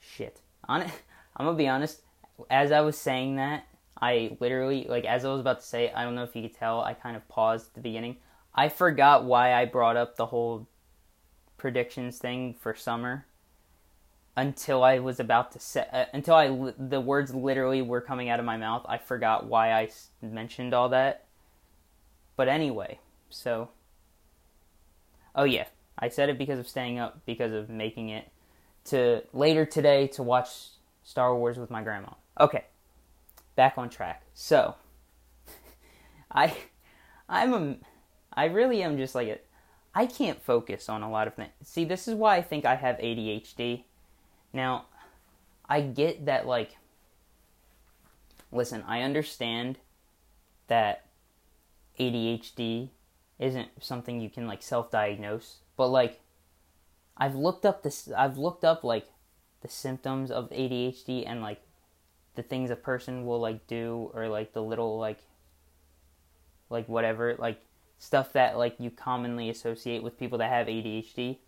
shit. 0.00 0.40
On 0.68 0.82
I'm 1.36 1.46
gonna 1.46 1.56
be 1.56 1.68
honest. 1.68 2.00
As 2.50 2.72
I 2.72 2.80
was 2.80 2.96
saying 2.96 3.36
that, 3.36 3.66
I 4.00 4.36
literally 4.40 4.86
like 4.88 5.04
as 5.04 5.24
I 5.24 5.28
was 5.28 5.40
about 5.40 5.60
to 5.60 5.66
say. 5.66 5.92
I 5.92 6.04
don't 6.04 6.14
know 6.14 6.24
if 6.24 6.34
you 6.34 6.42
could 6.42 6.56
tell. 6.56 6.80
I 6.80 6.94
kind 6.94 7.16
of 7.16 7.28
paused 7.28 7.68
at 7.68 7.74
the 7.74 7.80
beginning. 7.80 8.16
I 8.54 8.68
forgot 8.68 9.24
why 9.24 9.54
I 9.54 9.64
brought 9.64 9.96
up 9.96 10.16
the 10.16 10.26
whole 10.26 10.66
predictions 11.56 12.18
thing 12.18 12.54
for 12.54 12.74
summer 12.74 13.26
until 14.36 14.82
I 14.82 14.98
was 14.98 15.20
about 15.20 15.52
to 15.52 15.58
say 15.58 15.86
uh, 15.92 16.06
until 16.12 16.34
I 16.34 16.72
the 16.78 17.00
words 17.00 17.34
literally 17.34 17.82
were 17.82 18.00
coming 18.00 18.28
out 18.28 18.38
of 18.38 18.46
my 18.46 18.56
mouth. 18.56 18.84
I 18.88 18.98
forgot 18.98 19.46
why 19.46 19.72
I 19.72 19.90
mentioned 20.20 20.74
all 20.74 20.88
that. 20.90 21.26
But 22.36 22.48
anyway, 22.48 22.98
so 23.28 23.70
oh 25.34 25.44
yeah, 25.44 25.66
I 25.98 26.08
said 26.08 26.28
it 26.28 26.38
because 26.38 26.58
of 26.58 26.68
staying 26.68 26.98
up 26.98 27.24
because 27.26 27.52
of 27.52 27.68
making 27.68 28.08
it 28.08 28.28
to 28.86 29.22
later 29.32 29.64
today 29.64 30.06
to 30.08 30.22
watch 30.22 30.48
Star 31.02 31.36
Wars 31.36 31.58
with 31.58 31.70
my 31.70 31.82
grandma. 31.82 32.10
Okay, 32.40 32.64
back 33.54 33.76
on 33.76 33.90
track. 33.90 34.22
So, 34.34 34.74
I, 36.32 36.56
I'm 37.28 37.52
a, 37.52 37.76
I 38.32 38.46
really 38.46 38.82
am 38.82 38.96
just 38.96 39.14
like 39.14 39.46
I 39.94 40.06
can't 40.06 40.42
focus 40.42 40.88
on 40.88 41.02
a 41.02 41.10
lot 41.10 41.28
of 41.28 41.34
things. 41.34 41.52
See, 41.64 41.84
this 41.84 42.08
is 42.08 42.14
why 42.14 42.36
I 42.36 42.42
think 42.42 42.64
I 42.64 42.76
have 42.76 42.96
ADHD. 42.96 43.84
Now, 44.52 44.86
I 45.68 45.80
get 45.80 46.26
that 46.26 46.46
like, 46.46 46.76
listen, 48.50 48.84
I 48.86 49.02
understand 49.02 49.78
that 50.68 51.06
ADHD 51.98 52.90
isn't 53.38 53.68
something 53.80 54.20
you 54.20 54.30
can 54.30 54.46
like 54.46 54.62
self-diagnose, 54.62 55.58
but 55.76 55.88
like 55.88 56.20
I've 57.16 57.34
looked 57.34 57.64
up 57.66 57.82
this. 57.82 58.10
I've 58.16 58.38
looked 58.38 58.64
up 58.64 58.84
like 58.84 59.06
the 59.60 59.68
symptoms 59.68 60.30
of 60.30 60.50
ADHD 60.50 61.24
and 61.26 61.42
like 61.42 61.62
the 62.34 62.42
things 62.42 62.70
a 62.70 62.76
person 62.76 63.26
will 63.26 63.40
like 63.40 63.66
do 63.66 64.10
or 64.14 64.28
like 64.28 64.52
the 64.52 64.62
little 64.62 64.98
like 64.98 65.18
like 66.70 66.88
whatever 66.88 67.36
like 67.38 67.60
stuff 67.98 68.32
that 68.32 68.56
like 68.56 68.74
you 68.78 68.90
commonly 68.90 69.50
associate 69.50 70.02
with 70.02 70.18
people 70.18 70.38
that 70.38 70.50
have 70.50 70.66
ADHD. 70.66 71.38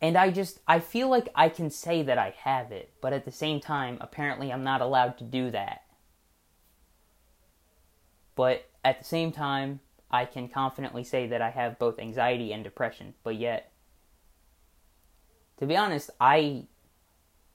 And 0.00 0.16
I 0.16 0.30
just 0.30 0.60
I 0.68 0.80
feel 0.80 1.08
like 1.08 1.28
I 1.34 1.48
can 1.48 1.70
say 1.70 2.02
that 2.02 2.18
I 2.18 2.34
have 2.38 2.70
it, 2.72 2.92
but 3.00 3.12
at 3.12 3.24
the 3.24 3.32
same 3.32 3.60
time 3.60 3.98
apparently 4.00 4.52
I'm 4.52 4.64
not 4.64 4.80
allowed 4.80 5.18
to 5.18 5.24
do 5.24 5.50
that. 5.50 5.82
But 8.34 8.68
at 8.84 8.98
the 8.98 9.04
same 9.04 9.32
time 9.32 9.80
I 10.10 10.24
can 10.24 10.48
confidently 10.48 11.02
say 11.02 11.26
that 11.28 11.42
I 11.42 11.50
have 11.50 11.78
both 11.78 11.98
anxiety 11.98 12.52
and 12.52 12.62
depression, 12.62 13.14
but 13.24 13.36
yet 13.36 13.72
to 15.58 15.66
be 15.66 15.76
honest, 15.76 16.10
I 16.20 16.64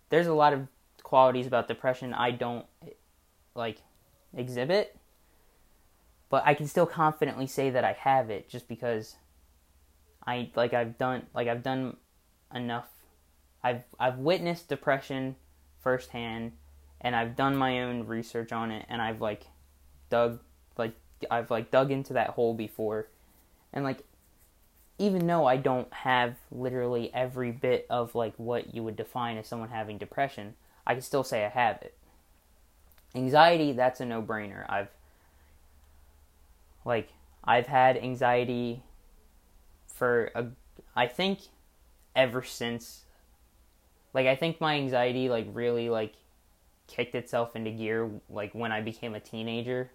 there's 0.09 0.27
a 0.27 0.33
lot 0.33 0.53
of 0.53 0.67
qualities 1.03 1.47
about 1.47 1.67
depression 1.67 2.13
I 2.13 2.31
don't 2.31 2.65
like 3.55 3.81
exhibit, 4.35 4.97
but 6.29 6.43
I 6.45 6.53
can 6.53 6.67
still 6.67 6.85
confidently 6.85 7.47
say 7.47 7.69
that 7.69 7.83
I 7.83 7.93
have 7.93 8.29
it 8.29 8.49
just 8.49 8.67
because 8.67 9.15
I 10.25 10.49
like 10.55 10.73
I've 10.73 10.97
done 10.97 11.27
like 11.33 11.47
I've 11.47 11.63
done 11.63 11.97
enough 12.53 12.89
I've 13.63 13.83
I've 13.99 14.17
witnessed 14.17 14.69
depression 14.69 15.35
firsthand 15.81 16.53
and 16.99 17.15
I've 17.15 17.35
done 17.35 17.55
my 17.55 17.81
own 17.81 18.05
research 18.05 18.51
on 18.51 18.71
it 18.71 18.85
and 18.89 19.01
I've 19.01 19.21
like 19.21 19.47
dug 20.09 20.39
like 20.77 20.95
I've 21.29 21.51
like 21.51 21.71
dug 21.71 21.91
into 21.91 22.13
that 22.13 22.31
hole 22.31 22.53
before 22.53 23.07
and 23.73 23.83
like 23.83 24.03
even 25.01 25.25
though 25.25 25.47
I 25.47 25.57
don't 25.57 25.91
have 25.91 26.35
literally 26.51 27.11
every 27.11 27.51
bit 27.51 27.87
of 27.89 28.13
like 28.13 28.35
what 28.37 28.75
you 28.75 28.83
would 28.83 28.95
define 28.95 29.35
as 29.37 29.47
someone 29.47 29.69
having 29.69 29.97
depression, 29.97 30.53
I 30.85 30.93
can 30.93 31.01
still 31.01 31.23
say 31.23 31.43
I 31.43 31.49
have 31.49 31.81
it. 31.81 31.97
Anxiety, 33.15 33.71
that's 33.71 33.99
a 33.99 34.05
no-brainer. 34.05 34.63
I've 34.69 34.89
like 36.85 37.13
I've 37.43 37.65
had 37.65 37.97
anxiety 37.97 38.83
for 39.87 40.29
a 40.35 40.45
I 40.95 41.07
think 41.07 41.39
ever 42.15 42.43
since 42.43 43.05
like 44.13 44.27
I 44.27 44.35
think 44.35 44.59
my 44.59 44.75
anxiety 44.75 45.29
like 45.29 45.47
really 45.53 45.89
like 45.89 46.13
kicked 46.87 47.15
itself 47.15 47.55
into 47.55 47.71
gear 47.71 48.09
like 48.29 48.53
when 48.53 48.71
I 48.71 48.81
became 48.81 49.15
a 49.15 49.19
teenager 49.19 49.91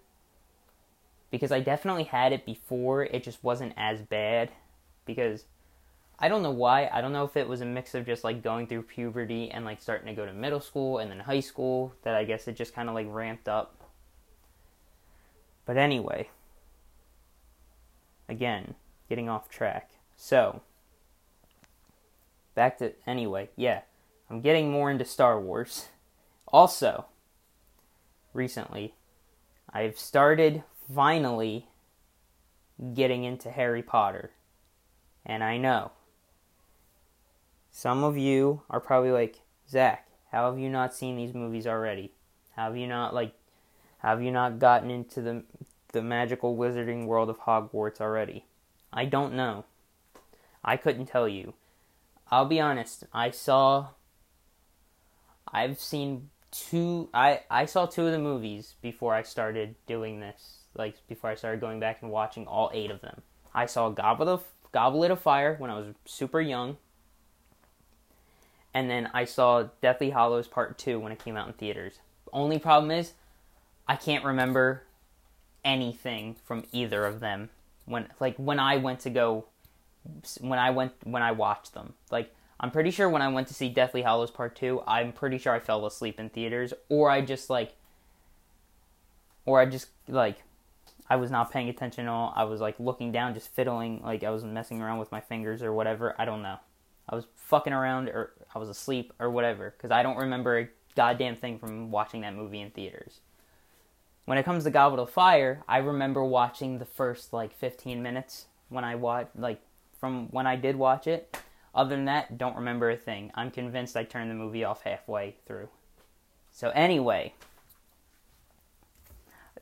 because 1.29 1.51
I 1.51 1.59
definitely 1.59 2.05
had 2.05 2.33
it 2.33 2.45
before 2.45 3.03
it 3.03 3.23
just 3.23 3.43
wasn't 3.43 3.73
as 3.77 4.01
bad 4.01 4.51
because 5.05 5.45
I 6.19 6.29
don't 6.29 6.41
know 6.41 6.51
why. 6.51 6.89
I 6.91 7.01
don't 7.01 7.13
know 7.13 7.25
if 7.25 7.37
it 7.37 7.47
was 7.47 7.61
a 7.61 7.65
mix 7.65 7.93
of 7.93 8.05
just 8.05 8.23
like 8.23 8.41
going 8.41 8.65
through 8.65 8.83
puberty 8.83 9.51
and 9.51 9.65
like 9.65 9.81
starting 9.81 10.07
to 10.07 10.13
go 10.13 10.25
to 10.25 10.33
middle 10.33 10.59
school 10.59 10.97
and 10.97 11.11
then 11.11 11.19
high 11.19 11.41
school 11.41 11.93
that 12.03 12.15
I 12.15 12.23
guess 12.23 12.47
it 12.47 12.55
just 12.55 12.73
kind 12.73 12.89
of 12.89 12.95
like 12.95 13.07
ramped 13.09 13.47
up. 13.47 13.75
But 15.65 15.77
anyway, 15.77 16.29
again, 18.27 18.73
getting 19.09 19.29
off 19.29 19.49
track. 19.49 19.91
So, 20.15 20.61
back 22.57 22.79
to 22.79 22.91
anyway, 23.05 23.49
yeah, 23.55 23.81
I'm 24.31 24.41
getting 24.41 24.71
more 24.71 24.89
into 24.89 25.05
Star 25.05 25.39
Wars. 25.39 25.89
Also, 26.47 27.05
recently, 28.33 28.95
I've 29.71 29.99
started 29.99 30.63
finally 30.91 31.67
getting 32.95 33.23
into 33.23 33.51
Harry 33.51 33.83
Potter. 33.83 34.31
And 35.23 35.43
I 35.43 35.57
know 35.57 35.91
some 37.69 38.03
of 38.03 38.17
you 38.17 38.63
are 38.71 38.79
probably 38.79 39.11
like, 39.11 39.41
Zach, 39.69 40.07
how 40.31 40.49
have 40.49 40.59
you 40.59 40.67
not 40.67 40.95
seen 40.95 41.15
these 41.15 41.35
movies 41.35 41.67
already? 41.67 42.11
How 42.55 42.63
have 42.65 42.77
you 42.77 42.87
not 42.87 43.13
like 43.13 43.33
have 43.99 44.23
you 44.23 44.31
not 44.31 44.57
gotten 44.57 44.89
into 44.89 45.21
the 45.21 45.43
the 45.91 46.01
magical 46.01 46.57
wizarding 46.57 47.05
world 47.05 47.29
of 47.29 47.41
Hogwarts 47.41 48.01
already? 48.01 48.45
I 48.91 49.05
don't 49.05 49.35
know. 49.35 49.65
I 50.63 50.75
couldn't 50.75 51.05
tell 51.05 51.27
you. 51.27 51.53
I'll 52.31 52.45
be 52.45 52.59
honest, 52.59 53.05
I 53.13 53.31
saw 53.31 53.87
I've 55.51 55.79
seen 55.79 56.29
two 56.51 57.09
I 57.13 57.41
I 57.49 57.65
saw 57.65 57.85
two 57.85 58.05
of 58.05 58.11
the 58.11 58.19
movies 58.19 58.75
before 58.81 59.13
I 59.13 59.23
started 59.23 59.75
doing 59.85 60.19
this. 60.19 60.59
Like 60.75 60.95
before 61.07 61.29
I 61.29 61.35
started 61.35 61.61
going 61.61 61.79
back 61.79 62.01
and 62.01 62.11
watching 62.11 62.45
all 62.45 62.69
8 62.73 62.91
of 62.91 63.01
them. 63.01 63.21
I 63.53 63.65
saw 63.65 63.89
Goblet 63.89 64.27
of 64.27 64.43
Goblet 64.71 65.11
of 65.11 65.19
Fire 65.19 65.55
when 65.57 65.71
I 65.71 65.77
was 65.77 65.87
super 66.05 66.41
young. 66.41 66.77
And 68.73 68.89
then 68.89 69.09
I 69.13 69.25
saw 69.25 69.69
Deathly 69.81 70.11
Hallows 70.11 70.47
Part 70.47 70.77
2 70.77 70.99
when 70.99 71.11
it 71.11 71.17
came 71.17 71.35
out 71.35 71.47
in 71.47 71.53
theaters. 71.53 71.99
Only 72.31 72.59
problem 72.59 72.91
is, 72.91 73.13
I 73.87 73.95
can't 73.95 74.23
remember 74.23 74.83
anything 75.65 76.35
from 76.45 76.63
either 76.71 77.05
of 77.05 77.19
them 77.19 77.49
when 77.85 78.07
like 78.19 78.35
when 78.37 78.59
I 78.59 78.77
went 78.77 78.99
to 79.01 79.09
go 79.09 79.45
when 80.41 80.59
I 80.59 80.71
went 80.71 80.93
when 81.03 81.23
I 81.23 81.31
watched 81.31 81.73
them. 81.73 81.93
Like 82.11 82.33
I'm 82.59 82.71
pretty 82.71 82.91
sure 82.91 83.09
when 83.09 83.21
I 83.21 83.27
went 83.27 83.47
to 83.49 83.53
see 83.53 83.69
Deathly 83.69 84.01
Hallows 84.01 84.31
Part 84.31 84.55
2, 84.55 84.81
I'm 84.87 85.11
pretty 85.11 85.37
sure 85.37 85.53
I 85.53 85.59
fell 85.59 85.85
asleep 85.85 86.19
in 86.19 86.29
theaters 86.29 86.73
or 86.89 87.09
I 87.09 87.21
just 87.21 87.49
like 87.49 87.73
or 89.45 89.59
I 89.59 89.65
just 89.65 89.89
like 90.07 90.43
I 91.09 91.15
was 91.15 91.31
not 91.31 91.51
paying 91.51 91.69
attention 91.69 92.05
at 92.05 92.11
all. 92.11 92.33
I 92.35 92.43
was 92.43 92.59
like 92.59 92.79
looking 92.79 93.11
down, 93.11 93.33
just 93.33 93.53
fiddling, 93.53 94.01
like 94.03 94.23
I 94.23 94.29
was 94.29 94.43
messing 94.43 94.81
around 94.81 94.99
with 94.99 95.11
my 95.11 95.21
fingers 95.21 95.63
or 95.63 95.73
whatever. 95.73 96.15
I 96.17 96.25
don't 96.25 96.41
know. 96.41 96.57
I 97.09 97.15
was 97.15 97.25
fucking 97.35 97.73
around 97.73 98.09
or 98.09 98.33
I 98.53 98.59
was 98.59 98.69
asleep 98.69 99.13
or 99.19 99.29
whatever 99.29 99.73
because 99.75 99.91
I 99.91 100.03
don't 100.03 100.17
remember 100.17 100.57
a 100.57 100.69
goddamn 100.95 101.37
thing 101.37 101.59
from 101.59 101.91
watching 101.91 102.21
that 102.21 102.35
movie 102.35 102.59
in 102.59 102.71
theaters. 102.71 103.21
When 104.25 104.37
it 104.37 104.43
comes 104.43 104.65
to 104.65 104.71
Goblet 104.71 104.99
of 104.99 105.09
Fire, 105.09 105.63
I 105.69 105.77
remember 105.77 106.23
watching 106.25 106.79
the 106.79 106.85
first 106.85 107.31
like 107.31 107.53
15 107.55 108.03
minutes 108.03 108.47
when 108.67 108.83
I 108.83 108.95
watched, 108.95 109.29
like 109.37 109.61
from 109.99 110.27
when 110.29 110.47
I 110.47 110.55
did 110.55 110.75
watch 110.75 111.07
it. 111.07 111.37
Other 111.73 111.95
than 111.95 112.05
that, 112.05 112.37
don't 112.37 112.55
remember 112.55 112.89
a 112.89 112.97
thing. 112.97 113.31
I'm 113.35 113.51
convinced 113.51 113.95
I 113.95 114.03
turned 114.03 114.31
the 114.31 114.35
movie 114.35 114.63
off 114.63 114.83
halfway 114.83 115.35
through. 115.45 115.69
So 116.51 116.69
anyway, 116.69 117.33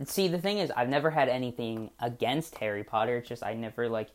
see 0.05 0.27
the 0.27 0.39
thing 0.39 0.59
is, 0.59 0.71
I've 0.71 0.89
never 0.89 1.11
had 1.11 1.29
anything 1.29 1.91
against 1.99 2.57
Harry 2.59 2.83
Potter. 2.83 3.17
It's 3.17 3.29
just 3.29 3.43
I 3.43 3.53
never 3.53 3.89
like 3.89 4.09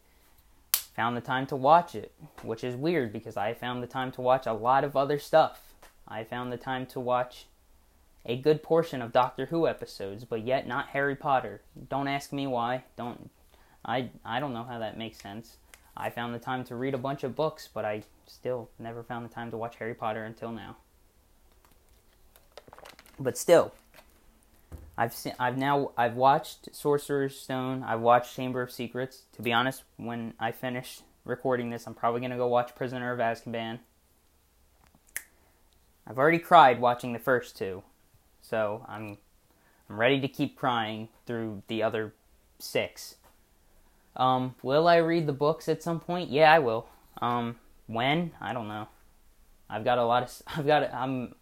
found 0.72 1.16
the 1.16 1.20
time 1.20 1.46
to 1.46 1.56
watch 1.56 1.94
it, 1.94 2.12
which 2.42 2.64
is 2.64 2.74
weird 2.74 3.12
because 3.12 3.36
I 3.36 3.54
found 3.54 3.82
the 3.82 3.86
time 3.86 4.12
to 4.12 4.20
watch 4.20 4.46
a 4.46 4.52
lot 4.52 4.84
of 4.84 4.96
other 4.96 5.18
stuff. 5.18 5.74
I 6.06 6.24
found 6.24 6.52
the 6.52 6.56
time 6.56 6.86
to 6.86 7.00
watch 7.00 7.46
a 8.26 8.36
good 8.36 8.62
portion 8.62 9.00
of 9.00 9.12
Doctor 9.12 9.46
Who 9.46 9.66
episodes, 9.66 10.24
but 10.24 10.44
yet 10.44 10.66
not 10.66 10.88
Harry 10.88 11.16
Potter. 11.16 11.62
Don't 11.88 12.08
ask 12.08 12.32
me 12.32 12.46
why. 12.46 12.84
Don't 12.96 13.30
I 13.84 14.10
I 14.24 14.40
don't 14.40 14.52
know 14.52 14.64
how 14.64 14.78
that 14.78 14.98
makes 14.98 15.18
sense. 15.18 15.56
I 15.96 16.10
found 16.10 16.34
the 16.34 16.38
time 16.38 16.64
to 16.64 16.76
read 16.76 16.94
a 16.94 16.98
bunch 16.98 17.24
of 17.24 17.36
books, 17.36 17.68
but 17.72 17.84
I 17.84 18.02
still 18.26 18.70
never 18.78 19.02
found 19.02 19.24
the 19.28 19.34
time 19.34 19.50
to 19.50 19.56
watch 19.56 19.76
Harry 19.76 19.94
Potter 19.94 20.24
until 20.24 20.52
now. 20.52 20.76
But 23.18 23.36
still, 23.36 23.72
I've 24.96 25.12
seen, 25.14 25.34
I've 25.38 25.58
now 25.58 25.92
I've 25.96 26.14
watched 26.14 26.74
Sorcerer's 26.74 27.38
Stone. 27.38 27.82
I've 27.82 28.00
watched 28.00 28.34
Chamber 28.34 28.62
of 28.62 28.70
Secrets. 28.70 29.22
To 29.32 29.42
be 29.42 29.52
honest, 29.52 29.82
when 29.96 30.34
I 30.38 30.52
finish 30.52 31.00
recording 31.24 31.70
this, 31.70 31.86
I'm 31.86 31.94
probably 31.94 32.20
gonna 32.20 32.36
go 32.36 32.46
watch 32.46 32.74
Prisoner 32.74 33.12
of 33.12 33.18
Azkaban. 33.18 33.80
I've 36.06 36.18
already 36.18 36.38
cried 36.38 36.80
watching 36.80 37.12
the 37.12 37.18
first 37.18 37.56
two, 37.56 37.82
so 38.40 38.84
I'm 38.88 39.18
I'm 39.88 39.98
ready 39.98 40.20
to 40.20 40.28
keep 40.28 40.56
crying 40.56 41.08
through 41.26 41.62
the 41.66 41.82
other 41.82 42.14
six. 42.58 43.16
Um, 44.16 44.54
will 44.62 44.88
I 44.88 44.96
read 44.96 45.26
the 45.26 45.32
books 45.32 45.68
at 45.68 45.82
some 45.82 46.00
point? 46.00 46.30
Yeah, 46.30 46.52
I 46.52 46.58
will. 46.58 46.88
Um, 47.20 47.56
when? 47.86 48.32
I 48.40 48.52
don't 48.52 48.68
know. 48.68 48.88
I've 49.68 49.84
got 49.84 49.98
a 49.98 50.04
lot 50.04 50.24
of 50.24 50.42
I've 50.58 50.66
got 50.66 50.92
I'm 50.92 51.34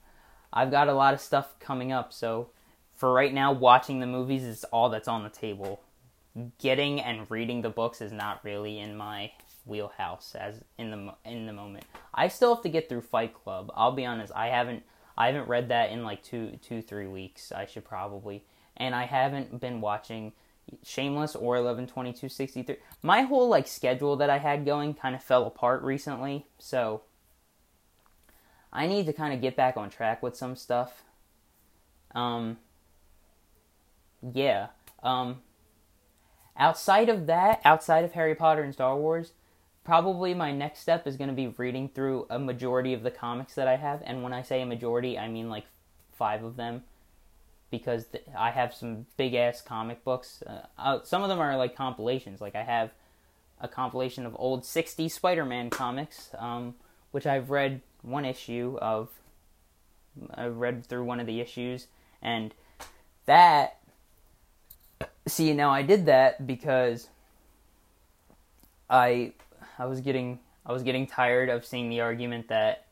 I've 0.53 0.71
got 0.71 0.89
a 0.89 0.95
lot 0.95 1.15
of 1.15 1.21
stuff 1.21 1.59
coming 1.61 1.93
up, 1.93 2.13
so 2.13 2.51
for 2.95 3.13
right 3.13 3.33
now, 3.33 3.53
watching 3.53 4.01
the 4.01 4.07
movies 4.07 4.43
is 4.43 4.65
all 4.65 4.91
that's 4.91 5.09
on 5.09 5.23
the 5.23 5.31
table. 5.31 5.81
Getting 6.59 7.01
and 7.01 7.31
reading 7.31 7.63
the 7.63 7.71
books 7.71 8.01
is 8.01 8.13
not 8.13 8.45
really 8.45 8.79
in 8.79 8.97
my 8.97 9.33
wheelhouse 9.65 10.35
as 10.35 10.63
in 10.79 10.91
the 10.91 11.15
in 11.25 11.47
the 11.47 11.53
moment. 11.53 11.85
I 12.13 12.29
still 12.29 12.55
have 12.55 12.63
to 12.65 12.69
get 12.69 12.89
through 12.89 13.03
Fight 13.03 13.35
Club. 13.35 13.71
I'll 13.75 13.93
be 13.93 14.05
honest, 14.05 14.33
I 14.35 14.49
haven't 14.49 14.83
I 15.17 15.29
haven't 15.29 15.49
read 15.49 15.69
that 15.69 15.91
in 15.91 16.05
like 16.05 16.23
two 16.23 16.59
two 16.63 16.83
three 16.83 17.07
weeks. 17.07 17.53
I 17.53 17.67
should 17.67 17.85
probably, 17.85 18.45
and 18.77 18.95
I 18.95 19.05
haven't 19.05 19.61
been 19.61 19.81
watching 19.81 20.33
Shameless 20.83 21.35
or 21.35 21.57
eleven 21.57 21.87
twenty 21.87 22.13
two 22.13 22.29
sixty 22.29 22.63
three. 22.63 22.77
My 23.03 23.23
whole 23.23 23.49
like 23.49 23.67
schedule 23.67 24.17
that 24.17 24.29
I 24.29 24.39
had 24.39 24.67
going 24.67 24.95
kind 24.95 25.15
of 25.15 25.23
fell 25.23 25.47
apart 25.47 25.83
recently, 25.83 26.47
so 26.59 27.03
I 28.71 28.87
need 28.87 29.07
to 29.07 29.15
kind 29.15 29.33
of 29.33 29.41
get 29.41 29.57
back 29.57 29.79
on 29.79 29.89
track 29.89 30.23
with 30.23 30.37
some 30.37 30.57
stuff. 30.57 31.03
Um, 32.15 32.59
yeah. 34.35 34.69
Um, 35.03 35.41
outside 36.57 37.09
of 37.09 37.27
that, 37.29 37.63
outside 37.65 38.05
of 38.05 38.13
Harry 38.13 38.35
Potter 38.35 38.63
and 38.63 38.75
Star 38.75 38.97
Wars, 38.97 39.33
probably 39.85 40.35
my 40.35 40.53
next 40.53 40.81
step 40.81 41.07
is 41.07 41.17
going 41.17 41.31
to 41.31 41.35
be 41.35 41.47
reading 41.47 41.89
through 41.89 42.27
a 42.29 42.39
majority 42.39 42.93
of 42.93 43.03
the 43.03 43.11
comics 43.11 43.55
that 43.55 43.69
I 43.69 43.77
have. 43.77 44.03
And 44.05 44.23
when 44.23 44.35
I 44.35 44.43
say 44.43 44.61
a 44.61 44.67
majority, 44.67 45.19
I 45.19 45.29
mean 45.29 45.49
like 45.49 45.65
five 46.13 46.45
of 46.45 46.57
them. 46.57 46.83
Because 47.71 48.07
th- 48.07 48.25
I 48.37 48.51
have 48.51 48.73
some 48.75 49.07
big 49.17 49.35
ass 49.35 49.61
comic 49.61 50.05
books. 50.05 50.43
Uh, 50.47 50.61
uh, 50.79 50.99
some 51.03 51.23
of 51.23 51.29
them 51.29 51.39
are 51.39 51.57
like 51.57 51.77
compilations. 51.77 52.41
Like 52.41 52.55
I 52.55 52.63
have 52.63 52.91
a 53.61 53.69
compilation 53.69 54.25
of 54.25 54.35
old 54.39 54.63
60s 54.63 55.11
Spider 55.11 55.45
Man 55.45 55.71
comics, 55.71 56.31
um, 56.39 56.75
which 57.11 57.27
I've 57.27 57.51
read 57.51 57.83
one 58.03 58.25
issue 58.25 58.79
of. 58.81 59.11
I 60.35 60.47
read 60.47 60.85
through 60.87 61.05
one 61.05 61.21
of 61.21 61.27
the 61.27 61.41
issues. 61.41 61.87
And 62.23 62.53
that 63.27 63.79
see 65.27 65.53
now 65.53 65.71
I 65.71 65.83
did 65.83 66.07
that 66.07 66.47
because 66.47 67.09
I 68.89 69.33
I 69.79 69.87
was 69.87 70.01
getting 70.01 70.41
I 70.67 70.73
was 70.73 70.83
getting 70.83 71.07
tired 71.07 71.49
of 71.49 71.65
seeing 71.65 71.89
the 71.89 72.01
argument 72.01 72.49
that 72.49 72.87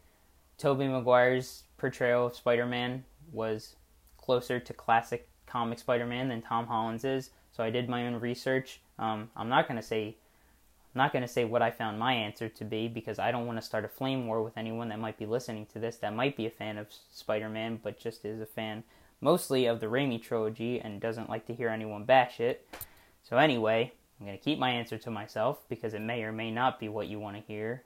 Tobey 0.59 0.87
Maguire's 0.89 1.65
portrayal 1.77 2.27
of 2.27 2.37
Spider-Man 2.37 3.05
was 3.33 3.75
closer 4.27 4.61
to 4.61 4.73
classic 4.75 5.29
comic 5.47 5.79
Spider-Man 5.79 6.29
than 6.29 6.43
Tom 6.43 6.67
Holland's 6.67 7.05
is. 7.05 7.31
So 7.53 7.65
I 7.65 7.71
did 7.71 7.89
my 7.89 8.07
own 8.07 8.17
research. 8.17 8.81
Um, 8.99 9.31
I'm 9.35 9.49
not 9.49 9.67
gonna 9.67 9.83
say 9.83 10.17
I'm 10.95 10.99
not 10.99 11.13
gonna 11.13 11.29
say 11.29 11.47
what 11.47 11.63
I 11.63 11.71
found 11.71 11.99
my 11.99 12.13
answer 12.13 12.51
to 12.51 12.65
be 12.65 12.89
because 12.89 13.19
I 13.19 13.31
don't 13.31 13.47
want 13.47 13.59
to 13.59 13.65
start 13.65 13.85
a 13.87 13.89
flame 13.89 14.27
war 14.27 14.43
with 14.43 14.59
anyone 14.59 14.91
that 14.91 14.99
might 14.99 15.19
be 15.19 15.27
listening 15.27 15.67
to 15.73 15.79
this 15.79 15.97
that 15.97 16.15
might 16.15 16.37
be 16.37 16.47
a 16.47 16.51
fan 16.51 16.77
of 16.77 16.89
Spider-Man 17.11 17.81
but 17.83 17.99
just 17.99 18.27
is 18.27 18.41
a 18.43 18.47
fan 18.47 18.85
mostly 19.21 19.67
of 19.67 19.81
the 19.81 19.87
Raimi 19.87 20.23
trilogy 20.23 20.81
and 20.81 21.01
doesn't 21.01 21.31
like 21.31 21.47
to 21.47 21.55
hear 21.55 21.69
anyone 21.69 22.05
bash 22.05 22.41
it. 22.41 22.67
So, 23.23 23.39
anyway, 23.39 23.93
I'm 24.21 24.27
to 24.27 24.39
keep 24.39 24.59
my 24.59 24.71
answer 24.71 24.99
to 24.99 25.11
myself 25.11 25.69
because 25.69 25.95
it 25.95 26.01
may 26.01 26.23
or 26.23 26.33
may 26.33 26.51
not 26.51 26.79
be 26.79 26.89
what 26.89 27.09
you 27.09 27.19
want 27.19 27.37
to 27.37 27.43
hear. 27.43 27.83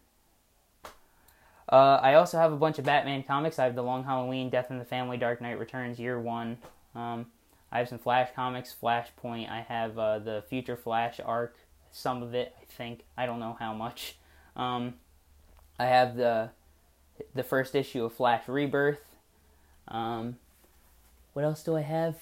Uh, 1.70 2.00
I 2.02 2.14
also 2.14 2.36
have 2.36 2.52
a 2.52 2.56
bunch 2.56 2.80
of 2.80 2.84
Batman 2.84 3.22
comics. 3.22 3.58
I 3.60 3.64
have 3.64 3.76
The 3.76 3.82
Long 3.82 4.02
Halloween, 4.02 4.50
Death 4.50 4.70
in 4.70 4.78
the 4.78 4.84
Family, 4.84 5.16
Dark 5.16 5.40
Knight 5.40 5.58
Returns, 5.58 6.00
Year 6.00 6.18
One. 6.18 6.58
Um, 6.96 7.26
I 7.70 7.78
have 7.78 7.88
some 7.88 7.98
Flash 7.98 8.30
comics, 8.34 8.74
Flashpoint. 8.82 9.48
I 9.48 9.60
have 9.60 9.96
uh, 9.96 10.18
the 10.18 10.42
Future 10.48 10.76
Flash 10.76 11.20
arc, 11.24 11.56
some 11.92 12.24
of 12.24 12.34
it, 12.34 12.56
I 12.60 12.64
think. 12.64 13.04
I 13.16 13.26
don't 13.26 13.38
know 13.38 13.56
how 13.60 13.72
much. 13.72 14.16
Um, 14.56 14.94
I 15.78 15.86
have 15.86 16.16
the 16.16 16.50
the 17.34 17.44
first 17.44 17.74
issue 17.74 18.04
of 18.04 18.14
Flash 18.14 18.48
Rebirth. 18.48 19.04
Um, 19.86 20.38
what 21.34 21.44
else 21.44 21.62
do 21.62 21.76
I 21.76 21.82
have? 21.82 22.16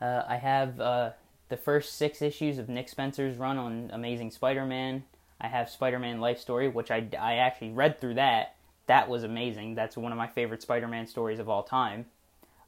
Uh, 0.00 0.22
I 0.28 0.36
have 0.36 0.80
uh, 0.80 1.10
the 1.48 1.56
first 1.56 1.96
six 1.96 2.22
issues 2.22 2.58
of 2.58 2.68
Nick 2.68 2.88
Spencer's 2.88 3.36
run 3.36 3.58
on 3.58 3.90
Amazing 3.92 4.30
Spider-Man. 4.30 5.04
I 5.40 5.48
have 5.48 5.70
Spider-Man 5.70 6.20
Life 6.20 6.38
Story, 6.38 6.68
which 6.68 6.90
I, 6.90 7.08
I 7.18 7.36
actually 7.36 7.70
read 7.70 8.00
through 8.00 8.14
that. 8.14 8.54
That 8.90 9.08
was 9.08 9.22
amazing. 9.22 9.76
That's 9.76 9.96
one 9.96 10.10
of 10.10 10.18
my 10.18 10.26
favorite 10.26 10.62
Spider-Man 10.62 11.06
stories 11.06 11.38
of 11.38 11.48
all 11.48 11.62
time. 11.62 12.06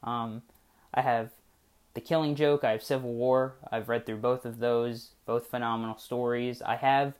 Um, 0.04 0.42
I 0.94 1.00
have 1.00 1.30
The 1.94 2.00
Killing 2.00 2.36
Joke. 2.36 2.62
I 2.62 2.70
have 2.70 2.84
Civil 2.84 3.12
War. 3.12 3.54
I've 3.72 3.88
read 3.88 4.06
through 4.06 4.18
both 4.18 4.44
of 4.44 4.60
those. 4.60 5.08
Both 5.26 5.48
phenomenal 5.48 5.98
stories. 5.98 6.62
I 6.62 6.76
have, 6.76 7.14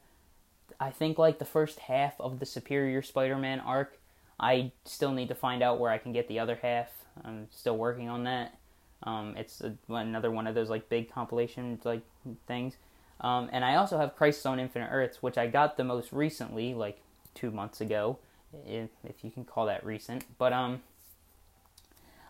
I 0.79 0.91
think, 0.91 1.19
like 1.19 1.41
the 1.41 1.45
first 1.45 1.81
half 1.81 2.15
of 2.21 2.39
the 2.39 2.47
Superior 2.47 3.03
Spider-Man 3.03 3.59
arc. 3.59 3.99
I 4.39 4.71
still 4.85 5.11
need 5.11 5.27
to 5.31 5.35
find 5.35 5.65
out 5.65 5.81
where 5.81 5.91
I 5.91 5.99
can 5.99 6.13
get 6.13 6.29
the 6.29 6.39
other 6.39 6.61
half. 6.63 6.87
I'm 7.25 7.49
still 7.51 7.77
working 7.77 8.09
on 8.09 8.23
that. 8.23 8.57
Um, 9.03 9.35
it's 9.37 9.63
a, 9.63 9.75
another 9.89 10.31
one 10.31 10.47
of 10.47 10.55
those 10.55 10.71
like 10.71 10.89
big 10.89 11.11
compilation 11.11 11.81
like 11.83 12.03
things. 12.47 12.77
Um, 13.21 13.49
and 13.51 13.65
I 13.65 13.75
also 13.75 13.99
have 13.99 14.15
Crisis 14.15 14.47
on 14.47 14.61
Infinite 14.61 14.91
Earths, 14.93 15.25
which 15.25 15.37
I 15.37 15.49
got 15.49 15.77
the 15.77 15.83
most 15.83 16.13
recently, 16.13 16.73
like 16.73 17.01
two 17.35 17.51
months 17.51 17.81
ago, 17.81 18.19
if, 18.67 18.91
if 19.05 19.25
you 19.25 19.31
can 19.31 19.45
call 19.45 19.67
that 19.67 19.85
recent. 19.85 20.25
But 20.39 20.53
um, 20.53 20.83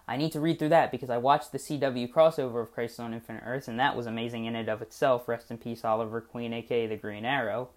I 0.07 0.17
need 0.17 0.33
to 0.33 0.41
read 0.41 0.59
through 0.59 0.71
that 0.71 0.91
because 0.91 1.11
I 1.11 1.19
watched 1.19 1.53
the 1.53 1.59
CW 1.59 2.13
crossover 2.13 2.63
of 2.63 2.73
Crisis 2.73 2.99
on 2.99 3.15
Infinite 3.15 3.45
Earths, 3.47 3.69
and 3.69 3.79
that 3.79 3.97
was 3.97 4.07
amazing 4.07 4.47
in 4.47 4.57
and 4.57 4.69
of 4.69 4.83
itself. 4.83 5.29
Rest 5.29 5.51
in 5.51 5.59
peace, 5.59 5.85
Oliver 5.85 6.21
Queen, 6.21 6.53
aka 6.53 6.87
the 6.87 6.97
Green 6.97 7.25
Arrow. 7.25 7.71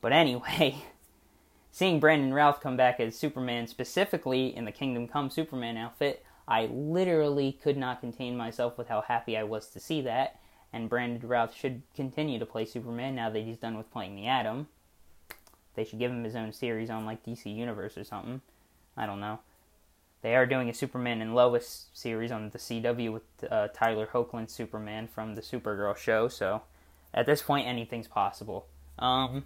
But 0.00 0.12
anyway, 0.12 0.76
seeing 1.70 2.00
Brandon 2.00 2.34
Routh 2.34 2.60
come 2.60 2.76
back 2.76 3.00
as 3.00 3.18
Superman, 3.18 3.66
specifically 3.66 4.54
in 4.54 4.64
the 4.64 4.72
Kingdom 4.72 5.08
Come 5.08 5.30
Superman 5.30 5.76
outfit, 5.76 6.24
I 6.46 6.66
literally 6.66 7.52
could 7.52 7.76
not 7.76 8.00
contain 8.00 8.36
myself 8.36 8.76
with 8.76 8.88
how 8.88 9.00
happy 9.00 9.36
I 9.36 9.44
was 9.44 9.68
to 9.70 9.80
see 9.80 10.02
that. 10.02 10.38
And 10.72 10.88
Brandon 10.88 11.26
Routh 11.26 11.54
should 11.54 11.82
continue 11.94 12.38
to 12.38 12.46
play 12.46 12.64
Superman 12.64 13.14
now 13.14 13.30
that 13.30 13.40
he's 13.40 13.58
done 13.58 13.76
with 13.76 13.92
playing 13.92 14.16
the 14.16 14.26
Atom. 14.26 14.68
They 15.74 15.84
should 15.84 15.98
give 15.98 16.10
him 16.10 16.24
his 16.24 16.36
own 16.36 16.52
series 16.52 16.90
on 16.90 17.06
like 17.06 17.24
DC 17.24 17.54
Universe 17.54 17.96
or 17.96 18.04
something. 18.04 18.40
I 18.96 19.06
don't 19.06 19.20
know. 19.20 19.40
They 20.22 20.36
are 20.36 20.46
doing 20.46 20.68
a 20.68 20.74
Superman 20.74 21.20
and 21.20 21.34
Lois 21.34 21.86
series 21.92 22.30
on 22.30 22.50
the 22.50 22.58
CW 22.58 23.12
with 23.12 23.22
uh, 23.50 23.68
Tyler 23.68 24.08
Hoechlin's 24.12 24.52
Superman 24.52 25.08
from 25.08 25.34
the 25.34 25.40
Supergirl 25.40 25.96
show. 25.96 26.28
So 26.28 26.62
at 27.12 27.26
this 27.26 27.42
point, 27.42 27.66
anything's 27.66 28.06
possible. 28.06 28.66
Um, 28.98 29.44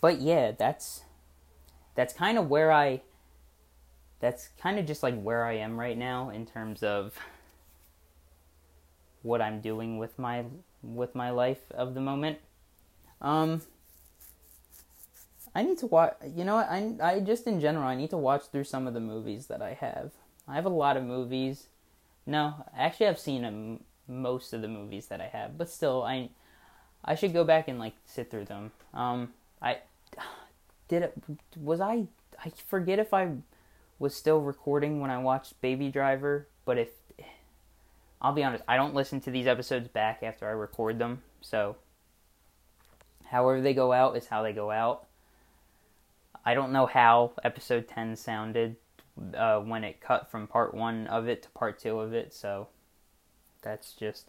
but 0.00 0.20
yeah, 0.20 0.52
that's 0.52 1.04
that's 1.94 2.12
kind 2.12 2.36
of 2.36 2.50
where 2.50 2.70
I 2.70 3.00
that's 4.20 4.48
kind 4.60 4.78
of 4.78 4.86
just 4.86 5.02
like 5.02 5.20
where 5.20 5.44
I 5.44 5.54
am 5.54 5.78
right 5.78 5.96
now 5.96 6.30
in 6.30 6.44
terms 6.44 6.82
of 6.82 7.18
what 9.22 9.40
I'm 9.40 9.60
doing 9.60 9.96
with 9.96 10.18
my 10.18 10.44
with 10.82 11.14
my 11.14 11.30
life 11.30 11.70
of 11.70 11.94
the 11.94 12.00
moment. 12.00 12.38
Um 13.22 13.62
I 15.54 15.62
need 15.62 15.78
to 15.78 15.86
watch 15.86 16.16
you 16.34 16.44
know 16.44 16.56
I 16.56 16.94
I 17.02 17.20
just 17.20 17.46
in 17.46 17.60
general 17.60 17.84
I 17.84 17.94
need 17.94 18.10
to 18.10 18.16
watch 18.16 18.44
through 18.50 18.64
some 18.64 18.86
of 18.86 18.94
the 18.94 19.00
movies 19.00 19.46
that 19.46 19.62
I 19.62 19.74
have. 19.74 20.10
I 20.48 20.54
have 20.54 20.66
a 20.66 20.70
lot 20.70 20.96
of 20.96 21.04
movies. 21.04 21.68
No, 22.26 22.66
actually 22.76 23.06
I've 23.06 23.18
seen 23.18 23.44
a, 23.44 24.10
most 24.10 24.52
of 24.52 24.62
the 24.62 24.68
movies 24.68 25.06
that 25.06 25.20
I 25.20 25.28
have, 25.28 25.56
but 25.56 25.70
still 25.70 26.02
I 26.02 26.30
I 27.04 27.14
should 27.14 27.32
go 27.32 27.44
back 27.44 27.68
and 27.68 27.78
like 27.78 27.94
sit 28.04 28.30
through 28.30 28.46
them. 28.46 28.72
Um 28.92 29.32
I 29.62 29.78
did 30.88 31.02
it 31.02 31.14
was 31.56 31.80
I 31.80 32.06
I 32.44 32.50
forget 32.66 32.98
if 32.98 33.14
I 33.14 33.30
was 33.98 34.14
still 34.14 34.40
recording 34.40 35.00
when 35.00 35.10
I 35.10 35.18
watched 35.18 35.60
Baby 35.60 35.90
Driver, 35.90 36.48
but 36.64 36.78
if 36.78 36.88
I'll 38.20 38.32
be 38.32 38.42
honest, 38.42 38.64
I 38.66 38.76
don't 38.76 38.94
listen 38.94 39.20
to 39.20 39.30
these 39.30 39.46
episodes 39.46 39.86
back 39.88 40.22
after 40.22 40.48
I 40.48 40.52
record 40.52 40.98
them, 40.98 41.22
so 41.40 41.76
however 43.26 43.60
they 43.60 43.74
go 43.74 43.92
out 43.92 44.16
is 44.16 44.26
how 44.26 44.42
they 44.42 44.52
go 44.52 44.70
out. 44.70 45.06
I 46.44 46.54
don't 46.54 46.72
know 46.72 46.86
how 46.86 47.32
episode 47.42 47.88
10 47.88 48.16
sounded 48.16 48.76
uh, 49.34 49.60
when 49.60 49.84
it 49.84 50.00
cut 50.00 50.30
from 50.30 50.46
part 50.46 50.74
1 50.74 51.06
of 51.06 51.28
it 51.28 51.42
to 51.44 51.48
part 51.50 51.78
2 51.78 51.98
of 52.00 52.12
it, 52.12 52.34
so 52.34 52.68
that's 53.62 53.92
just 53.92 54.28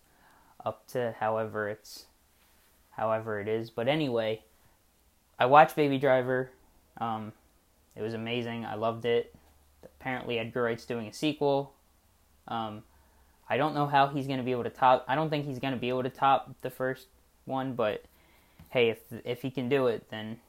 up 0.65 0.87
to 0.87 1.15
however 1.19 1.69
it's 1.69 2.05
however 2.91 3.39
it 3.39 3.47
is. 3.47 3.69
But 3.69 3.87
anyway, 3.87 4.41
I 5.37 5.45
watched 5.45 5.75
Baby 5.75 5.99
Driver. 5.99 6.51
Um, 6.97 7.33
it 7.95 8.01
was 8.01 8.13
amazing. 8.13 8.65
I 8.65 8.75
loved 8.75 9.05
it. 9.05 9.35
Apparently, 9.83 10.39
Edgar 10.39 10.63
Wright's 10.63 10.85
doing 10.85 11.07
a 11.07 11.13
sequel. 11.13 11.73
Um, 12.47 12.83
I 13.49 13.57
don't 13.57 13.75
know 13.75 13.85
how 13.85 14.07
he's 14.07 14.27
going 14.27 14.39
to 14.39 14.43
be 14.43 14.51
able 14.51 14.63
to 14.63 14.69
top. 14.69 15.05
I 15.07 15.15
don't 15.15 15.29
think 15.29 15.45
he's 15.45 15.59
going 15.59 15.73
to 15.73 15.79
be 15.79 15.89
able 15.89 16.03
to 16.03 16.09
top 16.09 16.55
the 16.61 16.69
first 16.69 17.07
one, 17.45 17.73
but 17.73 18.03
hey, 18.69 18.89
if 18.89 18.99
if 19.23 19.41
he 19.41 19.51
can 19.51 19.69
do 19.69 19.87
it, 19.87 20.09
then 20.09 20.39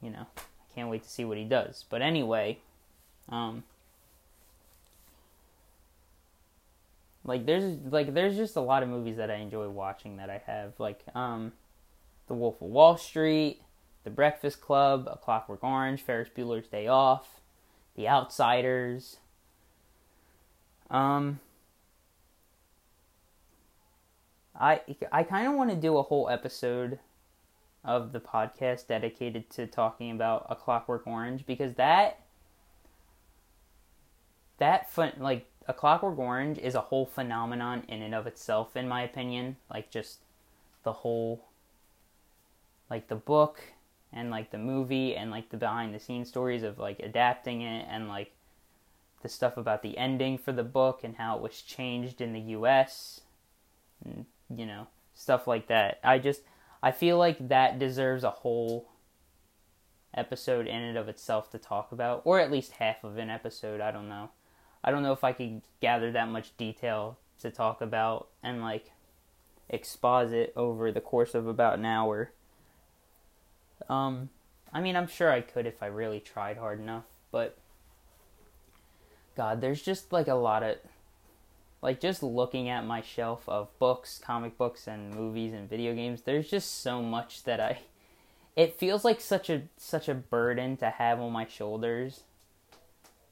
you 0.00 0.10
know, 0.10 0.26
can't 0.74 0.88
wait 0.88 1.02
to 1.02 1.08
see 1.08 1.24
what 1.24 1.38
he 1.38 1.44
does. 1.44 1.84
But 1.88 2.02
anyway, 2.02 2.58
um, 3.28 3.64
like 7.24 7.46
there's 7.46 7.78
like 7.90 8.12
there's 8.14 8.36
just 8.36 8.56
a 8.56 8.60
lot 8.60 8.82
of 8.82 8.88
movies 8.88 9.16
that 9.16 9.30
I 9.30 9.36
enjoy 9.36 9.68
watching 9.68 10.16
that 10.16 10.30
I 10.30 10.42
have 10.46 10.74
like 10.78 11.02
um, 11.14 11.52
The 12.28 12.34
Wolf 12.34 12.60
of 12.60 12.68
Wall 12.68 12.96
Street, 12.96 13.62
The 14.04 14.10
Breakfast 14.10 14.60
Club, 14.60 15.08
A 15.10 15.16
Clockwork 15.16 15.64
Orange, 15.64 16.02
Ferris 16.02 16.28
Bueller's 16.36 16.68
Day 16.68 16.86
Off, 16.86 17.40
The 17.96 18.08
Outsiders. 18.08 19.16
Um, 20.90 21.40
I 24.54 24.80
I 25.10 25.22
kind 25.22 25.48
of 25.48 25.54
want 25.54 25.70
to 25.70 25.76
do 25.76 25.96
a 25.96 26.02
whole 26.02 26.28
episode 26.28 26.98
of 27.84 28.12
the 28.12 28.20
podcast 28.20 28.86
dedicated 28.86 29.50
to 29.50 29.66
talking 29.66 30.10
about 30.10 30.46
A 30.48 30.56
Clockwork 30.56 31.06
Orange 31.06 31.46
because 31.46 31.74
that 31.74 32.20
that 34.58 34.90
fun 34.90 35.12
like 35.18 35.46
A 35.68 35.72
Clockwork 35.72 36.18
Orange 36.18 36.58
is 36.58 36.74
a 36.74 36.80
whole 36.80 37.06
phenomenon 37.06 37.82
in 37.88 38.02
and 38.02 38.14
of 38.14 38.26
itself 38.26 38.76
in 38.76 38.88
my 38.88 39.02
opinion 39.02 39.56
like 39.70 39.90
just 39.90 40.20
the 40.82 40.92
whole 40.92 41.44
like 42.88 43.08
the 43.08 43.16
book 43.16 43.60
and 44.12 44.30
like 44.30 44.50
the 44.50 44.58
movie 44.58 45.14
and 45.14 45.30
like 45.30 45.50
the 45.50 45.56
behind 45.56 45.94
the 45.94 45.98
scenes 45.98 46.28
stories 46.28 46.62
of 46.62 46.78
like 46.78 47.00
adapting 47.00 47.62
it 47.62 47.86
and 47.90 48.08
like 48.08 48.32
the 49.22 49.28
stuff 49.28 49.56
about 49.56 49.82
the 49.82 49.96
ending 49.98 50.38
for 50.38 50.52
the 50.52 50.62
book 50.62 51.00
and 51.02 51.16
how 51.16 51.36
it 51.36 51.42
was 51.42 51.60
changed 51.62 52.20
in 52.20 52.32
the 52.32 52.40
US 52.40 53.22
and 54.04 54.26
you 54.54 54.66
know, 54.66 54.86
stuff 55.14 55.46
like 55.46 55.68
that. 55.68 55.98
I 56.02 56.18
just 56.18 56.42
I 56.84 56.92
feel 56.92 57.16
like 57.16 57.48
that 57.48 57.78
deserves 57.78 58.24
a 58.24 58.30
whole 58.30 58.90
episode 60.12 60.66
in 60.66 60.82
and 60.82 60.98
of 60.98 61.08
itself 61.08 61.50
to 61.52 61.58
talk 61.58 61.92
about, 61.92 62.20
or 62.26 62.40
at 62.40 62.52
least 62.52 62.72
half 62.72 63.02
of 63.02 63.16
an 63.16 63.30
episode. 63.30 63.80
I 63.80 63.90
don't 63.90 64.06
know. 64.06 64.28
I 64.84 64.90
don't 64.90 65.02
know 65.02 65.14
if 65.14 65.24
I 65.24 65.32
could 65.32 65.62
gather 65.80 66.12
that 66.12 66.28
much 66.28 66.54
detail 66.58 67.16
to 67.40 67.50
talk 67.50 67.80
about 67.80 68.28
and 68.42 68.60
like 68.60 68.90
exposit 69.70 70.52
over 70.56 70.92
the 70.92 71.00
course 71.00 71.34
of 71.34 71.46
about 71.46 71.78
an 71.78 71.86
hour. 71.86 72.32
Um, 73.88 74.28
I 74.70 74.82
mean, 74.82 74.94
I'm 74.94 75.08
sure 75.08 75.32
I 75.32 75.40
could 75.40 75.64
if 75.64 75.82
I 75.82 75.86
really 75.86 76.20
tried 76.20 76.58
hard 76.58 76.80
enough, 76.80 77.04
but 77.32 77.56
God, 79.38 79.62
there's 79.62 79.80
just 79.80 80.12
like 80.12 80.28
a 80.28 80.34
lot 80.34 80.62
of 80.62 80.76
like 81.84 82.00
just 82.00 82.22
looking 82.22 82.70
at 82.70 82.86
my 82.86 83.02
shelf 83.02 83.46
of 83.46 83.78
books, 83.78 84.18
comic 84.18 84.56
books 84.56 84.88
and 84.88 85.14
movies 85.14 85.52
and 85.52 85.68
video 85.68 85.94
games, 85.94 86.22
there's 86.22 86.48
just 86.48 86.80
so 86.80 87.02
much 87.02 87.44
that 87.44 87.60
I 87.60 87.80
it 88.56 88.78
feels 88.78 89.04
like 89.04 89.20
such 89.20 89.50
a 89.50 89.64
such 89.76 90.08
a 90.08 90.14
burden 90.14 90.78
to 90.78 90.88
have 90.88 91.20
on 91.20 91.30
my 91.30 91.46
shoulders 91.46 92.22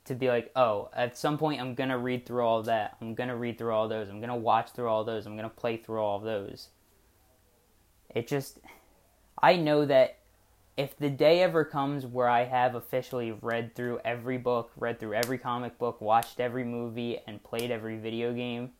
to 0.04 0.14
be 0.14 0.28
like, 0.28 0.52
"Oh, 0.54 0.90
at 0.94 1.16
some 1.16 1.38
point 1.38 1.62
I'm 1.62 1.74
going 1.74 1.88
to 1.88 1.96
read 1.96 2.26
through 2.26 2.44
all 2.44 2.62
that. 2.64 2.98
I'm 3.00 3.14
going 3.14 3.30
to 3.30 3.36
read 3.36 3.56
through 3.56 3.72
all 3.72 3.88
those. 3.88 4.10
I'm 4.10 4.20
going 4.20 4.28
to 4.28 4.36
watch 4.36 4.72
through 4.72 4.88
all 4.88 5.04
those. 5.04 5.24
I'm 5.24 5.36
going 5.36 5.48
to 5.48 5.56
play 5.56 5.78
through 5.78 6.02
all 6.02 6.18
those." 6.18 6.68
It 8.14 8.28
just 8.28 8.58
I 9.40 9.56
know 9.56 9.86
that 9.86 10.18
if 10.76 10.96
the 10.96 11.10
day 11.10 11.42
ever 11.42 11.64
comes 11.64 12.06
where 12.06 12.28
I 12.28 12.44
have 12.44 12.74
officially 12.74 13.32
read 13.32 13.74
through 13.74 14.00
every 14.04 14.38
book, 14.38 14.72
read 14.76 14.98
through 14.98 15.14
every 15.14 15.38
comic 15.38 15.78
book, 15.78 16.00
watched 16.00 16.40
every 16.40 16.64
movie, 16.64 17.18
and 17.26 17.42
played 17.42 17.70
every 17.70 17.98
video 17.98 18.32
game, 18.32 18.70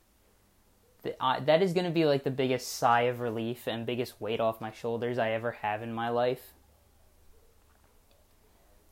that 1.03 1.63
is 1.63 1.73
going 1.73 1.85
to 1.85 1.91
be 1.91 2.05
like 2.05 2.25
the 2.25 2.31
biggest 2.31 2.77
sigh 2.77 3.03
of 3.03 3.21
relief 3.21 3.67
and 3.67 3.85
biggest 3.85 4.21
weight 4.21 4.41
off 4.41 4.61
my 4.61 4.71
shoulders 4.71 5.19
I 5.19 5.33
ever 5.33 5.51
have 5.51 5.83
in 5.83 5.93
my 5.93 6.09
life. 6.09 6.53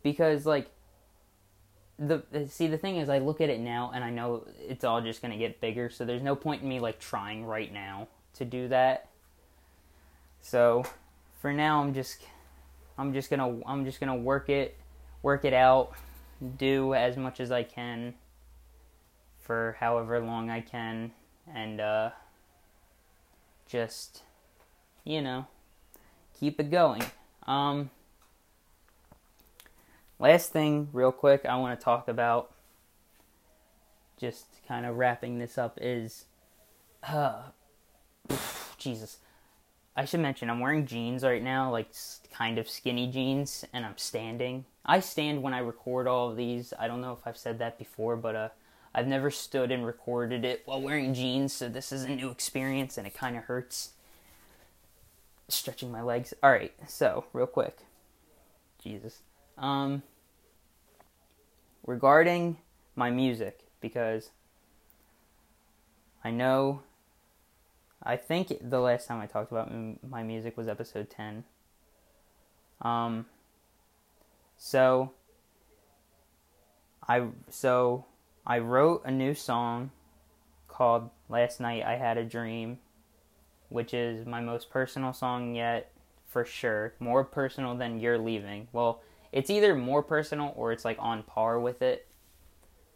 Because, 0.03 0.45
like, 0.45 0.71
the 1.99 2.23
see 2.49 2.67
the 2.67 2.79
thing 2.79 2.97
is 2.97 3.11
I 3.11 3.19
look 3.19 3.43
at 3.43 3.51
it 3.51 3.61
now 3.61 3.93
and 3.95 4.03
I 4.03 4.09
know 4.09 4.47
it's 4.59 4.85
all 4.85 5.03
just 5.03 5.21
going 5.21 5.33
to 5.33 5.37
get 5.37 5.61
bigger 5.61 5.91
so 5.91 6.07
there's 6.07 6.23
no 6.23 6.35
point 6.35 6.63
in 6.63 6.69
me 6.71 6.81
like 6.81 6.99
trying 6.99 7.45
right 7.45 7.71
now 7.71 8.09
to 8.35 8.47
do 8.47 8.69
that. 8.69 9.11
So, 10.41 10.85
for 11.41 11.53
now 11.53 11.83
I'm 11.83 11.93
just 11.93 12.25
I'm 13.01 13.15
just 13.15 13.31
gonna 13.31 13.61
I'm 13.67 13.87
just 13.87 13.99
gonna 13.99 14.15
work 14.15 14.51
it 14.51 14.77
work 15.23 15.47
it 15.47 15.55
out, 15.55 15.93
do 16.59 16.93
as 16.93 17.17
much 17.17 17.41
as 17.41 17.51
I 17.51 17.63
can 17.63 18.13
for 19.39 19.77
however 19.81 20.21
long 20.21 20.51
I 20.51 20.61
can, 20.61 21.13
and 21.51 21.81
uh, 21.81 22.11
just 23.67 24.23
you 25.03 25.23
know 25.23 25.47
keep 26.39 26.61
it 26.61 26.71
going. 26.71 27.03
Um, 27.47 27.89
last 30.19 30.53
thing, 30.53 30.91
real 30.93 31.11
quick, 31.11 31.47
I 31.47 31.57
want 31.57 31.81
to 31.81 31.83
talk 31.83 32.07
about 32.07 32.53
just 34.19 34.45
kind 34.69 34.85
of 34.85 34.99
wrapping 34.99 35.39
this 35.39 35.57
up 35.57 35.79
is 35.81 36.27
uh, 37.09 37.45
Jesus 38.77 39.21
I 39.97 40.05
should 40.05 40.21
mention 40.21 40.49
I'm 40.49 40.61
wearing 40.61 40.87
jeans 40.87 41.25
right 41.25 41.43
now, 41.43 41.71
like 41.71 41.89
kind 42.33 42.59
of 42.59 42.69
skinny 42.69 43.11
jeans, 43.11 43.65
and 43.73 43.85
I'm 43.85 43.99
standing. 43.99 44.65
I 44.85 45.01
stand 45.01 45.43
when 45.43 45.53
I 45.53 45.59
record 45.59 46.07
all 46.07 46.31
of 46.31 46.37
these. 46.37 46.73
I 46.79 46.89
don't 46.89 47.01
know 47.01 47.13
if 47.13 47.27
I've 47.27 47.37
said 47.37 47.59
that 47.59 47.79
before, 47.79 48.17
but 48.17 48.35
uh, 48.35 48.49
I've 48.95 49.07
never 49.07 49.31
stood 49.31 49.71
and 49.71 49.85
recorded 49.85 50.45
it 50.45 50.63
while 50.65 50.81
wearing 50.81 51.13
jeans, 51.13 51.53
so 51.53 51.69
this 51.69 51.93
is 51.93 52.05
a 52.05 52.09
new 52.09 52.31
experience, 52.31 52.97
and 52.99 53.07
it 53.07 53.15
kind 53.15 53.37
of 53.37 53.45
hurts. 53.45 53.91
Stretching 55.49 55.91
my 55.91 56.03
legs. 56.03 56.33
All 56.43 56.51
right, 56.51 56.73
so 56.87 57.25
real 57.33 57.47
quick, 57.47 57.79
Jesus. 58.83 59.19
Um, 59.59 60.03
regarding 61.85 62.59
my 62.95 63.11
music, 63.11 63.65
because 63.81 64.31
I 66.23 66.31
know 66.31 66.83
I 68.03 68.17
think 68.17 68.53
the 68.63 68.81
last 68.81 69.07
time 69.07 69.21
I 69.21 69.27
talked 69.27 69.53
about 69.53 69.71
my 70.09 70.23
music 70.23 70.57
was 70.57 70.69
episode 70.69 71.11
10. 71.11 71.45
Um 72.81 73.27
so 74.57 75.13
I 77.07 77.27
so 77.49 78.07
I 78.47 78.59
wrote 78.59 79.03
a 79.05 79.11
new 79.11 79.35
song 79.35 79.91
called 80.69 81.11
Last 81.29 81.61
Night 81.61 81.85
I 81.85 81.97
Had 81.97 82.17
a 82.17 82.25
Dream, 82.25 82.79
which 83.69 83.93
is 83.93 84.27
my 84.27 84.41
most 84.41 84.71
personal 84.71 85.13
song 85.13 85.55
yet 85.55 85.91
for 86.27 86.45
sure. 86.45 86.95
More 87.01 87.25
personal 87.25 87.75
than 87.75 88.01
You're 88.01 88.19
Leaving. 88.19 88.69
Well, 88.73 89.03
it's 89.33 89.51
either 89.51 89.75
more 89.75 90.03
personal 90.03 90.53
or 90.57 90.73
it's 90.73 90.85
like 90.85 90.97
on 91.01 91.23
par 91.23 91.61
with 91.61 91.83
it 91.83 92.07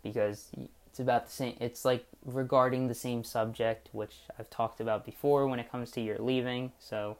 because 0.03 0.51
it's 0.95 1.01
about 1.01 1.27
the 1.27 1.33
same. 1.33 1.57
It's 1.59 1.85
like 1.85 2.07
regarding 2.25 2.87
the 2.87 2.95
same 2.95 3.25
subject, 3.25 3.89
which 3.91 4.15
I've 4.39 4.49
talked 4.49 4.79
about 4.79 5.05
before 5.05 5.49
when 5.49 5.59
it 5.59 5.69
comes 5.69 5.91
to 5.91 6.01
You're 6.01 6.21
Leaving. 6.21 6.71
So 6.79 7.17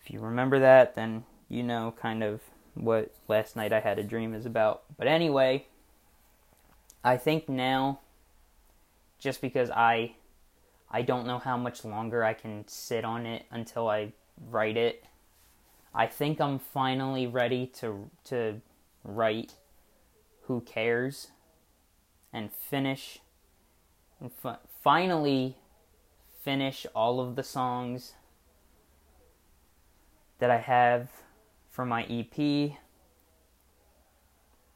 if 0.00 0.08
you 0.08 0.20
remember 0.20 0.60
that, 0.60 0.94
then 0.94 1.24
you 1.48 1.64
know 1.64 1.92
kind 2.00 2.22
of 2.22 2.42
what 2.74 3.12
last 3.26 3.56
night 3.56 3.72
I 3.72 3.80
had 3.80 3.98
a 3.98 4.04
dream 4.04 4.34
is 4.34 4.46
about. 4.46 4.84
But 4.96 5.08
anyway, 5.08 5.66
I 7.02 7.16
think 7.16 7.48
now, 7.48 7.98
just 9.18 9.40
because 9.40 9.72
I 9.72 10.14
I 10.92 11.02
don't 11.02 11.26
know 11.26 11.40
how 11.40 11.56
much 11.56 11.84
longer 11.84 12.22
I 12.22 12.34
can 12.34 12.68
sit 12.68 13.04
on 13.04 13.26
it 13.26 13.46
until 13.50 13.88
I 13.88 14.12
write 14.48 14.76
it. 14.76 15.02
I 15.92 16.06
think 16.06 16.40
I'm 16.40 16.60
finally 16.60 17.26
ready 17.26 17.66
to 17.80 18.08
to 18.26 18.60
write 19.02 19.54
Who 20.42 20.60
Cares 20.60 21.32
and 22.32 22.52
finish 22.52 23.20
and 24.20 24.30
f- 24.44 24.60
finally 24.82 25.56
finish 26.42 26.86
all 26.94 27.20
of 27.20 27.36
the 27.36 27.42
songs 27.42 28.14
that 30.38 30.50
I 30.50 30.58
have 30.58 31.08
for 31.70 31.84
my 31.84 32.04
EP 32.04 32.76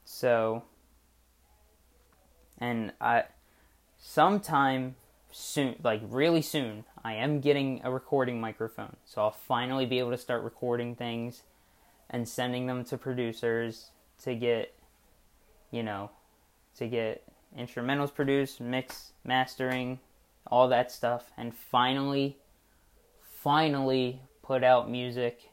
So, 0.05 0.63
and 2.59 2.93
I, 3.01 3.23
sometime 3.97 4.95
soon, 5.31 5.75
like 5.83 6.01
really 6.07 6.43
soon, 6.43 6.85
I 7.03 7.15
am 7.15 7.41
getting 7.41 7.81
a 7.83 7.91
recording 7.91 8.39
microphone. 8.39 8.95
So 9.03 9.21
I'll 9.21 9.31
finally 9.31 9.85
be 9.85 9.99
able 9.99 10.11
to 10.11 10.17
start 10.17 10.43
recording 10.43 10.95
things 10.95 11.41
and 12.09 12.29
sending 12.29 12.67
them 12.67 12.85
to 12.85 12.97
producers 12.97 13.89
to 14.23 14.35
get, 14.35 14.73
you 15.71 15.81
know, 15.81 16.11
to 16.77 16.87
get 16.87 17.23
instrumentals 17.57 18.13
produced, 18.13 18.59
mix, 18.59 19.11
mastering, 19.23 19.99
all 20.47 20.67
that 20.67 20.91
stuff, 20.91 21.31
and 21.37 21.53
finally, 21.55 22.37
finally 23.21 24.21
put 24.41 24.63
out 24.63 24.89
music. 24.89 25.49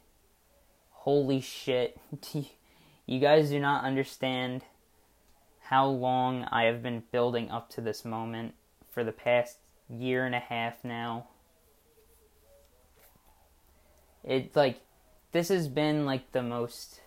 Holy 0.91 1.41
shit. 1.41 1.99
you 3.07 3.21
guys 3.21 3.51
do 3.51 3.59
not 3.59 3.85
understand 3.85 4.63
how 5.63 5.87
long 5.87 6.45
I 6.51 6.65
have 6.65 6.83
been 6.83 7.03
building 7.13 7.51
up 7.51 7.71
to 7.71 7.81
this 7.81 8.05
moment 8.05 8.55
for 8.91 9.05
the 9.05 9.13
past 9.13 9.59
year 9.89 10.27
and 10.27 10.35
a 10.35 10.41
half 10.41 10.85
now. 10.85 11.29
It's 14.25 14.55
like 14.55 14.81
this 15.33 15.49
has 15.49 15.69
been 15.69 16.05
like 16.05 16.33
the 16.33 16.43
most 16.43 17.02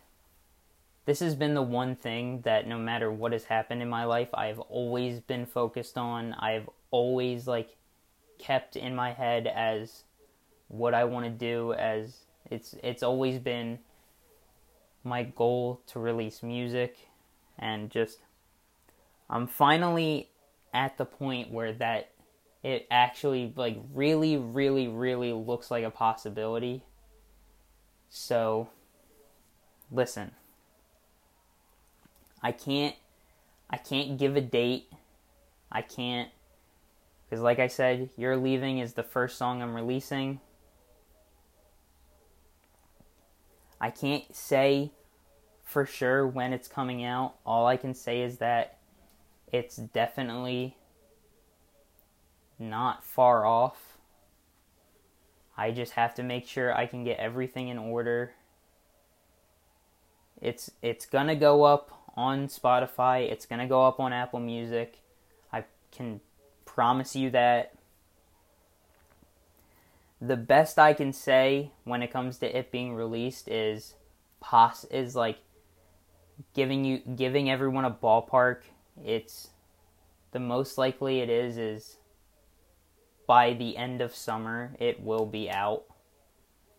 this 1.05 1.19
has 1.19 1.35
been 1.35 1.53
the 1.53 1.61
one 1.61 1.95
thing 1.95 2.41
that 2.41 2.67
no 2.67 2.77
matter 2.77 3.11
what 3.11 3.31
has 3.31 3.45
happened 3.45 3.81
in 3.81 3.89
my 3.89 4.05
life, 4.05 4.29
I've 4.33 4.59
always 4.59 5.19
been 5.19 5.45
focused 5.45 5.97
on. 5.97 6.33
I've 6.33 6.69
always 6.89 7.47
like 7.47 7.77
kept 8.39 8.75
in 8.75 8.95
my 8.95 9.11
head 9.11 9.47
as 9.47 10.03
what 10.67 10.93
I 10.93 11.03
want 11.03 11.25
to 11.25 11.31
do 11.31 11.73
as 11.73 12.25
it's 12.49 12.75
it's 12.83 13.03
always 13.03 13.39
been 13.39 13.79
my 15.03 15.23
goal 15.23 15.81
to 15.87 15.99
release 15.99 16.41
music 16.41 16.97
and 17.59 17.89
just 17.89 18.19
I'm 19.29 19.47
finally 19.47 20.29
at 20.73 20.97
the 20.97 21.05
point 21.05 21.51
where 21.51 21.73
that 21.73 22.11
it 22.63 22.87
actually 22.89 23.53
like 23.55 23.77
really 23.93 24.37
really 24.37 24.87
really 24.87 25.31
looks 25.31 25.69
like 25.69 25.83
a 25.83 25.91
possibility 25.91 26.83
so 28.09 28.69
listen 29.91 30.31
I 32.45 32.51
can't 32.51 32.95
I 33.71 33.77
can't 33.77 34.19
give 34.19 34.35
a 34.35 34.41
date 34.41 34.87
I 35.71 35.81
can't 35.81 36.29
because 37.27 37.41
like 37.41 37.57
I 37.57 37.65
said 37.65 38.11
you're 38.15 38.37
leaving 38.37 38.77
is 38.77 38.93
the 38.93 39.01
first 39.01 39.39
song 39.39 39.63
I'm 39.63 39.73
releasing 39.73 40.39
I 43.81 43.89
can't 43.89 44.23
say 44.35 44.91
for 45.63 45.87
sure 45.87 46.27
when 46.27 46.53
it's 46.53 46.67
coming 46.67 47.03
out. 47.03 47.33
All 47.47 47.65
I 47.65 47.77
can 47.77 47.95
say 47.95 48.21
is 48.21 48.37
that 48.37 48.77
it's 49.51 49.75
definitely 49.75 50.77
not 52.59 53.03
far 53.03 53.43
off. 53.43 53.97
I 55.57 55.71
just 55.71 55.93
have 55.93 56.13
to 56.15 56.23
make 56.23 56.47
sure 56.47 56.77
I 56.77 56.85
can 56.85 57.03
get 57.03 57.17
everything 57.17 57.69
in 57.69 57.79
order. 57.79 58.33
It's 60.39 60.69
it's 60.83 61.07
going 61.07 61.27
to 61.27 61.35
go 61.35 61.63
up 61.63 61.94
on 62.15 62.47
Spotify. 62.47 63.29
It's 63.29 63.45
going 63.45 63.59
to 63.59 63.67
go 63.67 63.85
up 63.85 63.99
on 63.99 64.13
Apple 64.13 64.39
Music. 64.39 64.99
I 65.51 65.65
can 65.91 66.21
promise 66.65 67.15
you 67.15 67.29
that 67.31 67.73
the 70.21 70.37
best 70.37 70.79
I 70.79 70.93
can 70.93 71.13
say 71.13 71.71
when 71.83 72.01
it 72.01 72.11
comes 72.11 72.37
to 72.39 72.57
it 72.57 72.71
being 72.71 72.93
released 72.93 73.47
is 73.47 73.95
pos 74.39 74.85
is 74.85 75.15
like 75.15 75.39
giving 76.53 76.83
you 76.85 76.99
giving 77.15 77.49
everyone 77.49 77.85
a 77.85 77.91
ballpark. 77.91 78.61
It's 79.03 79.49
the 80.31 80.39
most 80.39 80.77
likely 80.77 81.19
it 81.19 81.29
is 81.29 81.57
is 81.57 81.97
by 83.27 83.53
the 83.53 83.77
end 83.77 84.01
of 84.01 84.15
summer 84.15 84.75
it 84.79 85.01
will 85.01 85.25
be 85.25 85.49
out. 85.49 85.83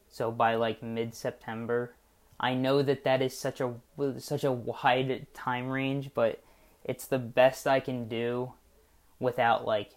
So 0.08 0.30
by 0.30 0.54
like 0.54 0.82
mid 0.82 1.14
September. 1.14 1.92
I 2.38 2.54
know 2.54 2.82
that 2.82 3.04
that 3.04 3.22
is 3.22 3.36
such 3.36 3.60
a 3.60 3.74
such 4.18 4.44
a 4.44 4.52
wide 4.52 5.26
time 5.32 5.68
range, 5.68 6.10
but 6.14 6.42
it's 6.84 7.06
the 7.06 7.18
best 7.18 7.66
I 7.66 7.80
can 7.80 8.08
do 8.08 8.52
without 9.18 9.64
like 9.64 9.92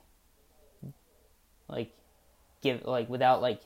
like 1.67 1.93
give 2.61 2.85
like 2.85 3.09
without 3.09 3.41
like 3.41 3.61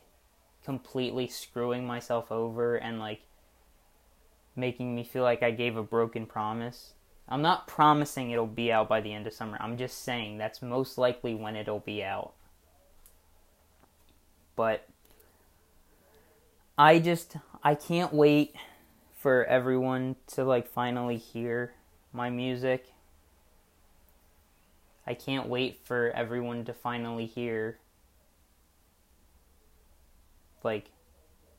completely 0.64 1.28
screwing 1.28 1.86
myself 1.86 2.32
over 2.32 2.76
and 2.76 3.00
like 3.00 3.22
making 4.56 4.96
me 4.96 5.04
feel 5.04 5.24
like 5.24 5.44
I 5.44 5.52
gave 5.52 5.78
a 5.78 5.84
broken 5.84 6.26
promise. 6.26 6.94
I'm 7.28 7.42
not 7.42 7.68
promising 7.68 8.32
it'll 8.32 8.48
be 8.48 8.72
out 8.72 8.90
by 8.90 9.02
the 9.02 9.14
end 9.14 9.28
of 9.28 9.34
summer. 9.34 9.58
I'm 9.60 9.78
just 9.78 10.04
saying 10.04 10.38
that's 10.38 10.62
most 10.62 10.98
likely 10.98 11.34
when 11.34 11.56
it'll 11.56 11.80
be 11.80 12.04
out. 12.04 12.34
But 14.56 14.88
I 16.78 17.00
just 17.00 17.38
I 17.66 17.76
can't 17.76 18.14
wait 18.14 18.56
for 19.16 19.46
everyone 19.46 20.18
to 20.28 20.44
like 20.44 20.68
finally 20.68 21.16
hear 21.16 21.74
my 22.12 22.30
music. 22.30 22.88
I 25.08 25.14
can't 25.14 25.48
wait 25.48 25.80
for 25.86 26.12
everyone 26.12 26.66
to 26.66 26.74
finally 26.74 27.26
hear 27.26 27.80
like 30.62 30.90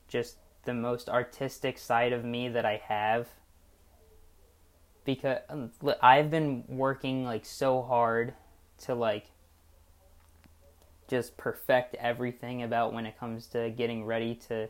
just 0.07 0.37
the 0.65 0.75
most 0.75 1.09
artistic 1.09 1.79
side 1.79 2.13
of 2.13 2.23
me 2.23 2.49
that 2.49 2.65
I 2.65 2.81
have 2.87 3.27
because 5.05 5.39
um, 5.49 5.71
I've 6.01 6.29
been 6.29 6.65
working 6.67 7.23
like 7.23 7.45
so 7.45 7.81
hard 7.81 8.33
to 8.79 8.93
like 8.93 9.31
just 11.07 11.37
perfect 11.37 11.95
everything 11.95 12.61
about 12.61 12.93
when 12.93 13.07
it 13.07 13.19
comes 13.19 13.47
to 13.47 13.71
getting 13.71 14.05
ready 14.05 14.35
to 14.47 14.69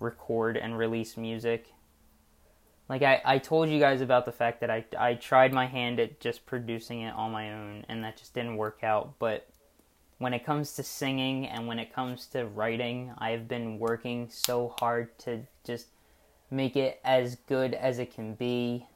record 0.00 0.56
and 0.56 0.76
release 0.76 1.16
music. 1.16 1.66
Like 2.88 3.02
I, 3.02 3.22
I 3.24 3.38
told 3.38 3.70
you 3.70 3.78
guys 3.78 4.00
about 4.00 4.26
the 4.26 4.32
fact 4.32 4.60
that 4.60 4.70
I, 4.70 4.84
I 4.98 5.14
tried 5.14 5.52
my 5.52 5.66
hand 5.66 5.98
at 6.00 6.20
just 6.20 6.44
producing 6.44 7.00
it 7.00 7.14
on 7.14 7.32
my 7.32 7.52
own 7.52 7.84
and 7.88 8.04
that 8.04 8.18
just 8.18 8.34
didn't 8.34 8.56
work 8.56 8.80
out, 8.82 9.18
but 9.18 9.48
when 10.18 10.34
it 10.34 10.44
comes 10.44 10.74
to 10.74 10.82
singing 10.82 11.46
and 11.46 11.66
when 11.66 11.78
it 11.78 11.92
comes 11.92 12.26
to 12.26 12.46
writing, 12.46 13.12
I've 13.18 13.48
been 13.48 13.78
working 13.78 14.28
so 14.30 14.74
hard 14.78 15.18
to 15.20 15.42
just 15.64 15.88
make 16.50 16.76
it 16.76 17.00
as 17.04 17.36
good 17.46 17.74
as 17.74 17.98
it 17.98 18.14
can 18.14 18.34
be. 18.34 18.86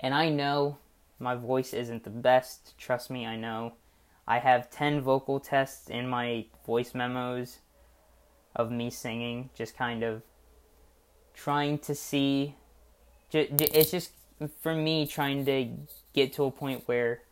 And 0.00 0.12
I 0.12 0.28
know 0.28 0.78
my 1.18 1.34
voice 1.34 1.72
isn't 1.72 2.04
the 2.04 2.10
best. 2.10 2.76
Trust 2.76 3.10
me, 3.10 3.26
I 3.26 3.36
know. 3.36 3.74
I 4.26 4.38
have 4.38 4.70
10 4.70 5.00
vocal 5.00 5.40
tests 5.40 5.88
in 5.88 6.08
my 6.08 6.46
voice 6.66 6.94
memos 6.94 7.58
of 8.54 8.70
me 8.70 8.90
singing, 8.90 9.50
just 9.54 9.76
kind 9.76 10.02
of 10.02 10.22
trying 11.34 11.78
to 11.78 11.94
see. 11.94 12.54
It's 13.32 13.90
just 13.90 14.12
for 14.60 14.74
me 14.74 15.06
trying 15.06 15.44
to 15.46 15.70
get 16.12 16.32
to 16.34 16.44
a 16.44 16.50
point 16.50 16.86
where 16.86 17.22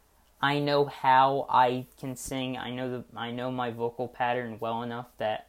I 0.40 0.58
know 0.58 0.86
how 0.86 1.46
I 1.48 1.86
can 1.98 2.16
sing. 2.16 2.58
I 2.58 2.70
know 2.70 2.90
the 2.90 3.04
I 3.16 3.30
know 3.30 3.50
my 3.50 3.70
vocal 3.70 4.08
pattern 4.08 4.58
well 4.58 4.82
enough 4.82 5.06
that 5.18 5.48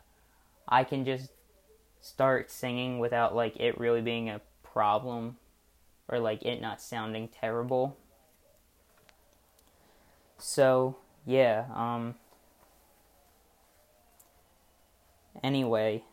I 0.68 0.84
can 0.84 1.04
just 1.04 1.32
start 2.02 2.52
singing 2.52 3.00
without 3.00 3.36
like 3.36 3.58
it 3.58 3.80
really 3.80 4.02
being 4.02 4.30
a 4.30 4.42
problem 4.62 5.38
or 6.08 6.20
like 6.20 6.44
it 6.44 6.62
not 6.62 6.82
sounding 6.82 7.28
terrible. 7.28 7.98
So, 10.38 10.98
yeah, 11.26 11.66
um 11.74 12.16
anyway, 15.42 16.04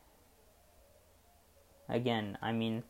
again, 1.88 2.38
I 2.40 2.52
mean, 2.52 2.84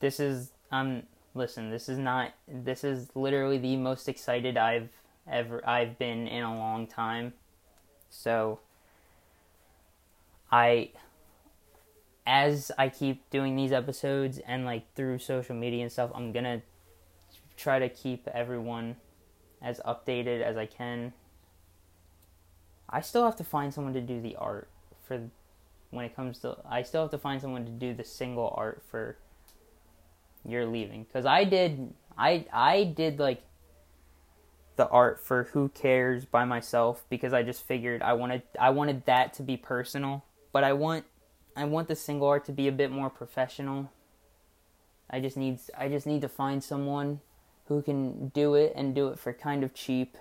this 0.00 0.20
is 0.20 0.52
um 0.70 1.04
listen, 1.34 1.70
this 1.70 1.88
is 1.88 1.98
not 1.98 2.32
this 2.48 2.84
is 2.84 3.08
literally 3.14 3.58
the 3.58 3.76
most 3.76 4.08
excited 4.08 4.56
I've 4.56 4.90
ever 5.30 5.66
I've 5.68 5.98
been 5.98 6.26
in 6.26 6.42
a 6.42 6.56
long 6.56 6.86
time. 6.86 7.32
So 8.10 8.60
I 10.50 10.90
as 12.26 12.70
I 12.78 12.88
keep 12.88 13.28
doing 13.30 13.56
these 13.56 13.72
episodes 13.72 14.38
and 14.38 14.64
like 14.64 14.94
through 14.94 15.18
social 15.18 15.56
media 15.56 15.82
and 15.82 15.90
stuff, 15.90 16.10
I'm 16.14 16.32
going 16.32 16.44
to 16.44 16.62
try 17.56 17.78
to 17.78 17.88
keep 17.88 18.28
everyone 18.28 18.96
as 19.60 19.80
updated 19.86 20.42
as 20.42 20.56
I 20.56 20.66
can. 20.66 21.12
I 22.88 23.00
still 23.00 23.24
have 23.24 23.36
to 23.36 23.44
find 23.44 23.72
someone 23.72 23.94
to 23.94 24.00
do 24.00 24.20
the 24.20 24.36
art 24.36 24.68
for 25.02 25.30
when 25.92 26.04
it 26.04 26.16
comes 26.16 26.40
to 26.40 26.56
I 26.68 26.82
still 26.82 27.02
have 27.02 27.12
to 27.12 27.18
find 27.18 27.40
someone 27.40 27.64
to 27.64 27.70
do 27.70 27.94
the 27.94 28.02
single 28.02 28.52
art 28.56 28.82
for 28.90 29.16
you're 30.44 30.66
leaving 30.66 31.04
cuz 31.12 31.24
I 31.24 31.44
did 31.44 31.94
I 32.18 32.46
I 32.52 32.84
did 32.84 33.20
like 33.20 33.42
the 34.76 34.88
art 34.88 35.20
for 35.20 35.44
Who 35.52 35.68
Cares 35.68 36.24
by 36.24 36.44
myself 36.44 37.04
because 37.08 37.32
I 37.32 37.42
just 37.42 37.62
figured 37.62 38.02
I 38.02 38.14
wanted 38.14 38.42
I 38.58 38.70
wanted 38.70 39.04
that 39.06 39.34
to 39.34 39.42
be 39.42 39.56
personal, 39.56 40.24
but 40.52 40.64
I 40.64 40.72
want 40.72 41.04
I 41.56 41.64
want 41.66 41.88
the 41.88 41.96
single 41.96 42.28
art 42.28 42.44
to 42.46 42.52
be 42.52 42.68
a 42.68 42.72
bit 42.72 42.90
more 42.90 43.10
professional. 43.10 43.92
I 45.10 45.20
just 45.20 45.36
need 45.36 45.60
I 45.76 45.88
just 45.88 46.06
need 46.06 46.22
to 46.22 46.28
find 46.28 46.64
someone 46.64 47.20
who 47.66 47.82
can 47.82 48.28
do 48.28 48.54
it 48.54 48.72
and 48.74 48.94
do 48.94 49.08
it 49.08 49.18
for 49.18 49.32
kind 49.32 49.62
of 49.62 49.74
cheap. 49.74 50.16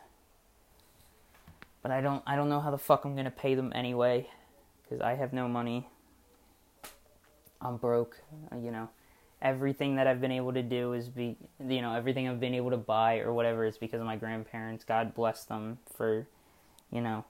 But 1.82 1.92
I 1.92 2.02
don't 2.02 2.22
I 2.28 2.36
don't 2.36 2.50
know 2.50 2.60
how 2.60 2.72
the 2.72 2.78
fuck 2.78 3.06
I'm 3.06 3.14
going 3.14 3.26
to 3.26 3.32
pay 3.32 3.56
them 3.56 3.72
anyway 3.74 4.28
cuz 4.92 5.02
I 5.02 5.16
have 5.16 5.32
no 5.32 5.48
money. 5.48 5.88
I'm 7.62 7.78
broke, 7.78 8.22
uh, 8.52 8.58
you 8.58 8.72
know. 8.72 8.90
Everything 9.42 9.96
that 9.96 10.06
I've 10.06 10.22
been 10.22 10.32
able 10.32 10.54
to 10.54 10.62
do 10.62 10.94
is 10.94 11.08
be 11.08 11.38
you 11.60 11.82
know, 11.82 11.96
everything 11.96 12.28
I've 12.28 12.40
been 12.40 12.54
able 12.54 12.72
to 12.72 12.78
buy 12.78 13.20
or 13.20 13.34
whatever 13.34 13.66
is 13.66 13.78
because 13.78 14.02
of 14.02 14.06
my 14.06 14.18
grandparents. 14.18 14.84
God 14.84 15.16
bless 15.16 15.46
them 15.46 15.80
for 15.96 16.28
you 16.92 17.02
know, 17.02 17.24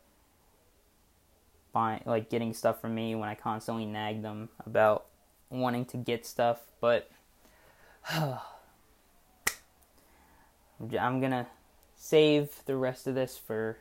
buying 1.71 2.01
like 2.05 2.29
getting 2.29 2.53
stuff 2.53 2.81
from 2.81 2.95
me 2.95 3.15
when 3.15 3.29
I 3.29 3.35
constantly 3.35 3.85
nag 3.85 4.21
them 4.23 4.49
about 4.65 5.05
wanting 5.49 5.85
to 5.85 5.97
get 5.97 6.25
stuff, 6.25 6.59
but 6.79 7.09
I'm 8.11 8.39
gonna 10.89 11.47
save 11.95 12.65
the 12.65 12.75
rest 12.75 13.05
of 13.05 13.15
this 13.15 13.37
for 13.37 13.77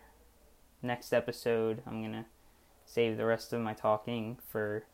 next 0.82 1.12
episode. 1.12 1.82
I'm 1.86 2.02
gonna 2.02 2.26
save 2.90 3.16
the 3.16 3.24
rest 3.24 3.52
of 3.52 3.60
my 3.60 3.72
talking 3.72 4.36
for 4.48 4.84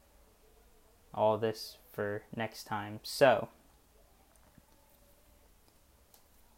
all 1.14 1.38
this 1.38 1.78
for 1.92 2.22
next 2.34 2.64
time. 2.64 3.00
So, 3.02 3.48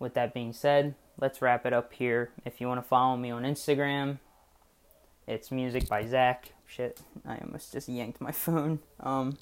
with 0.01 0.14
that 0.14 0.34
being 0.34 0.53
said, 0.53 0.97
let's 1.20 1.41
wrap 1.41 1.64
it 1.64 1.72
up 1.72 1.93
here. 1.93 2.30
If 2.45 2.61
you 2.61 2.66
want 2.66 2.82
to 2.82 2.89
follow 2.89 3.16
me 3.16 3.30
on 3.30 3.45
Instagram, 3.45 4.18
it's 5.28 5.53
music 5.53 5.89
by 5.89 6.07
Zach. 6.07 6.55
Shit, 6.66 7.03
I 7.24 7.39
almost 7.39 7.72
just 7.72 7.89
yanked 7.89 8.20
my 8.20 8.32
phone. 8.32 8.80
Um, 8.99 9.39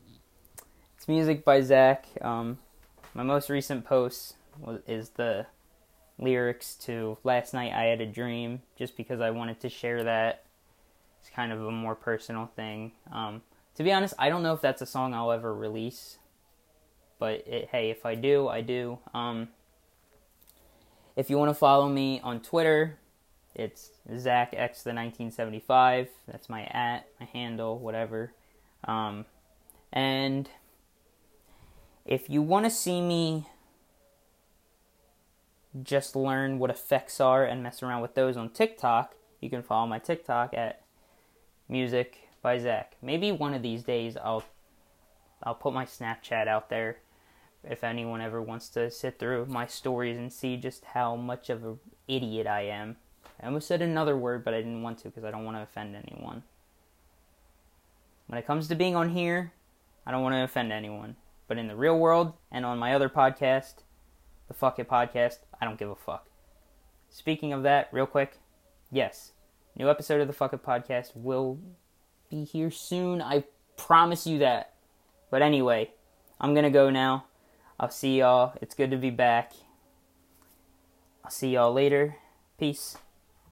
it's 0.96 1.08
music 1.08 1.46
by 1.46 1.62
Zach. 1.62 2.06
Um, 2.20 2.58
my 3.14 3.22
most 3.22 3.48
recent 3.48 3.86
post 3.86 4.36
was, 4.60 4.80
is 4.86 5.10
the 5.10 5.46
lyrics 6.18 6.74
to 6.74 7.16
Last 7.24 7.54
Night 7.54 7.72
I 7.72 7.84
Had 7.84 8.02
a 8.02 8.06
Dream, 8.06 8.60
just 8.76 8.98
because 8.98 9.22
I 9.22 9.30
wanted 9.30 9.60
to 9.60 9.70
share 9.70 10.04
that. 10.04 10.45
It's 11.26 11.34
kind 11.34 11.50
of 11.50 11.60
a 11.60 11.72
more 11.72 11.96
personal 11.96 12.46
thing. 12.54 12.92
Um, 13.10 13.42
to 13.74 13.82
be 13.82 13.90
honest, 13.90 14.14
I 14.16 14.28
don't 14.28 14.44
know 14.44 14.52
if 14.52 14.60
that's 14.60 14.80
a 14.80 14.86
song 14.86 15.12
I'll 15.12 15.32
ever 15.32 15.52
release, 15.52 16.18
but 17.18 17.44
it, 17.48 17.70
hey, 17.72 17.90
if 17.90 18.06
I 18.06 18.14
do, 18.14 18.46
I 18.46 18.60
do. 18.60 19.00
Um, 19.12 19.48
if 21.16 21.28
you 21.28 21.36
want 21.36 21.50
to 21.50 21.54
follow 21.54 21.88
me 21.88 22.20
on 22.22 22.40
Twitter, 22.40 23.00
it's 23.56 23.90
Zach 24.16 24.54
X 24.56 24.84
the 24.84 24.90
1975. 24.90 26.10
That's 26.28 26.48
my 26.48 26.62
at, 26.66 27.08
my 27.18 27.26
handle, 27.26 27.76
whatever. 27.76 28.32
Um, 28.84 29.24
and 29.92 30.48
if 32.04 32.30
you 32.30 32.40
want 32.40 32.66
to 32.66 32.70
see 32.70 33.00
me 33.00 33.48
just 35.82 36.14
learn 36.14 36.60
what 36.60 36.70
effects 36.70 37.20
are 37.20 37.44
and 37.44 37.64
mess 37.64 37.82
around 37.82 38.02
with 38.02 38.14
those 38.14 38.36
on 38.36 38.48
TikTok, 38.50 39.16
you 39.40 39.50
can 39.50 39.64
follow 39.64 39.88
my 39.88 39.98
TikTok 39.98 40.54
at 40.54 40.85
music 41.68 42.28
by 42.42 42.58
Zach. 42.58 42.96
Maybe 43.02 43.32
one 43.32 43.54
of 43.54 43.62
these 43.62 43.82
days 43.82 44.16
I'll 44.16 44.44
I'll 45.42 45.54
put 45.54 45.74
my 45.74 45.84
Snapchat 45.84 46.48
out 46.48 46.70
there 46.70 46.98
if 47.68 47.84
anyone 47.84 48.20
ever 48.20 48.40
wants 48.40 48.68
to 48.70 48.90
sit 48.90 49.18
through 49.18 49.46
my 49.46 49.66
stories 49.66 50.16
and 50.16 50.32
see 50.32 50.56
just 50.56 50.84
how 50.84 51.16
much 51.16 51.50
of 51.50 51.64
an 51.64 51.78
idiot 52.08 52.46
I 52.46 52.62
am. 52.62 52.96
I 53.40 53.46
almost 53.46 53.68
said 53.68 53.82
another 53.82 54.16
word, 54.16 54.44
but 54.44 54.54
I 54.54 54.58
didn't 54.58 54.82
want 54.82 54.98
to 54.98 55.08
because 55.08 55.24
I 55.24 55.30
don't 55.30 55.44
want 55.44 55.56
to 55.56 55.62
offend 55.62 55.94
anyone. 55.94 56.42
When 58.28 58.38
it 58.38 58.46
comes 58.46 58.68
to 58.68 58.74
being 58.74 58.96
on 58.96 59.10
here, 59.10 59.52
I 60.06 60.10
don't 60.10 60.22
want 60.22 60.34
to 60.34 60.42
offend 60.42 60.72
anyone. 60.72 61.16
But 61.48 61.58
in 61.58 61.68
the 61.68 61.76
real 61.76 61.98
world 61.98 62.32
and 62.50 62.64
on 62.64 62.78
my 62.78 62.94
other 62.94 63.08
podcast, 63.08 63.82
the 64.48 64.54
Fuck 64.54 64.78
It 64.78 64.88
Podcast, 64.88 65.38
I 65.60 65.64
don't 65.64 65.78
give 65.78 65.90
a 65.90 65.96
fuck. 65.96 66.28
Speaking 67.08 67.52
of 67.52 67.62
that, 67.62 67.88
real 67.92 68.06
quick, 68.06 68.38
yes, 68.90 69.32
new 69.76 69.90
episode 69.90 70.20
of 70.20 70.26
the 70.26 70.32
Fuck 70.32 70.52
It 70.52 70.62
Podcast 70.62 71.12
will 71.14 71.58
be 72.30 72.44
here 72.44 72.70
soon. 72.70 73.20
I 73.20 73.44
promise 73.76 74.26
you 74.26 74.38
that. 74.38 74.72
But 75.30 75.42
anyway, 75.42 75.90
I'm 76.40 76.54
gonna 76.54 76.70
go 76.70 76.90
now. 76.90 77.26
I'll 77.78 77.90
see 77.90 78.18
y'all. 78.18 78.54
It's 78.62 78.74
good 78.74 78.90
to 78.90 78.96
be 78.96 79.10
back. 79.10 79.52
I'll 81.24 81.30
see 81.30 81.50
y'all 81.50 81.72
later. 81.72 82.16
Peace. 82.58 82.96